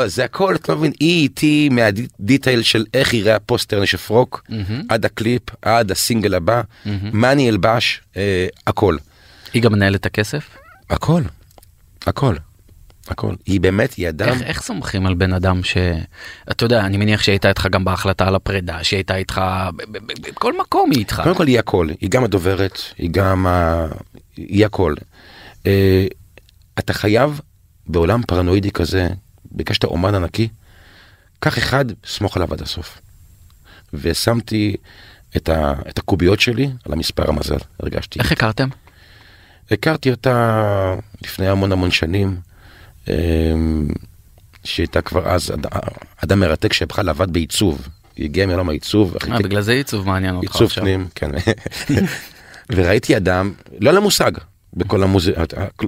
לא, 0.00 0.08
זה 0.08 0.24
הכל, 0.24 0.54
אתה 0.54 0.72
לא 0.72 0.78
מבין, 0.78 0.92
היא 1.00 1.22
איתי 1.22 1.68
מה 1.72 1.95
detail 1.95 2.62
של 2.62 2.84
איך 2.94 3.14
יראה 3.14 3.36
הפוסטר 3.36 3.82
נשף 3.82 4.10
רוק, 4.10 4.44
עד 4.88 5.04
הקליפ, 5.04 5.42
עד 5.62 5.90
הסינגל 5.90 6.34
הבא, 6.34 6.62
מה 7.12 7.32
אני 7.32 7.48
אלבש, 7.50 8.00
אה, 8.16 8.46
הכל. 8.66 8.96
היא 9.54 9.62
גם 9.62 9.72
מנהלת 9.72 10.06
הכסף 10.06 10.44
הכל. 10.90 11.22
הכל. 12.06 12.34
הכל. 13.08 13.34
היא 13.46 13.60
באמת, 13.60 13.94
היא 13.94 14.08
אדם, 14.08 14.28
איך, 14.28 14.42
איך 14.42 14.62
סומכים 14.62 15.06
על 15.06 15.14
בן 15.14 15.32
אדם 15.32 15.60
שאתה 15.62 16.64
יודע 16.64 16.80
אני 16.80 16.96
מניח 16.96 17.22
שהיא 17.22 17.32
הייתה 17.32 17.48
איתך 17.48 17.66
גם 17.70 17.84
בהחלטה 17.84 18.28
על 18.28 18.34
הפרידה 18.34 18.84
שהיא 18.84 18.96
הייתה 18.96 19.16
איתך 19.16 19.40
בכל 20.22 20.58
מקום 20.60 20.90
היא 20.90 20.98
איתך 20.98 21.20
קודם 21.24 21.34
כל 21.34 21.46
היא 21.46 21.58
הכל, 21.58 21.88
היא 22.00 22.10
גם 22.10 22.24
הדוברת, 22.24 22.78
היא 22.98 23.10
גם 23.10 23.46
ה... 23.46 23.86
היא 24.36 24.66
הכל. 24.66 24.94
אה, 25.66 26.06
אתה 26.78 26.92
חייב 26.92 27.40
בעולם 27.86 28.22
פרנואידי 28.22 28.70
כזה, 28.70 29.08
בגלל 29.52 29.74
שאתה 29.74 29.86
אומן 29.86 30.14
ענקי, 30.14 30.48
קח 31.38 31.58
אחד, 31.58 31.84
סמוך 32.06 32.36
עליו 32.36 32.52
עד 32.52 32.62
הסוף. 32.62 33.00
ושמתי 33.94 34.76
את, 35.36 35.48
ה... 35.48 35.72
את 35.88 35.98
הקוביות 35.98 36.40
שלי 36.40 36.70
על 36.84 36.92
המספר 36.92 37.28
המזל, 37.28 37.56
הרגשתי. 37.80 38.18
איך 38.18 38.32
הכרתם 38.32 38.68
הכרתי 39.70 40.10
אותה 40.10 40.94
לפני 41.22 41.48
המון 41.48 41.72
המון 41.72 41.90
שנים, 41.90 42.36
שהייתה 44.64 45.00
כבר 45.02 45.28
אז 45.28 45.50
אד- 45.50 45.66
אדם 46.24 46.40
מרתק 46.40 46.72
שבכלל 46.72 47.08
עבד 47.08 47.32
בעיצוב. 47.32 47.88
היא 48.16 48.24
הגיעה 48.24 48.46
מעולם 48.46 48.68
העיצוב. 48.68 49.16
אה, 49.32 49.38
בגלל 49.38 49.60
זה 49.62 49.72
עיצוב 49.72 50.06
מעניין 50.06 50.34
אותך 50.34 50.52
עיצוב 50.52 50.62
עכשיו 50.66 50.82
פנים, 50.84 51.08
כן. 51.14 51.30
וראיתי 52.74 53.16
אדם, 53.16 53.52
לא 53.80 53.90
היה 53.90 53.94
לה 53.94 54.00
מושג 54.00 54.32
בכל 54.74 55.02
המוזיקה, 55.02 55.42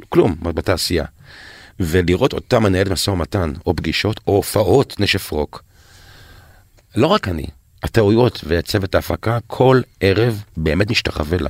כלום, 0.09 0.37
בתעשייה. 0.43 1.05
ולראות 1.81 2.33
אותה 2.33 2.59
מנהלת 2.61 2.89
משא 2.91 3.11
ומתן, 3.11 3.53
או 3.67 3.77
פגישות, 3.77 4.21
או 4.27 4.37
הופעות 4.37 5.01
נשף 5.01 5.31
רוק. 5.31 5.63
לא 6.97 7.07
רק 7.07 7.29
אני, 7.29 7.47
הטעויות 7.83 8.41
וצוות 8.47 8.95
ההפקה, 8.95 9.39
כל 9.47 9.81
ערב 10.01 10.43
באמת 10.57 10.91
נשתחווה 10.91 11.39
לה. 11.39 11.49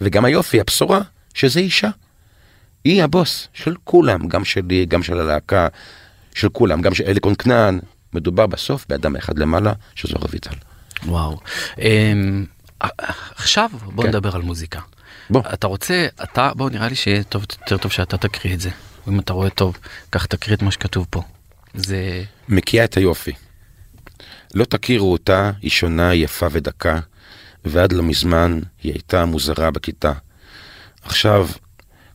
וגם 0.00 0.24
היופי, 0.24 0.60
הבשורה, 0.60 1.00
שזה 1.34 1.60
אישה. 1.60 1.88
היא 2.84 3.02
הבוס 3.02 3.48
של 3.54 3.74
כולם, 3.84 4.28
גם 4.28 4.44
שלי, 4.44 4.86
גם 4.86 5.02
של 5.02 5.20
הלהקה, 5.20 5.68
של 6.34 6.48
כולם, 6.48 6.80
גם 6.80 6.94
של 6.94 7.04
אליקון 7.04 7.34
כנען. 7.34 7.80
מדובר 8.12 8.46
בסוף 8.46 8.86
באדם 8.88 9.16
אחד 9.16 9.38
למעלה, 9.38 9.72
שזו 9.94 10.16
רויטל. 10.16 10.54
וואו 11.06 11.40
אמ, 11.78 12.44
עכשיו 13.36 13.70
בוא 13.82 14.04
כן. 14.04 14.08
נדבר 14.08 14.36
על 14.36 14.42
מוזיקה 14.42 14.80
בוא. 15.30 15.42
אתה 15.54 15.66
רוצה 15.66 16.06
אתה 16.22 16.52
בוא 16.54 16.70
נראה 16.70 16.88
לי 16.88 16.94
שיהיה 16.94 17.22
טוב 17.22 17.42
יותר 17.60 17.78
טוב 17.78 17.92
שאתה 17.92 18.16
תקריא 18.16 18.54
את 18.54 18.60
זה 18.60 18.70
אם 19.08 19.20
אתה 19.20 19.32
רואה 19.32 19.50
טוב 19.50 19.76
קח 20.10 20.26
תקריא 20.26 20.56
את 20.56 20.62
מה 20.62 20.70
שכתוב 20.70 21.06
פה 21.10 21.22
זה 21.74 22.24
מקיאה 22.48 22.84
את 22.84 22.96
היופי. 22.96 23.32
לא 24.54 24.64
תכירו 24.64 25.12
אותה, 25.12 25.50
היא 25.62 25.70
שונה, 25.70 26.14
יפה 26.14 26.46
ודקה, 26.52 27.00
ועד 27.64 27.92
לא 27.92 28.02
מזמן 28.02 28.60
היא 28.82 28.92
הייתה 28.92 29.24
מוזרה 29.24 29.70
בכיתה. 29.70 30.12
עכשיו 31.02 31.48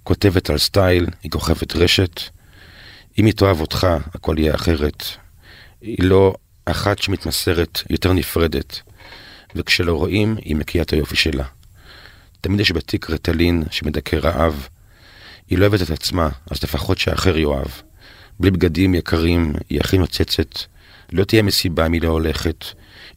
כותבת 0.05 0.49
על 0.49 0.57
סטייל, 0.57 1.05
היא 1.23 1.31
כוכבת 1.31 1.75
רשת. 1.75 2.21
אם 3.19 3.25
היא 3.25 3.33
תאהב 3.33 3.61
אותך, 3.61 3.87
הכל 4.13 4.35
יהיה 4.39 4.55
אחרת. 4.55 5.03
היא 5.81 6.03
לא 6.03 6.33
אחת 6.65 6.99
שמתמסרת, 6.99 7.81
יותר 7.89 8.13
נפרדת. 8.13 8.81
וכשלא 9.55 9.93
רואים, 9.93 10.35
היא 10.41 10.55
מקיאה 10.55 10.83
את 10.83 10.93
היופי 10.93 11.15
שלה. 11.15 11.43
תמיד 12.41 12.59
יש 12.59 12.71
בתיק 12.71 13.09
רטלין 13.09 13.63
שמדכא 13.71 14.15
רעב. 14.15 14.67
היא 15.49 15.57
לא 15.57 15.65
אוהבת 15.65 15.81
את 15.81 15.89
עצמה, 15.89 16.29
אז 16.51 16.63
לפחות 16.63 16.97
שאחר 16.97 17.37
יאהב. 17.37 17.71
בלי 18.39 18.51
בגדים 18.51 18.93
יקרים, 18.95 19.53
היא 19.69 19.79
הכי 19.79 19.97
נוצצת. 19.97 20.59
לא 21.11 21.23
תהיה 21.23 21.41
מסיבה 21.41 21.85
אם 21.85 21.93
היא 21.93 22.01
לא 22.01 22.07
הולכת. 22.07 22.65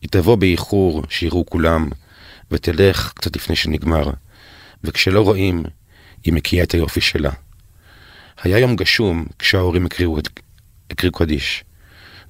היא 0.01 0.11
תבוא 0.11 0.37
באיחור, 0.37 1.03
שיראו 1.09 1.47
כולם, 1.47 1.89
ותלך 2.51 3.13
קצת 3.15 3.37
לפני 3.37 3.57
שנגמר. 3.57 4.11
וכשלא 4.85 5.21
רואים, 5.21 5.65
היא 6.25 6.35
מקיאה 6.35 6.65
את 6.65 6.73
היופי 6.73 7.01
שלה. 7.01 7.31
היה 8.43 8.59
יום 8.59 8.77
גשום 8.77 9.27
כשההורים 9.39 9.87
הקריאו, 9.87 10.19
הקריאו 10.91 11.13
קדיש. 11.13 11.65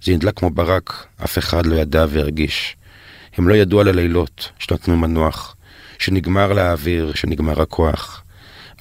זה 0.03 0.13
נדלק 0.13 0.39
כמו 0.39 0.51
ברק, 0.51 1.07
אף 1.25 1.39
אחד 1.39 1.67
לא 1.67 1.75
ידע 1.75 2.07
והרגיש. 2.09 2.77
הם 3.37 3.49
לא 3.49 3.55
ידעו 3.55 3.81
על 3.81 3.89
הלילות 3.89 4.51
שנתנו 4.59 4.97
מנוח, 4.97 5.57
שנגמר 5.99 6.53
לאוויר, 6.53 7.13
שנגמר 7.15 7.63
הכוח. 7.63 8.25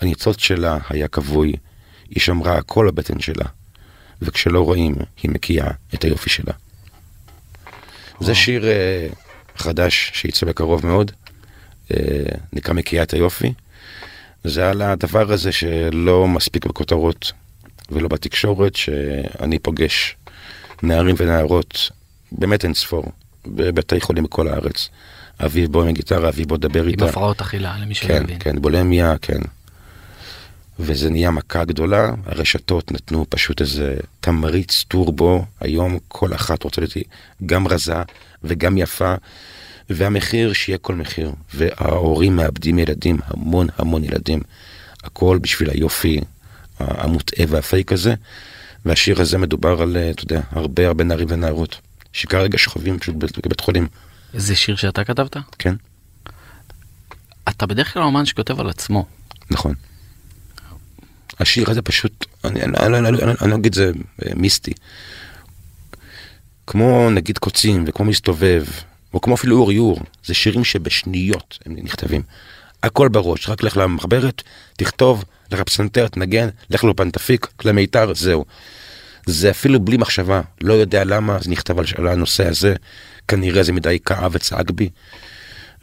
הניצוץ 0.02 0.40
שלה 0.40 0.78
היה 0.90 1.08
כבוי, 1.08 1.54
היא 2.10 2.22
שמרה 2.22 2.58
הכל 2.58 2.92
בבטן 2.92 3.20
שלה, 3.20 3.46
וכשלא 4.22 4.60
רואים, 4.60 4.96
היא 5.24 5.32
מקיאה 5.32 5.72
את 5.94 6.04
היופי 6.04 6.30
שלה. 6.30 6.54
זה 8.20 8.36
שיר 8.36 8.64
uh, 8.64 9.16
חדש 9.58 10.12
שיצא 10.14 10.46
בקרוב 10.46 10.86
מאוד, 10.86 11.12
uh, 11.90 11.94
נקרא 12.54 12.74
מקיאה 12.74 13.04
את 13.04 13.14
היופי. 13.14 13.54
זה 14.44 14.70
על 14.70 14.82
הדבר 14.82 15.32
הזה 15.32 15.52
שלא 15.52 16.28
מספיק 16.28 16.66
בכותרות 16.66 17.32
ולא 17.90 18.08
בתקשורת, 18.08 18.76
שאני 18.76 19.60
פוגש 19.60 20.16
נערים 20.84 21.16
ונערות, 21.18 21.92
באמת 22.32 22.64
אין 22.64 22.74
ספור, 22.74 23.04
בבתי 23.46 24.02
חולים 24.02 24.24
בכל 24.24 24.48
הארץ. 24.48 24.90
אביב 25.46 25.72
בוא 25.72 25.82
עם 25.82 25.88
הגיטרה, 25.88 26.30
אביב 26.30 26.48
בוא 26.48 26.58
דבר 26.58 26.88
איתה. 26.88 27.04
עם 27.04 27.10
הפרעות 27.10 27.42
אכילה, 27.42 27.78
למי 27.82 27.96
שלא 27.96 28.08
כן, 28.08 28.24
מבין. 28.24 28.38
כן, 28.40 28.62
בולמיה, 28.62 29.16
כן. 29.22 29.40
וזה 30.80 31.10
נהיה 31.10 31.32
מכה 31.32 31.66
גדולה, 31.66 32.12
הרשתות 32.26 32.92
נתנו 32.92 33.26
פשוט 33.30 33.62
איזה 33.62 33.98
תמריץ 34.20 34.86
טורבו, 34.88 35.46
היום 35.60 35.98
כל 36.08 36.34
אחת 36.34 36.64
רוצה 36.64 36.82
להיות 36.82 36.94
גם 37.46 37.68
רזה 37.68 38.02
וגם 38.44 38.78
יפה, 38.78 39.16
והמחיר 39.90 40.54
שיהיה 40.54 40.78
כל 40.78 40.96
מחיר, 40.96 41.32
וההורים 41.54 42.36
מאבדים 42.36 42.80
ילדים, 42.80 43.18
המון 43.28 43.68
המון 43.78 44.04
ילדים, 44.04 44.42
הכל 45.04 45.40
בשביל 45.42 45.70
היופי 45.70 46.22
המוטעה 46.80 47.46
והפייק 47.50 47.92
הזה, 47.92 48.14
והשיר 48.86 49.22
הזה 49.22 49.38
מדובר 49.38 49.82
על, 49.82 49.98
אתה 50.12 50.24
יודע, 50.24 50.42
הרבה 50.52 50.88
הרבה 50.88 51.04
נערים 51.04 51.28
ונערות, 51.32 51.82
שכרגע 52.14 52.58
שוכבים 52.58 53.00
פשוט 53.00 53.16
בבית 53.16 53.60
חולים. 53.60 53.88
זה 54.34 54.56
שיר 54.56 54.76
שאתה 54.76 55.04
כתבת? 55.04 55.38
כן. 55.60 55.76
אתה 57.50 57.66
בדרך 57.66 57.94
כלל 57.94 58.04
אומן 58.04 58.26
שכותב 58.26 58.60
על 58.60 58.70
עצמו. 58.70 59.06
נכון. 59.52 59.74
השיר 61.40 61.70
הזה 61.70 61.82
פשוט, 61.82 62.26
אני 62.44 63.52
לא 63.52 63.56
אגיד 63.56 63.76
זה 63.76 63.92
אה, 64.26 64.32
מיסטי. 64.36 64.74
כמו 66.68 67.10
נגיד 67.10 67.38
קוצים 67.38 67.84
וכמו 67.88 68.06
מסתובב, 68.06 68.66
או 69.18 69.22
כמו 69.22 69.36
אפילו 69.36 69.60
אור 69.60 69.72
יור, 69.72 70.00
זה 70.26 70.34
שירים 70.34 70.64
שבשניות 70.64 71.60
הם 71.66 71.76
נכתבים. 71.84 72.22
הכל 72.84 73.08
בראש, 73.08 73.50
רק 73.50 73.64
לך 73.64 73.78
למחברת, 73.78 74.44
תכתוב, 74.78 75.24
לך 75.52 75.60
לפסנתר, 75.60 76.08
תנגן, 76.08 76.50
לך 76.70 76.84
לאופן 76.84 77.12
תפיק, 77.12 77.48
כלי 77.56 77.72
מיתר, 77.72 78.14
זהו. 78.14 78.46
זה 79.26 79.50
אפילו 79.50 79.80
בלי 79.80 79.98
מחשבה, 79.98 80.42
לא 80.62 80.74
יודע 80.74 81.04
למה 81.04 81.38
זה 81.42 81.50
נכתב 81.50 81.80
על 81.80 82.08
הנושא 82.08 82.48
הזה, 82.48 82.76
כנראה 83.28 83.64
זה 83.64 83.74
מדי 83.74 83.98
כאב 84.06 84.32
וצעק 84.36 84.72
בי. 84.72 84.90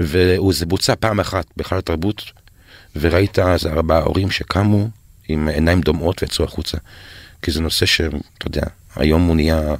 וזה 0.00 0.66
בוצע 0.66 0.94
פעם 1.00 1.20
אחת 1.20 1.46
בהיכל 1.56 1.78
התרבות, 1.78 2.22
וראית 2.96 3.38
איזה 3.38 3.72
ארבעה 3.72 4.02
הורים 4.02 4.30
שקמו 4.30 4.88
עם 5.28 5.48
עיניים 5.48 5.80
דומעות 5.80 6.22
ויצאו 6.22 6.44
החוצה. 6.44 6.78
כי 7.42 7.50
זה 7.50 7.60
נושא 7.60 7.86
שאתה 7.86 8.46
יודע, 8.46 8.66
היום 8.96 9.26
הוא 9.26 9.36
נהיה... 9.36 9.74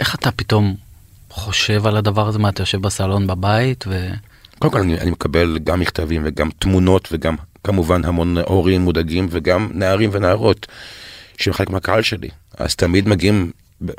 איך 0.00 0.14
אתה 0.14 0.30
פתאום 0.32 0.87
חושב 1.38 1.86
על 1.86 1.96
הדבר 1.96 2.28
הזה? 2.28 2.38
מה, 2.38 2.48
אתה 2.48 2.62
יושב 2.62 2.80
בסלון 2.80 3.26
בבית 3.26 3.84
ו... 3.88 4.08
קודם 4.58 4.72
כל 4.72 4.80
אני, 4.80 5.00
אני 5.00 5.10
מקבל 5.10 5.58
גם 5.64 5.80
מכתבים 5.80 6.22
וגם 6.24 6.50
תמונות 6.58 7.08
וגם 7.12 7.36
כמובן 7.64 8.04
המון 8.04 8.38
הורים 8.38 8.80
מודאגים 8.80 9.26
וגם 9.30 9.70
נערים 9.74 10.10
ונערות 10.12 10.66
שהם 11.38 11.54
חלק 11.54 11.70
מהקהל 11.70 12.02
שלי. 12.02 12.28
אז 12.58 12.76
תמיד 12.76 13.08
מגיעים 13.08 13.50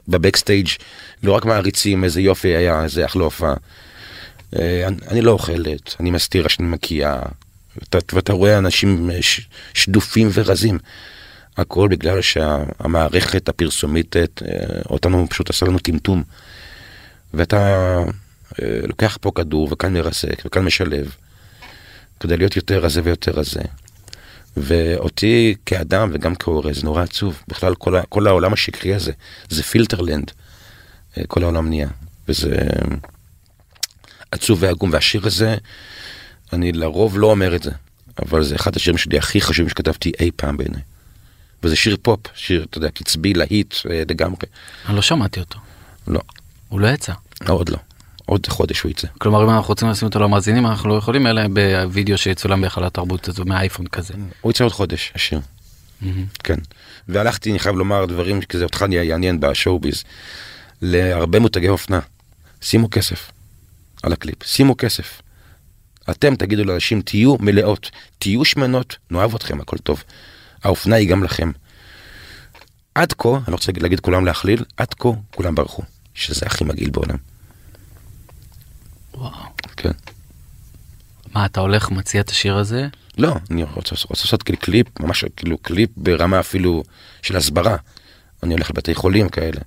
בבקסטייג' 0.07 0.67
לא 1.23 1.31
רק 1.31 1.45
מעריצים 1.45 2.03
איזה 2.03 2.21
יופי 2.21 2.47
היה, 2.47 2.83
איזה 2.83 3.05
אחלה 3.05 3.23
הופעה. 3.23 3.53
אה, 4.59 4.87
אני, 4.87 4.97
אני 5.07 5.21
לא 5.21 5.31
אוכלת, 5.31 5.95
אני 5.99 6.11
מסתיר 6.11 6.47
שאני 6.47 6.67
מקיאה, 6.67 7.19
ואתה, 7.77 7.97
ואתה 8.13 8.33
רואה 8.33 8.57
אנשים 8.57 9.09
שדופים 9.73 10.29
ורזים. 10.33 10.79
הכל 11.57 11.87
בגלל 11.87 12.21
שהמערכת 12.21 13.49
הפרסומית 13.49 14.15
אה, 14.15 14.23
אותנו 14.89 15.27
פשוט 15.29 15.49
עשה 15.49 15.65
לנו 15.65 15.79
טמטום. 15.79 16.23
ואתה 17.33 17.97
אה, 18.61 18.79
לוקח 18.87 19.17
פה 19.21 19.31
כדור 19.35 19.67
וכאן 19.71 19.93
מרסק 19.93 20.41
וכאן 20.45 20.65
משלב 20.65 21.15
כדי 22.19 22.37
להיות 22.37 22.55
יותר 22.55 22.79
רזה 22.79 23.01
ויותר 23.03 23.31
רזה. 23.31 23.61
ואותי 24.57 25.55
כאדם 25.65 26.09
וגם 26.13 26.35
כהורה 26.35 26.73
זה 26.73 26.83
נורא 26.83 27.03
עצוב. 27.03 27.43
בכלל 27.47 27.75
כל, 27.75 27.95
כל 28.09 28.27
העולם 28.27 28.53
השקרי 28.53 28.93
הזה, 28.93 29.11
זה 29.49 29.63
פילטרלנד. 29.63 30.31
אה, 31.17 31.23
כל 31.27 31.43
העולם 31.43 31.69
נהיה. 31.69 31.87
וזה 32.27 32.55
עצוב 34.31 34.63
ועגום. 34.63 34.89
והשיר 34.93 35.27
הזה, 35.27 35.55
אני 36.53 36.71
לרוב 36.71 37.19
לא 37.19 37.27
אומר 37.27 37.55
את 37.55 37.63
זה, 37.63 37.71
אבל 38.21 38.43
זה 38.43 38.55
אחד 38.55 38.75
השירים 38.75 38.97
שלי 38.97 39.17
הכי 39.17 39.41
חשובים 39.41 39.69
שכתבתי 39.69 40.11
אי 40.19 40.31
פעם 40.35 40.57
בעיניי. 40.57 40.81
וזה 41.63 41.75
שיר 41.75 41.97
פופ, 42.01 42.19
שיר, 42.35 42.65
אתה 42.69 42.77
יודע, 42.77 42.89
קצבי, 42.89 43.33
להיט 43.33 43.73
אה, 43.89 44.03
לגמרי. 44.09 44.47
אני 44.87 44.95
לא 44.95 45.01
שמעתי 45.01 45.39
אותו. 45.39 45.59
לא. 46.07 46.19
הוא 46.69 46.79
לא 46.79 46.87
יצא. 46.87 47.13
לא, 47.47 47.53
עוד 47.53 47.69
לא. 47.69 47.77
עוד 48.25 48.47
חודש 48.47 48.81
הוא 48.81 48.91
יצא. 48.91 49.07
כלומר 49.17 49.43
אם 49.43 49.49
אנחנו 49.49 49.67
רוצים 49.67 49.89
לשים 49.89 50.07
אותו 50.07 50.19
למאזינים 50.19 50.65
אנחנו 50.65 50.89
לא 50.89 50.93
יכולים 50.93 51.27
אלא 51.27 51.41
בווידאו 51.47 52.17
שיצולם 52.17 52.61
בהיכל 52.61 52.83
התרבות 52.83 53.27
הזו 53.27 53.45
מהאייפון 53.45 53.87
כזה. 53.87 54.13
הוא 54.41 54.51
יצא 54.51 54.63
עוד 54.63 54.71
חודש 54.73 55.11
השיר. 55.15 55.39
כן. 56.43 56.59
והלכתי 57.07 57.51
אני 57.51 57.59
חייב 57.59 57.75
לומר 57.75 58.05
דברים 58.05 58.41
כזה 58.41 58.63
אותך 58.63 58.85
יעניין 58.89 59.39
ב 59.39 59.47
show 59.47 59.79
biz. 59.79 60.03
להרבה 60.81 61.39
מותגי 61.39 61.69
אופנה. 61.69 61.99
שימו 62.61 62.89
כסף 62.89 63.31
על 64.03 64.13
הקליפ 64.13 64.43
שימו 64.43 64.77
כסף. 64.77 65.21
אתם 66.09 66.35
תגידו 66.35 66.63
לאנשים 66.63 67.01
תהיו 67.01 67.35
מלאות 67.39 67.91
תהיו 68.19 68.45
שמנות 68.45 68.97
נאהב 69.11 69.35
אתכם 69.35 69.61
הכל 69.61 69.77
טוב. 69.77 70.03
האופנה 70.63 70.95
היא 70.95 71.09
גם 71.09 71.23
לכם. 71.23 71.51
עד 72.95 73.13
כה 73.17 73.29
אני 73.29 73.43
לא 73.47 73.51
רוצה 73.51 73.71
להגיד 73.77 73.99
כולם 73.99 74.25
להכליל 74.25 74.63
עד 74.77 74.93
כה 74.93 75.09
כולם 75.31 75.55
ברחו 75.55 75.83
שזה 76.19 76.45
הכי 76.45 76.63
מגעיל 76.63 76.89
בעולם. 76.89 77.17
וואו. 79.13 79.31
כן. 79.77 79.91
מה 81.33 81.45
אתה 81.45 81.59
הולך 81.59 81.91
מציע 81.91 82.21
את 82.21 82.29
השיר 82.29 82.55
הזה? 82.55 82.87
לא, 83.17 83.35
אני 83.51 83.63
רוצה, 83.63 83.95
רוצה 84.09 84.23
לעשות 84.23 84.43
כאילו 84.43 84.59
קליפ, 84.59 84.99
ממש 84.99 85.25
כאילו 85.35 85.57
קליפ 85.57 85.89
ברמה 85.97 86.39
אפילו 86.39 86.83
של 87.21 87.35
הסברה. 87.35 87.75
אני 88.43 88.53
הולך 88.53 88.69
לבתי 88.69 88.95
חולים 88.95 89.29
כאלה. 89.29 89.61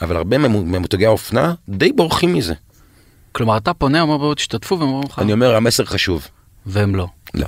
אבל 0.00 0.16
הרבה 0.16 0.38
ממותגי 0.38 1.06
האופנה 1.06 1.54
די 1.68 1.92
בורחים 1.92 2.34
מזה. 2.34 2.54
כלומר 3.32 3.56
אתה 3.56 3.74
פונה, 3.74 4.00
אומר 4.00 4.16
בואו 4.16 4.34
תשתתפו 4.34 4.78
והם 4.78 4.88
אומרים 4.88 5.08
לך. 5.08 5.18
אני 5.18 5.32
אומר 5.32 5.54
המסר 5.54 5.84
חשוב. 5.84 6.28
והם 6.66 6.94
לא. 6.94 7.06
לא. 7.34 7.46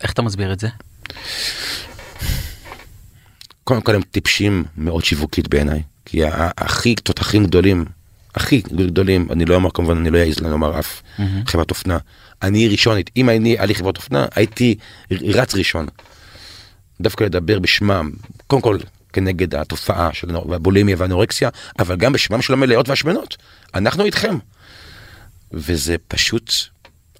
איך 0.00 0.12
אתה 0.12 0.22
מסביר 0.22 0.52
את 0.52 0.60
זה? 0.60 0.68
קודם 3.64 3.80
כל 3.80 3.94
הם 3.94 4.02
טיפשים 4.02 4.64
מאוד 4.76 5.04
שיווקית 5.04 5.48
בעיניי. 5.48 5.82
כי 6.04 6.20
הכי 6.56 6.94
תותחים 6.94 7.44
גדולים 7.44 7.84
הכי 8.34 8.60
גדולים, 8.60 9.28
אני 9.30 9.44
לא 9.44 9.54
אומר 9.54 9.70
כמובן, 9.74 9.96
אני 9.96 10.10
לא 10.10 10.18
אעז 10.18 10.38
לומר 10.38 10.78
אף 10.78 11.02
mm-hmm. 11.02 11.22
חברת 11.46 11.70
אופנה. 11.70 11.98
אני 12.42 12.68
ראשון, 12.68 12.98
אם 13.16 13.30
אני, 13.30 13.50
היה 13.50 13.66
לי 13.66 13.74
חברת 13.74 13.96
אופנה, 13.96 14.26
הייתי 14.34 14.74
רץ 15.10 15.54
ראשון. 15.54 15.86
דווקא 17.00 17.24
לדבר 17.24 17.58
בשמם, 17.58 18.10
קודם 18.46 18.62
כל 18.62 18.78
כנגד 19.12 19.54
התופעה 19.54 20.12
של 20.12 20.36
הבולימיה 20.36 20.96
והאנורקסיה, 20.98 21.48
אבל 21.78 21.96
גם 21.96 22.12
בשמם 22.12 22.42
של 22.42 22.52
המלאות 22.52 22.88
והשמנות. 22.88 23.36
אנחנו 23.74 24.04
איתכם. 24.04 24.38
וזה 25.52 25.96
פשוט 26.08 26.52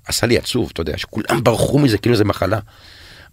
עשה 0.07 0.27
לי 0.27 0.39
עצוב, 0.39 0.71
אתה 0.73 0.81
יודע, 0.81 0.99
שכולם 0.99 1.45
ברחו 1.45 1.79
מזה 1.79 1.99
כאילו 1.99 2.17
זה 2.17 2.25
מחלה. 2.25 2.59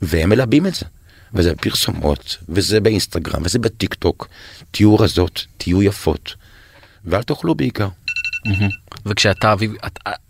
והם 0.01 0.29
מלבים 0.29 0.67
את 0.67 0.75
זה. 0.75 0.85
וזה 1.33 1.53
בפרסומות, 1.53 2.37
וזה 2.49 2.79
באינסטגרם, 2.79 3.41
וזה 3.43 3.59
בטיק 3.59 3.93
טוק. 3.93 4.27
תהיו 4.71 4.95
רזות, 4.95 5.45
תהיו 5.57 5.83
יפות. 5.83 6.35
ואל 7.05 7.23
תאכלו 7.23 7.55
בעיקר. 7.55 7.87
וכשאתה 9.05 9.53
אביב 9.53 9.73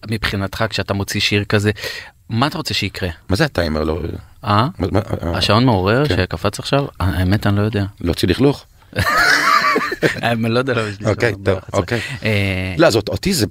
מבחינתך 0.10 0.66
כשאתה 0.70 0.94
מוציא 0.94 1.22
שיר 1.22 1.44
כזה 1.44 1.72
מה 2.30 2.48
אתה 2.48 2.58
רוצה 2.58 2.74
שיקרה? 2.74 3.10
מה 3.30 3.36
זה 3.36 3.46
הטיימר 3.46 3.84
לא? 3.84 4.00
אה? 4.44 4.68
השעון 5.24 5.66
מעורר 5.66 6.08
כן. 6.08 6.16
שקפץ 6.18 6.60
עכשיו? 6.60 6.86
האמת 7.00 7.48
אני 7.48 7.58
לא 7.58 7.62
יודע. 7.62 7.86
להוציא 8.02 8.28
לכלוך? 8.28 8.66
אני 10.24 10.50
לא 10.50 10.60
יודע. 10.60 10.74
אוקיי 11.06 11.34
טוב 11.46 11.60
אוקיי. 11.74 12.00
אה, 12.24 12.76
לא 12.78 12.90
זאת 12.90 13.10
אותי 13.10 13.34
זה 13.34 13.46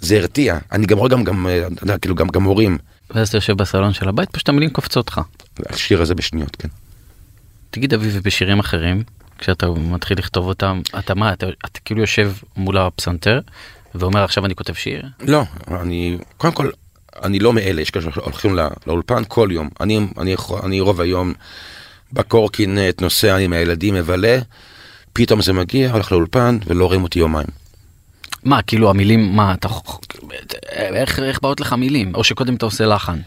זה 0.00 0.16
הרתיע. 0.16 0.58
אני 0.72 0.86
גם 0.86 0.98
רואה 0.98 1.08
גם, 1.08 1.24
גם, 1.24 1.46
אה, 1.46 1.98
כאילו, 1.98 2.14
גם, 2.14 2.28
גם 2.28 2.42
הורים. 2.42 2.78
ואז 3.14 3.28
אתה 3.28 3.36
יושב 3.36 3.56
בסלון 3.56 3.92
של 3.92 4.08
הבית, 4.08 4.30
פשוט 4.30 4.48
המילים 4.48 4.70
קופצות 4.70 5.08
לך. 5.08 5.20
השיר 5.68 6.02
הזה 6.02 6.14
בשניות, 6.14 6.56
כן. 6.56 6.68
תגיד 7.70 7.94
אביב 7.94 8.12
ובשירים 8.14 8.58
אחרים, 8.58 9.02
כשאתה 9.38 9.70
מתחיל 9.70 10.18
לכתוב 10.18 10.46
אותם, 10.46 10.80
אתה 10.98 11.14
מה, 11.14 11.32
אתה, 11.32 11.46
אתה 11.64 11.80
כאילו 11.84 12.00
יושב 12.00 12.32
מול 12.56 12.78
הפסנתר 12.78 13.40
ואומר 13.94 14.24
עכשיו 14.24 14.46
אני 14.46 14.54
כותב 14.54 14.74
שיר? 14.74 15.02
לא, 15.20 15.42
אני, 15.80 16.18
קודם 16.36 16.52
כל, 16.52 16.70
אני 17.22 17.38
לא 17.38 17.52
מאלה, 17.52 17.80
יש 17.80 17.90
כאלה 17.90 18.12
שהולכים 18.14 18.54
לא, 18.54 18.62
לאולפן 18.86 19.22
כל 19.28 19.48
יום. 19.52 19.68
אני, 19.80 20.00
אני, 20.18 20.36
אני 20.64 20.80
רוב 20.80 21.00
היום 21.00 21.32
בקורקינט, 22.12 23.02
נוסע 23.02 23.36
עם 23.36 23.52
הילדים, 23.52 23.94
מבלה, 23.94 24.38
פתאום 25.12 25.42
זה 25.42 25.52
מגיע, 25.52 25.92
הולך 25.92 26.12
לאולפן 26.12 26.58
ולא 26.66 26.86
רואים 26.86 27.02
אותי 27.02 27.18
יומיים. 27.18 27.59
מה, 28.44 28.62
כאילו 28.62 28.90
המילים, 28.90 29.36
מה, 29.36 29.54
אתה, 29.54 29.68
איך, 30.78 31.18
איך 31.18 31.38
באות 31.42 31.60
לך 31.60 31.72
מילים? 31.72 32.14
או 32.14 32.24
שקודם 32.24 32.54
אתה 32.54 32.64
עושה 32.66 32.86
לחן? 32.86 33.18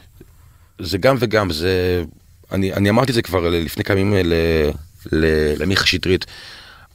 זה 0.80 0.98
גם 0.98 1.16
וגם, 1.20 1.52
זה... 1.52 2.04
אני, 2.52 2.74
אני 2.74 2.90
אמרתי 2.90 3.10
את 3.12 3.16
זה 3.16 3.22
כבר 3.22 3.50
לפני 3.50 3.84
כמה 3.84 4.00
ימים 4.00 4.28
ל- 4.28 4.34
ל- 5.12 5.62
למיכה 5.62 5.86
שטרית. 5.86 6.26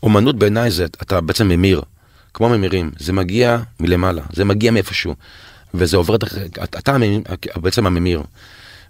אומנות 0.02 0.36
בעיניי 0.38 0.70
זה, 0.70 0.84
אתה 0.84 1.20
בעצם 1.20 1.48
ממיר, 1.48 1.82
כמו 2.34 2.48
ממירים, 2.48 2.90
זה 2.98 3.12
מגיע 3.12 3.58
מלמעלה, 3.80 4.22
זה 4.32 4.44
מגיע 4.44 4.70
מאיפשהו, 4.70 5.14
וזה 5.74 5.96
עובר, 5.96 6.16
דרך- 6.16 6.34
אתה 6.64 6.78
אתה 6.78 6.94
הממיר- 6.94 7.22
בעצם 7.56 7.86
הממיר. 7.86 8.22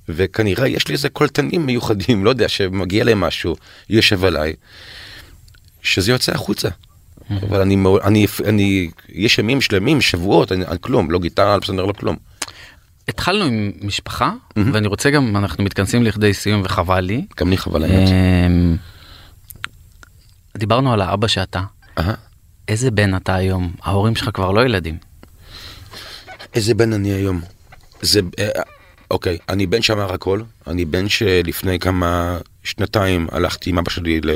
וכנראה 0.09 0.69
יש 0.69 0.89
לי 0.89 0.95
איזה 0.95 1.09
קולטנים 1.09 1.67
מיוחדים, 1.67 2.25
לא 2.25 2.31
יודע, 2.31 2.49
שמגיע 2.49 3.05
להם 3.05 3.21
משהו, 3.21 3.57
יושב 3.91 4.25
עליי, 4.25 4.53
שזה 5.83 6.13
יוצא 6.13 6.33
החוצה. 6.33 6.69
אבל 7.31 7.61
אני, 7.61 7.77
אני, 8.05 8.27
אני, 8.45 8.91
יש 9.09 9.39
ימים 9.39 9.61
שלמים, 9.61 10.01
שבועות, 10.01 10.53
אני, 10.53 10.67
אני 10.67 10.79
כלום, 10.81 11.11
לא 11.11 11.19
גיטרה, 11.19 11.57
לא 11.57 11.61
פסנדר, 11.61 11.85
לא 11.85 11.93
כלום. 11.93 12.17
התחלנו 13.09 13.45
עם 13.45 13.73
משפחה, 13.83 14.33
ואני 14.57 14.89
רוצה 14.89 15.11
גם, 15.11 15.37
אנחנו 15.37 15.65
מתכנסים 15.65 16.03
לכדי 16.03 16.35
סיום 16.35 16.63
וחבל 16.65 17.01
לי. 17.01 17.27
גם 17.41 17.51
לי 17.51 17.59
חבל 17.59 17.85
האמת. 17.85 18.09
אמ, 18.09 18.77
דיברנו 20.57 20.93
על 20.93 21.01
האבא 21.01 21.27
שאתה. 21.27 21.61
איזה 22.69 22.91
בן 22.91 23.17
אתה 23.17 23.35
היום? 23.35 23.73
ההורים 23.83 24.17
שלך 24.17 24.31
כבר 24.35 24.53
לא 24.53 24.65
ילדים. 24.65 24.99
איזה 26.55 26.75
בן 26.75 26.93
אני 26.93 27.13
היום? 27.13 27.41
זה, 28.03 28.21
אה, 28.39 28.49
אוקיי, 29.11 29.39
אני 29.49 29.67
בן 29.67 29.83
שאמר 29.83 30.13
הכל, 30.13 30.43
אני 30.67 30.85
בן 30.85 31.09
שלפני 31.09 31.79
כמה 31.79 32.39
שנתיים 32.65 33.27
הלכתי 33.33 33.71
עם 33.71 33.79
אבא 33.79 33.91
שלי 33.91 34.21
ל, 34.21 34.31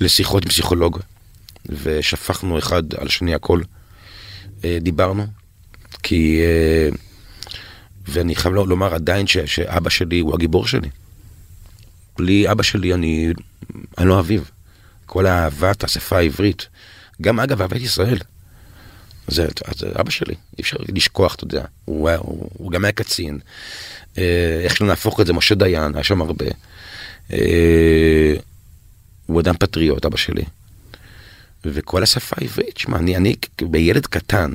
לשיחות 0.00 0.42
עם 0.42 0.48
פסיכולוג, 0.48 0.98
ושפכנו 1.68 2.58
אחד 2.58 2.94
על 2.94 3.08
שני 3.08 3.34
הכל. 3.34 3.60
אה, 4.64 4.78
דיברנו, 4.80 5.26
כי... 6.02 6.40
אה, 6.40 6.88
ואני 8.08 8.34
חייב 8.36 8.54
לו- 8.54 8.66
לומר 8.66 8.94
עדיין 8.94 9.26
ש, 9.26 9.38
שאבא 9.38 9.90
שלי 9.90 10.18
הוא 10.20 10.34
הגיבור 10.34 10.66
שלי. 10.66 10.88
בלי 12.18 12.50
אבא 12.50 12.62
שלי 12.62 12.94
אני, 12.94 13.32
אני 13.98 14.08
לא 14.08 14.20
אביב. 14.20 14.50
כל 15.06 15.26
אהבת 15.26 15.84
השפה 15.84 16.16
העברית, 16.18 16.68
גם 17.22 17.40
אגב 17.40 17.62
אהבת 17.62 17.76
ישראל. 17.80 18.18
זה, 19.28 19.46
זה 19.76 19.92
אבא 20.00 20.10
שלי, 20.10 20.34
אי 20.34 20.62
אפשר 20.62 20.76
לשכוח, 20.94 21.34
אתה 21.34 21.44
יודע, 21.44 21.64
הוא, 21.84 22.08
היה- 22.08 22.18
הוא, 22.18 22.50
הוא 22.58 22.70
גם 22.70 22.84
היה 22.84 22.92
קצין. 22.92 23.38
אה, 24.18 24.60
איך 24.64 24.76
שלא 24.76 24.86
נהפוך 24.86 25.20
את 25.20 25.26
זה, 25.26 25.32
משה 25.32 25.54
דיין, 25.54 25.94
היה 25.94 26.04
שם 26.04 26.22
הרבה. 26.22 26.44
אה, 27.32 28.34
הוא 29.26 29.40
אדם 29.40 29.54
פטריוט, 29.58 30.04
אבא 30.06 30.16
שלי. 30.16 30.42
וכל 31.64 32.02
השפה 32.02 32.36
העברית, 32.40 32.78
שמע, 32.78 32.98
אני, 32.98 33.16
אני 33.16 33.34
בילד 33.62 34.06
קטן, 34.06 34.52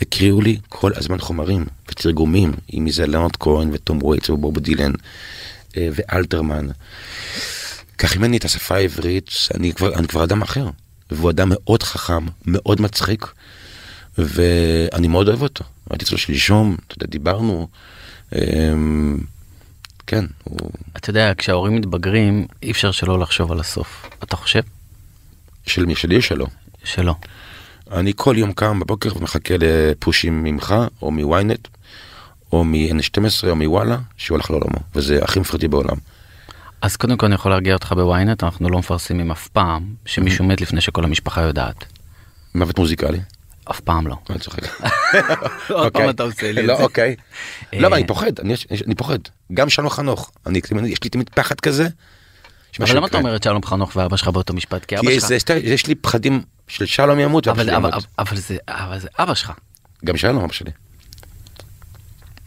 הקריאו 0.00 0.40
לי 0.40 0.58
כל 0.68 0.92
הזמן 0.96 1.18
חומרים 1.18 1.66
ותרגומים, 1.88 2.52
אם 2.74 2.90
זה 2.90 3.06
לאונרד 3.06 3.36
כהן 3.36 3.70
וטום 3.72 4.02
וייטס 4.02 4.30
ובוב 4.30 4.58
דילן 4.58 4.92
אה, 5.76 5.88
ואלתרמן. 5.92 6.68
כך 7.98 8.16
ממני 8.16 8.36
את 8.36 8.44
השפה 8.44 8.74
העברית, 8.74 9.30
אני 9.54 9.72
כבר, 9.72 9.94
אני 9.94 10.08
כבר 10.08 10.24
אדם 10.24 10.42
אחר. 10.42 10.70
והוא 11.10 11.30
אדם 11.30 11.48
מאוד 11.52 11.82
חכם, 11.82 12.26
מאוד 12.46 12.80
מצחיק, 12.80 13.26
ואני 14.18 15.08
מאוד 15.08 15.28
אוהב 15.28 15.42
אותו. 15.42 15.64
הייתי 15.90 16.04
אצלו 16.04 16.18
שלשום, 16.18 16.76
אתה 16.86 16.94
יודע, 16.94 17.06
דיברנו. 17.06 17.68
אמ, 18.34 19.18
כן, 20.06 20.24
הוא 20.44 20.70
אתה 20.96 21.10
יודע, 21.10 21.32
כשההורים 21.38 21.76
מתבגרים, 21.76 22.46
אי 22.62 22.70
אפשר 22.70 22.90
שלא 22.90 23.18
לחשוב 23.18 23.52
על 23.52 23.60
הסוף. 23.60 24.10
אתה 24.22 24.36
חושב? 24.36 24.60
של 25.66 25.86
מי 25.86 25.94
שלי 25.94 26.16
או 26.16 26.22
שלו. 26.22 26.46
שלא. 26.84 27.14
אני 27.92 28.12
כל 28.16 28.34
יום 28.38 28.52
קם 28.52 28.80
בבוקר 28.80 29.16
ומחכה 29.16 29.54
לפושים 29.58 30.44
ממך, 30.44 30.74
או 31.02 31.10
מוויינט, 31.10 31.68
או 32.52 32.64
מ-N12 32.64 33.48
או 33.48 33.56
מוואלה, 33.56 33.96
שהוא 34.16 34.36
הולך 34.36 34.50
לעולמו, 34.50 34.78
וזה 34.94 35.18
הכי 35.22 35.40
מפחיד 35.40 35.70
בעולם. 35.70 35.96
אז 36.82 36.96
קודם 36.96 37.16
כל 37.16 37.26
אני 37.26 37.34
יכול 37.34 37.50
להרגיע 37.52 37.74
אותך 37.74 37.92
בוויינט, 37.92 38.44
אנחנו 38.44 38.68
לא 38.70 38.78
מפרסמים 38.78 39.30
אף 39.30 39.48
פעם 39.48 39.94
שמישהו 40.06 40.44
מת 40.44 40.60
לפני 40.60 40.80
שכל 40.80 41.04
המשפחה 41.04 41.40
יודעת. 41.42 41.84
מוות 42.54 42.78
מוזיקלי. 42.78 43.20
אף 43.70 43.80
פעם 43.80 44.06
לא. 44.06 44.16
אני 44.30 44.38
צוחק. 44.38 44.60
עוד 45.70 45.92
פעם 45.92 46.10
אתה 46.10 46.22
עושה 46.22 46.52
לי 46.52 46.60
את 46.60 46.66
לא, 46.66 46.76
זה. 46.76 46.82
אוקיי. 46.82 47.16
אה, 47.74 47.80
לא, 47.80 47.86
אבל 47.86 47.96
אני 47.96 48.06
פוחד, 48.06 48.32
אני- 48.40 48.94
פוחד. 48.96 49.18
גם 49.54 49.70
שלום 49.70 49.90
חנוך, 49.90 50.30
אני- 50.46 50.60
יש 50.86 51.04
לי 51.04 51.10
תמיד 51.10 51.30
פחד 51.34 51.60
כזה. 51.60 51.88
אבל 52.80 52.96
למה 52.96 53.06
אתה. 53.06 53.18
אומר 53.18 53.36
את 53.36 53.42
שלום 53.42 53.62
חנוך 53.64 53.96
ואבא 53.96 54.16
שלך 54.16 54.28
באותו 54.28 54.54
משפט? 54.54 54.84
כי 54.84 54.98
אבא 54.98 55.08
כי 55.10 55.20
שלך... 55.20 55.28
זה- 55.28 55.36
יש 55.62 55.86
לי 55.86 55.94
פחדים 55.94 56.42
של 56.68 56.86
שלום 56.86 57.18
ימות 57.20 57.46
ואבא 57.46 57.62
שלי 57.62 57.74
ימות. 57.74 57.94
אבל 58.18 58.98
זה- 58.98 59.08
אבא 59.18 59.34
שלך. 59.34 59.52
גם 60.04 60.16
שלום 60.16 60.44
אבא 60.44 60.52
שלי. 60.52 60.70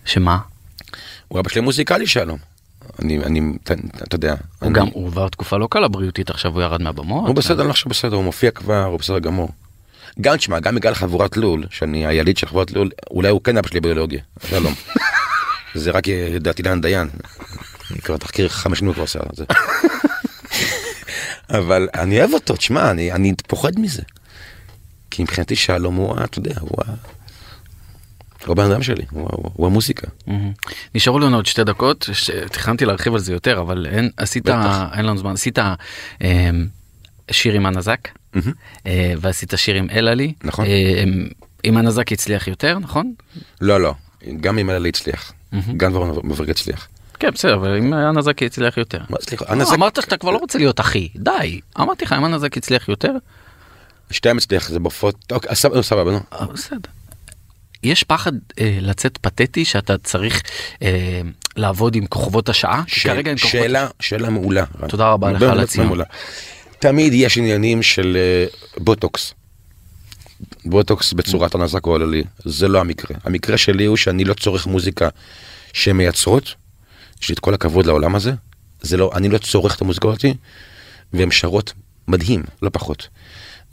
שמה? 0.05 0.37
הוא 1.27 1.39
אבא 1.39 1.49
שלי 1.49 1.61
מוזיקלי 1.61 2.07
שלום. 2.07 2.37
אני, 3.01 3.23
אני, 3.23 3.41
אתה 3.63 4.15
יודע. 4.15 4.35
הוא 4.59 4.67
אני- 4.67 4.73
גם, 4.79 4.87
הוא 4.93 5.07
עבר 5.07 5.27
תקופה 5.27 5.57
לא 5.57 5.67
קלה 5.71 5.87
בריאותית, 5.87 6.29
עכשיו 6.29 6.51
הוא 6.53 6.61
ירד 6.61 6.81
מהבמות. 6.81 7.27
הוא 7.27 7.35
בסדר, 7.35 7.59
אני 7.61 7.67
לא 7.67 7.73
חושב 7.73 7.89
בסדר, 7.89 8.15
הוא 8.15 8.23
מופיע 8.23 8.51
כבר, 8.51 8.83
הוא 8.83 8.99
בסדר 8.99 9.19
גמור. 9.19 9.49
גם 10.21 10.37
תשמע, 10.37 10.59
גם 10.59 10.75
בגלל 10.75 10.93
חבורת 10.93 11.37
לול, 11.37 11.65
שאני 11.69 12.05
היליד 12.07 12.37
של 12.37 12.47
חבורת 12.47 12.71
לול, 12.71 12.89
אולי 13.11 13.29
הוא 13.29 13.41
כן 13.43 13.57
אבא 13.57 13.67
שלי 13.67 13.79
ביולוגיה, 13.81 14.19
שלום. 14.49 14.73
זה 15.75 15.91
רק 15.91 16.03
לדעתי 16.07 16.61
אילן 16.63 16.81
דיין. 16.81 17.09
אני 17.91 18.01
כבר 18.01 18.17
תחקיר 18.17 18.49
חמש 18.49 18.79
שנים 18.79 18.93
כבר 18.93 19.01
עושה 19.01 19.19
על 19.19 19.25
זה. 19.33 19.45
אבל 21.49 21.87
אני 21.95 22.19
אוהב 22.19 22.33
אותו, 22.33 22.55
תשמע, 22.55 22.91
אני, 22.91 23.11
אני 23.11 23.33
פוחד 23.47 23.79
מזה. 23.79 24.01
כי 25.11 25.23
מבחינתי 25.23 25.55
שלום 25.55 25.95
הוא, 25.95 26.15
אתה 26.23 26.39
יודע, 26.39 26.53
הוא 26.59 26.77
ה... 26.87 26.91
הוא 28.45 28.51
הבן 28.51 28.71
אדם 28.71 28.83
שלי, 28.83 29.03
הוא, 29.11 29.27
הוא, 29.31 29.51
הוא 29.53 29.67
המוזיקה. 29.67 30.07
מהמם. 30.27 30.51
נשארו 30.95 31.19
לנו 31.19 31.35
עוד 31.35 31.45
שתי 31.45 31.63
דקות, 31.63 32.09
ש- 32.13 32.29
תכננתי 32.29 32.85
להרחיב 32.85 33.13
על 33.13 33.19
זה 33.19 33.33
יותר, 33.33 33.61
אבל 33.61 33.85
אין, 33.89 34.09
עשית, 34.17 34.43
בטח. 34.43 34.83
אין 34.97 35.05
לנו 35.05 35.17
זמן, 35.17 35.31
עשית 35.33 35.59
אה, 36.21 36.49
שיר 37.31 37.53
עם 37.53 37.65
הנזק, 37.65 37.99
אה, 38.87 39.13
ועשית 39.21 39.53
שיר 39.55 39.75
עם 39.75 39.87
אלעלי. 39.89 40.33
נכון. 40.43 40.65
אה, 40.65 41.03
עם 41.63 41.77
הנזק 41.77 42.11
הצליח 42.11 42.47
יותר, 42.47 42.79
נכון? 42.79 43.13
לא, 43.61 43.81
לא, 43.81 43.93
גם 44.41 44.57
אם 44.59 44.69
אלה 44.69 44.89
הצליח, 44.89 45.33
מהמם. 45.51 45.77
גם 45.77 45.91
דברים 45.91 46.11
מבריק 46.23 46.49
הצליח. 46.49 46.87
כן, 47.19 47.29
בסדר, 47.33 47.55
אבל 47.55 47.77
אם 47.77 47.93
אנה 47.93 48.23
זק 48.23 48.43
הצליח 48.43 48.77
יותר. 48.77 48.99
סליחה, 49.21 49.45
לא, 49.45 49.51
אנה 49.51 49.62
זק, 49.62 49.73
אמרת 49.73 50.01
שאתה 50.01 50.17
כבר 50.17 50.31
לא 50.31 50.37
רוצה 50.37 50.57
להיות 50.57 50.79
אחי, 50.79 51.09
די. 51.15 51.59
אמרתי 51.79 52.05
לך, 52.05 52.13
אם 52.13 52.23
אנה 52.25 52.44
זק 52.44 52.57
הצליח 52.57 52.89
יותר, 52.89 53.11
שתיהם 54.11 54.37
הצליח, 54.37 54.69
זה 54.69 54.79
בהופעות, 54.79 55.15
אוקיי, 55.31 55.55
סבבה, 55.81 56.11
נו. 56.11 56.19
אה, 56.33 56.45
בסדר. 56.45 56.89
יש 57.83 58.03
פחד 58.03 58.31
אה, 58.59 58.77
לצאת 58.81 59.17
פתטי 59.17 59.65
שאתה 59.65 59.97
צריך 59.97 60.41
אה, 60.81 61.21
לעבוד 61.55 61.95
עם 61.95 62.05
כוכבות 62.05 62.49
השעה? 62.49 62.83
ש- 62.87 63.03
כרגע 63.07 63.29
אין 63.29 63.37
כוכבות 63.37 63.51
שאלה, 63.51 63.87
שאלה 63.99 64.29
מעולה. 64.29 64.63
תודה 64.87 65.07
רבה 65.11 65.31
לך 65.31 65.41
על 65.41 65.59
הציון. 65.59 65.99
תמיד 66.79 67.13
יש 67.13 67.37
עניינים 67.37 67.83
של 67.83 68.17
אה, 68.19 68.45
בוטוקס. 68.83 69.33
בוטוקס 70.65 71.13
בצורת 71.13 71.55
אנה 71.55 71.73
זק 71.73 71.85
או 71.85 71.91
אלה 71.91 72.07
לי, 72.07 72.23
זה 72.45 72.67
לא 72.67 72.79
המקרה. 72.79 73.17
המקרה 73.23 73.57
שלי 73.57 73.85
הוא 73.85 73.97
שאני 73.97 74.23
לא 74.23 74.33
צורך 74.33 74.67
מוזיקה 74.67 75.09
שהן 75.73 75.95
מייצרות, 75.97 76.53
יש 77.23 77.29
לי 77.29 77.33
את 77.33 77.39
כל 77.39 77.53
הכבוד 77.53 77.85
לעולם 77.85 78.15
הזה, 78.15 78.31
זה 78.81 78.97
לא, 78.97 79.11
אני 79.15 79.29
לא 79.29 79.37
צורך 79.37 79.75
את 79.75 79.81
המוזיקה 79.81 80.07
הזאתי, 80.07 80.33
והן 81.13 81.31
שרות 81.31 81.73
מדהים, 82.07 82.43
לא 82.61 82.69
פחות. 82.73 83.07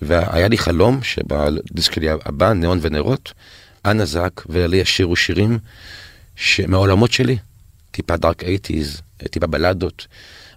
והיה 0.03 0.49
לי 0.49 0.59
חלום 0.59 1.03
שבדיסק 1.03 1.93
שלי 1.95 2.09
הבא, 2.11 2.53
ניאון 2.53 2.79
ונרות, 2.83 3.33
אנה 3.85 4.18
זק 4.18 4.41
ואלה 4.49 4.68
לי 4.68 4.77
ישירו 4.77 5.17
שירים 5.17 5.59
שמהעולמות 6.37 7.13
שלי, 7.13 7.39
טיפה 7.91 8.17
dark 8.17 8.45
eighties, 8.45 9.01
טיפה 9.31 9.47
בלדות, 9.47 10.07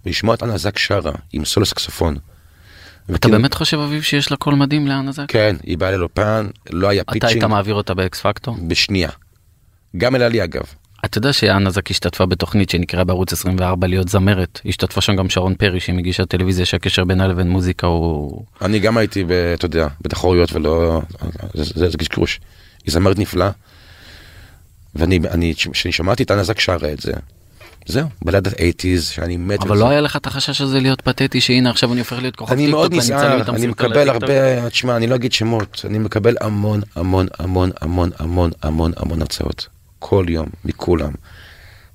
ולשמוע 0.05 0.35
את 0.35 0.41
אנה 0.41 0.63
זק 0.63 0.77
שרה 0.77 1.11
עם 1.33 1.45
סולו 1.45 1.65
סקסופון. 1.65 2.13
אתה 2.15 3.13
וכאילו- 3.13 3.37
באמת 3.37 3.53
חושב 3.53 3.77
אביב 3.77 4.01
שיש 4.03 4.31
לה 4.31 4.37
קול 4.37 4.55
מדהים 4.55 4.87
לאנה 4.87 5.09
זק? 5.09 5.25
כן, 5.27 5.55
היא 5.63 5.77
באה 5.77 5.91
לאולפן, 5.91 6.47
לא 6.69 6.87
היה 6.89 7.01
אתה 7.01 7.11
pitching 7.11 7.31
היית 7.33 7.43
מעביר 7.43 7.75
אותה 7.75 7.93
באקס 7.93 8.21
פקטור? 8.21 8.57
בשנייה. 8.67 9.09
גם 9.97 10.15
אלה 10.15 10.27
לי 10.29 10.43
אגב. 10.43 10.63
אתה 11.05 11.17
יודע 11.17 11.33
שאנה 11.33 11.74
זק 11.74 11.91
השתתפה 11.91 12.25
בתוכנית 12.25 12.69
שנקראה 12.69 13.03
בערוץ 13.03 13.33
24 13.33 13.87
להיות 13.87 14.09
זמרת. 14.09 14.59
השתתפה 14.65 15.01
שם 15.01 15.15
גם 15.15 15.29
שרון 15.29 15.55
פרי 15.55 15.79
שהיא 15.79 15.95
מגישה 15.95 16.25
טלוויזיה 16.25 16.65
שהקשר 16.65 17.03
בינה 17.03 17.27
לבין 17.27 17.49
מוזיקה 17.49 17.87
הוא... 17.87 18.43
אני 18.61 18.79
גם 18.79 18.97
הייתי, 18.97 19.23
אתה 19.53 19.65
יודע, 19.65 19.87
בתחרויות 20.01 20.53
ולא... 20.53 21.01
זה- 21.53 21.97
קשקוש. 21.97 22.39
היא 22.85 22.93
זמרת 22.93 23.19
נפלאה. 23.19 23.49
ואני, 24.95 25.19
אני, 25.31 25.53
כשאני 25.71 25.91
שמעתי 25.91 26.23
את 26.23 26.31
אנה 26.31 26.48
זק 26.48 26.59
שרה 26.59 26.91
את 26.93 26.99
זה, 26.99 27.11
זהו, 27.85 28.07
בלדת 28.25 28.53
80's, 28.53 29.01
שאני 29.01 29.37
מת 29.37 29.61
אבל. 29.61 29.77
לא 29.77 29.89
היה 29.89 30.01
לך 30.01 30.15
את 30.15 30.27
החשש 30.27 30.61
הזה 30.61 30.79
להיות 30.79 31.01
פתטי 31.01 31.41
שהנה 31.41 31.69
עכשיו 31.69 31.91
אני 31.93 31.99
הופך 31.99 32.17
להיות 32.19 32.35
כוכב 32.35 32.53
אני 32.53 32.61
טיקטוק 32.65 32.79
מאוד 32.79 32.93
ואני 32.93 33.03
אצלם 33.03 33.15
נסער, 33.17 33.55
אני 33.55 33.67
מקבל? 33.67 34.09
הרבה, 34.09 34.69
תשמע, 34.69 34.97
אני 34.97 35.07
לא 35.07 35.15
אגיד 35.15 35.33
שמות, 35.33 35.81
אני 35.85 35.99
מקבל 35.99 36.35
המון, 36.41 36.81
המון, 36.95 37.27
המון, 37.39 37.71
המון, 37.81 38.09
המון, 38.19 38.51
המון, 38.63 38.91
המון 38.97 39.21
הרצאות. 39.21 39.67
כל 40.05 40.25
יום, 40.29 40.47
מכולם. 40.65 41.11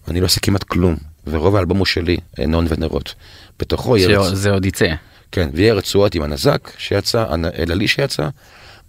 אני 0.09 0.20
לא 0.20 0.24
עושה 0.26 0.40
כמעט 0.40 0.62
כלום, 0.62 0.96
ורוב 1.26 1.56
האלבום 1.56 1.78
הוא 1.78 1.86
שלי, 1.86 2.16
אה, 2.38 2.46
נון 2.46 2.66
ונרות. 2.68 3.14
בתוכו 3.61 3.96
יהיה... 3.96 4.18
רצ- 4.20 4.30
שזה 4.30 4.50
עוד 4.50 4.64
יצא. 4.64 4.86
כן, 5.32 5.48
ויהיה 5.54 5.74
רצועות 5.74 6.14
עם 6.14 6.22
הנזק 6.22 6.70
שיצא, 6.78 7.24
אלעלי 7.59 7.88
שיצא, 7.88 8.28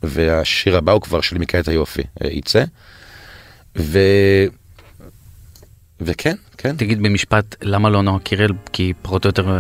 והשיר 0.04 0.78
הבא 0.78 0.92
הוא 0.92 1.02
כבר 1.02 1.22
של 1.22 1.38
מקהלת 1.38 1.68
היופי, 1.68 2.02
אה, 2.24 2.28
יצא. 2.32 2.64
ו... 3.78 4.00
וכן, 6.02 6.36
כן, 6.58 6.76
תגיד 6.78 7.00
במשפט 7.04 7.56
למה 7.62 7.90
לא 7.90 8.02
נועה 8.04 8.20
קירל 8.20 8.52
כי 8.74 8.94
פחות 9.02 9.26
או 9.26 9.30
יותר 9.30 9.60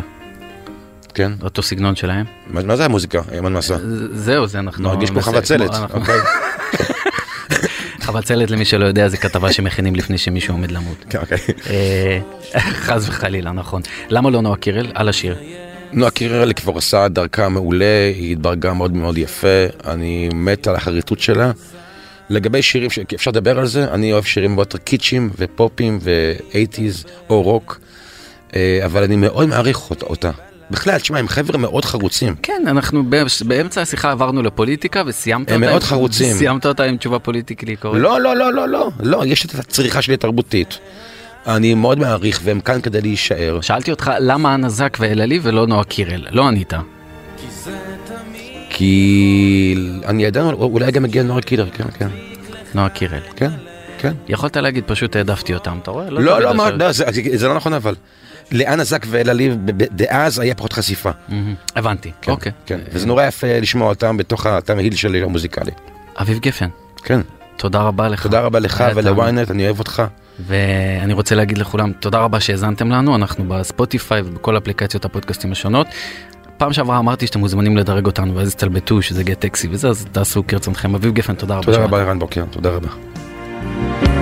כן. 1.13 1.31
אותו 1.41 1.61
סגנון 1.63 1.95
שלהם. 1.95 2.25
מה, 2.47 2.63
מה 2.63 2.75
זה 2.75 2.85
המוזיקה, 2.85 3.21
איימן 3.31 3.53
מסע? 3.53 3.77
זהו 4.13 4.47
זה 4.47 4.59
אנחנו 4.59 4.83
מרגיש 4.83 5.09
כמו 5.09 5.21
חבצלת, 5.21 5.69
אנחנו- 5.73 5.99
אוקיי? 5.99 6.19
חבצלת 8.11 8.51
למי 8.51 8.65
שלא 8.65 8.85
יודע 8.85 9.07
זה 9.07 9.17
כתבה 9.17 9.53
שמכינים 9.53 9.95
לפני 9.95 10.17
שמישהו 10.17 10.53
עומד 10.53 10.71
למות. 10.71 11.05
כן, 11.09 11.19
אוקיי. 11.19 11.37
אה, 11.69 12.19
חס 12.59 13.09
וחלילה 13.09 13.51
נכון. 13.51 13.81
למה 14.09 14.29
לא 14.29 14.41
נועה 14.41 14.55
קירל? 14.57 14.91
על 14.93 15.09
השיר. 15.09 15.35
נועה 15.93 16.11
קירל 16.11 16.53
כבר 16.53 16.73
עושה 16.73 17.07
דרכה 17.07 17.49
מעולה, 17.49 18.11
היא 18.15 18.31
התברגה 18.31 18.73
מאוד 18.73 18.93
מאוד 18.95 19.17
יפה, 19.17 19.47
אני 19.87 20.29
מת 20.33 20.67
על 20.67 20.75
החריטות 20.75 21.19
שלה. 21.19 21.51
לגבי 22.29 22.61
שירים 22.61 22.89
שאפשר 22.89 23.31
לדבר 23.31 23.59
על 23.59 23.65
זה, 23.65 23.83
אני 23.93 24.13
אוהב 24.13 24.23
שירים 24.23 24.55
מאוד 24.55 24.67
יותר 24.67 24.77
קיצ'ים 24.77 25.29
ופופים 25.37 25.99
ו-80's 26.01 27.07
או 27.29 27.41
רוק, 27.41 27.79
אה, 28.55 28.79
אבל 28.85 29.03
אני 29.03 29.15
מאוד 29.15 29.49
מעריך 29.49 29.89
אות- 29.89 30.03
אותה. 30.03 30.31
בכלל, 30.71 30.97
תשמע, 30.99 31.19
הם 31.19 31.27
חבר'ה 31.27 31.57
מאוד 31.57 31.85
חרוצים. 31.85 32.35
כן 32.43 32.63
אנחנו 32.67 33.03
באמצע 33.45 33.81
השיחה 33.81 34.11
עברנו 34.11 34.43
לפוליטיקה 34.43 35.03
וסיימת 35.05 35.51
הם 35.51 35.55
אותה 35.63 35.71
מאוד 35.71 35.81
עם- 35.81 35.87
חרוצים. 35.87 36.33
סיימת 36.37 36.65
אותה 36.65 36.83
עם 36.83 36.97
תשובה 36.97 37.19
politically 37.19 37.75
correct. 37.75 37.99
לא, 38.01 38.21
לא, 38.21 38.35
לא, 38.35 38.53
לא, 38.53 38.67
לא, 38.69 38.89
לא, 38.99 39.25
יש 39.25 39.45
את 39.45 39.55
הצריכה 39.55 40.01
שלי 40.01 40.13
התרבותית. 40.13 40.79
אני 41.47 41.73
מאוד 41.73 41.99
מעריך 41.99 42.39
והם 42.43 42.59
כאן 42.59 42.81
כדי 42.81 43.01
להישאר. 43.01 43.61
שאלתי 43.61 43.91
אותך 43.91 44.11
למה 44.19 44.53
אנה 44.53 44.80
זק 44.80 44.97
ואלה 44.99 45.26
לי 45.26 45.39
ולא 45.43 45.67
נועה 45.67 45.83
קירל 45.83 46.25
לא 46.31 46.47
ענית. 46.47 46.73
כי 48.69 49.75
אני 50.05 50.25
עדיין, 50.25 50.45
אולי 50.47 50.91
גם 50.91 51.03
מגיע 51.03 51.23
נועה 51.23 51.41
קירל, 51.41 51.69
כן, 51.69 51.83
כן, 51.99 52.07
נועה 52.75 52.89
קירל. 52.89 53.19
כן, 53.35 53.49
כן. 53.97 54.13
יכולת 54.27 54.57
להגיד 54.57 54.83
פשוט 54.87 55.15
העדפתי 55.15 55.53
אותם 55.53 55.77
אתה 55.83 55.91
רואה? 55.91 56.09
לא, 56.09 56.41
לא, 56.41 56.55
לא, 56.77 56.91
זה, 56.91 57.05
זה 57.35 57.47
לא 57.47 57.53
נכון 57.55 57.73
אבל. 57.73 57.95
לאן 58.51 58.79
הזק 58.79 59.05
ואלעלי 59.09 59.49
ב- 59.49 59.83
ב- 59.83 59.87
דאז 59.91 60.39
היה 60.39 60.55
פחות 60.55 60.73
חשיפה. 60.73 61.09
הבנתי. 61.75 62.11
כן, 62.21 62.31
אוקיי. 62.31 62.51
כן, 62.65 62.79
וזה 62.93 63.07
נורא 63.07 63.23
יפה 63.23 63.47
לשמוע 63.59 63.89
אותם 63.89 64.17
בתוך 64.17 64.45
התמהיל 64.45 64.95
שלי 64.95 65.23
המוזיקלי. 65.23 65.71
אביב 66.21 66.39
גפן 66.39 66.69
כן, 67.03 67.19
תודה 67.57 67.81
רבה 67.81 68.07
לך. 68.07 68.23
תודה 68.23 68.41
רבה 68.41 68.59
לך. 68.59 68.83
ולוויינט, 68.95 69.51
אני 69.51 69.65
אוהב 69.65 69.79
אותך. 69.79 70.03
ואני 70.47 71.13
רוצה 71.13 71.35
להגיד 71.35 71.57
לכולם 71.57 71.91
תודה 71.99 72.17
רבה 72.19 72.39
שהאזנתם 72.39 72.89
לנו 72.91 73.15
אנחנו 73.15 73.45
בספוטיפיי 73.47 74.21
ובכל 74.25 74.57
אפליקציות 74.57 75.05
הפודקאסטים 75.05 75.51
השונות. 75.51 75.87
פעם 76.57 76.73
שעברה 76.73 76.97
אמרתי 76.99 77.27
שאתם 77.27 77.39
מוזמנים 77.39 77.77
לדרג 77.77 78.05
אותנו 78.05 78.35
ואז 78.35 78.55
תלבטו 78.55 79.01
שזה 79.01 79.23
גט 79.23 79.39
טקסי 79.39 79.67
וזה 79.71 79.89
אז 79.89 80.05
תעשו 80.11 80.43
כרצונכם 80.47 80.95
אביב 80.95 81.13
גפן 81.13 81.35
תודה 81.35 81.55
רבה. 81.55 81.65
תודה. 81.65 81.83
רבה 81.83 82.01
ערן 82.01 82.19
בוקר, 82.19 82.43
תודה 82.51 82.69
רבה. 82.69 82.87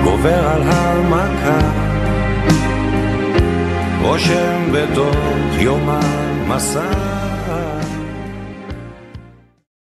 גובר 0.03 0.47
על 0.47 0.61
המכה 0.65 1.59
רושם 4.01 4.71
בתוך 4.71 5.17
יומן 5.59 6.43
מסע 6.47 7.06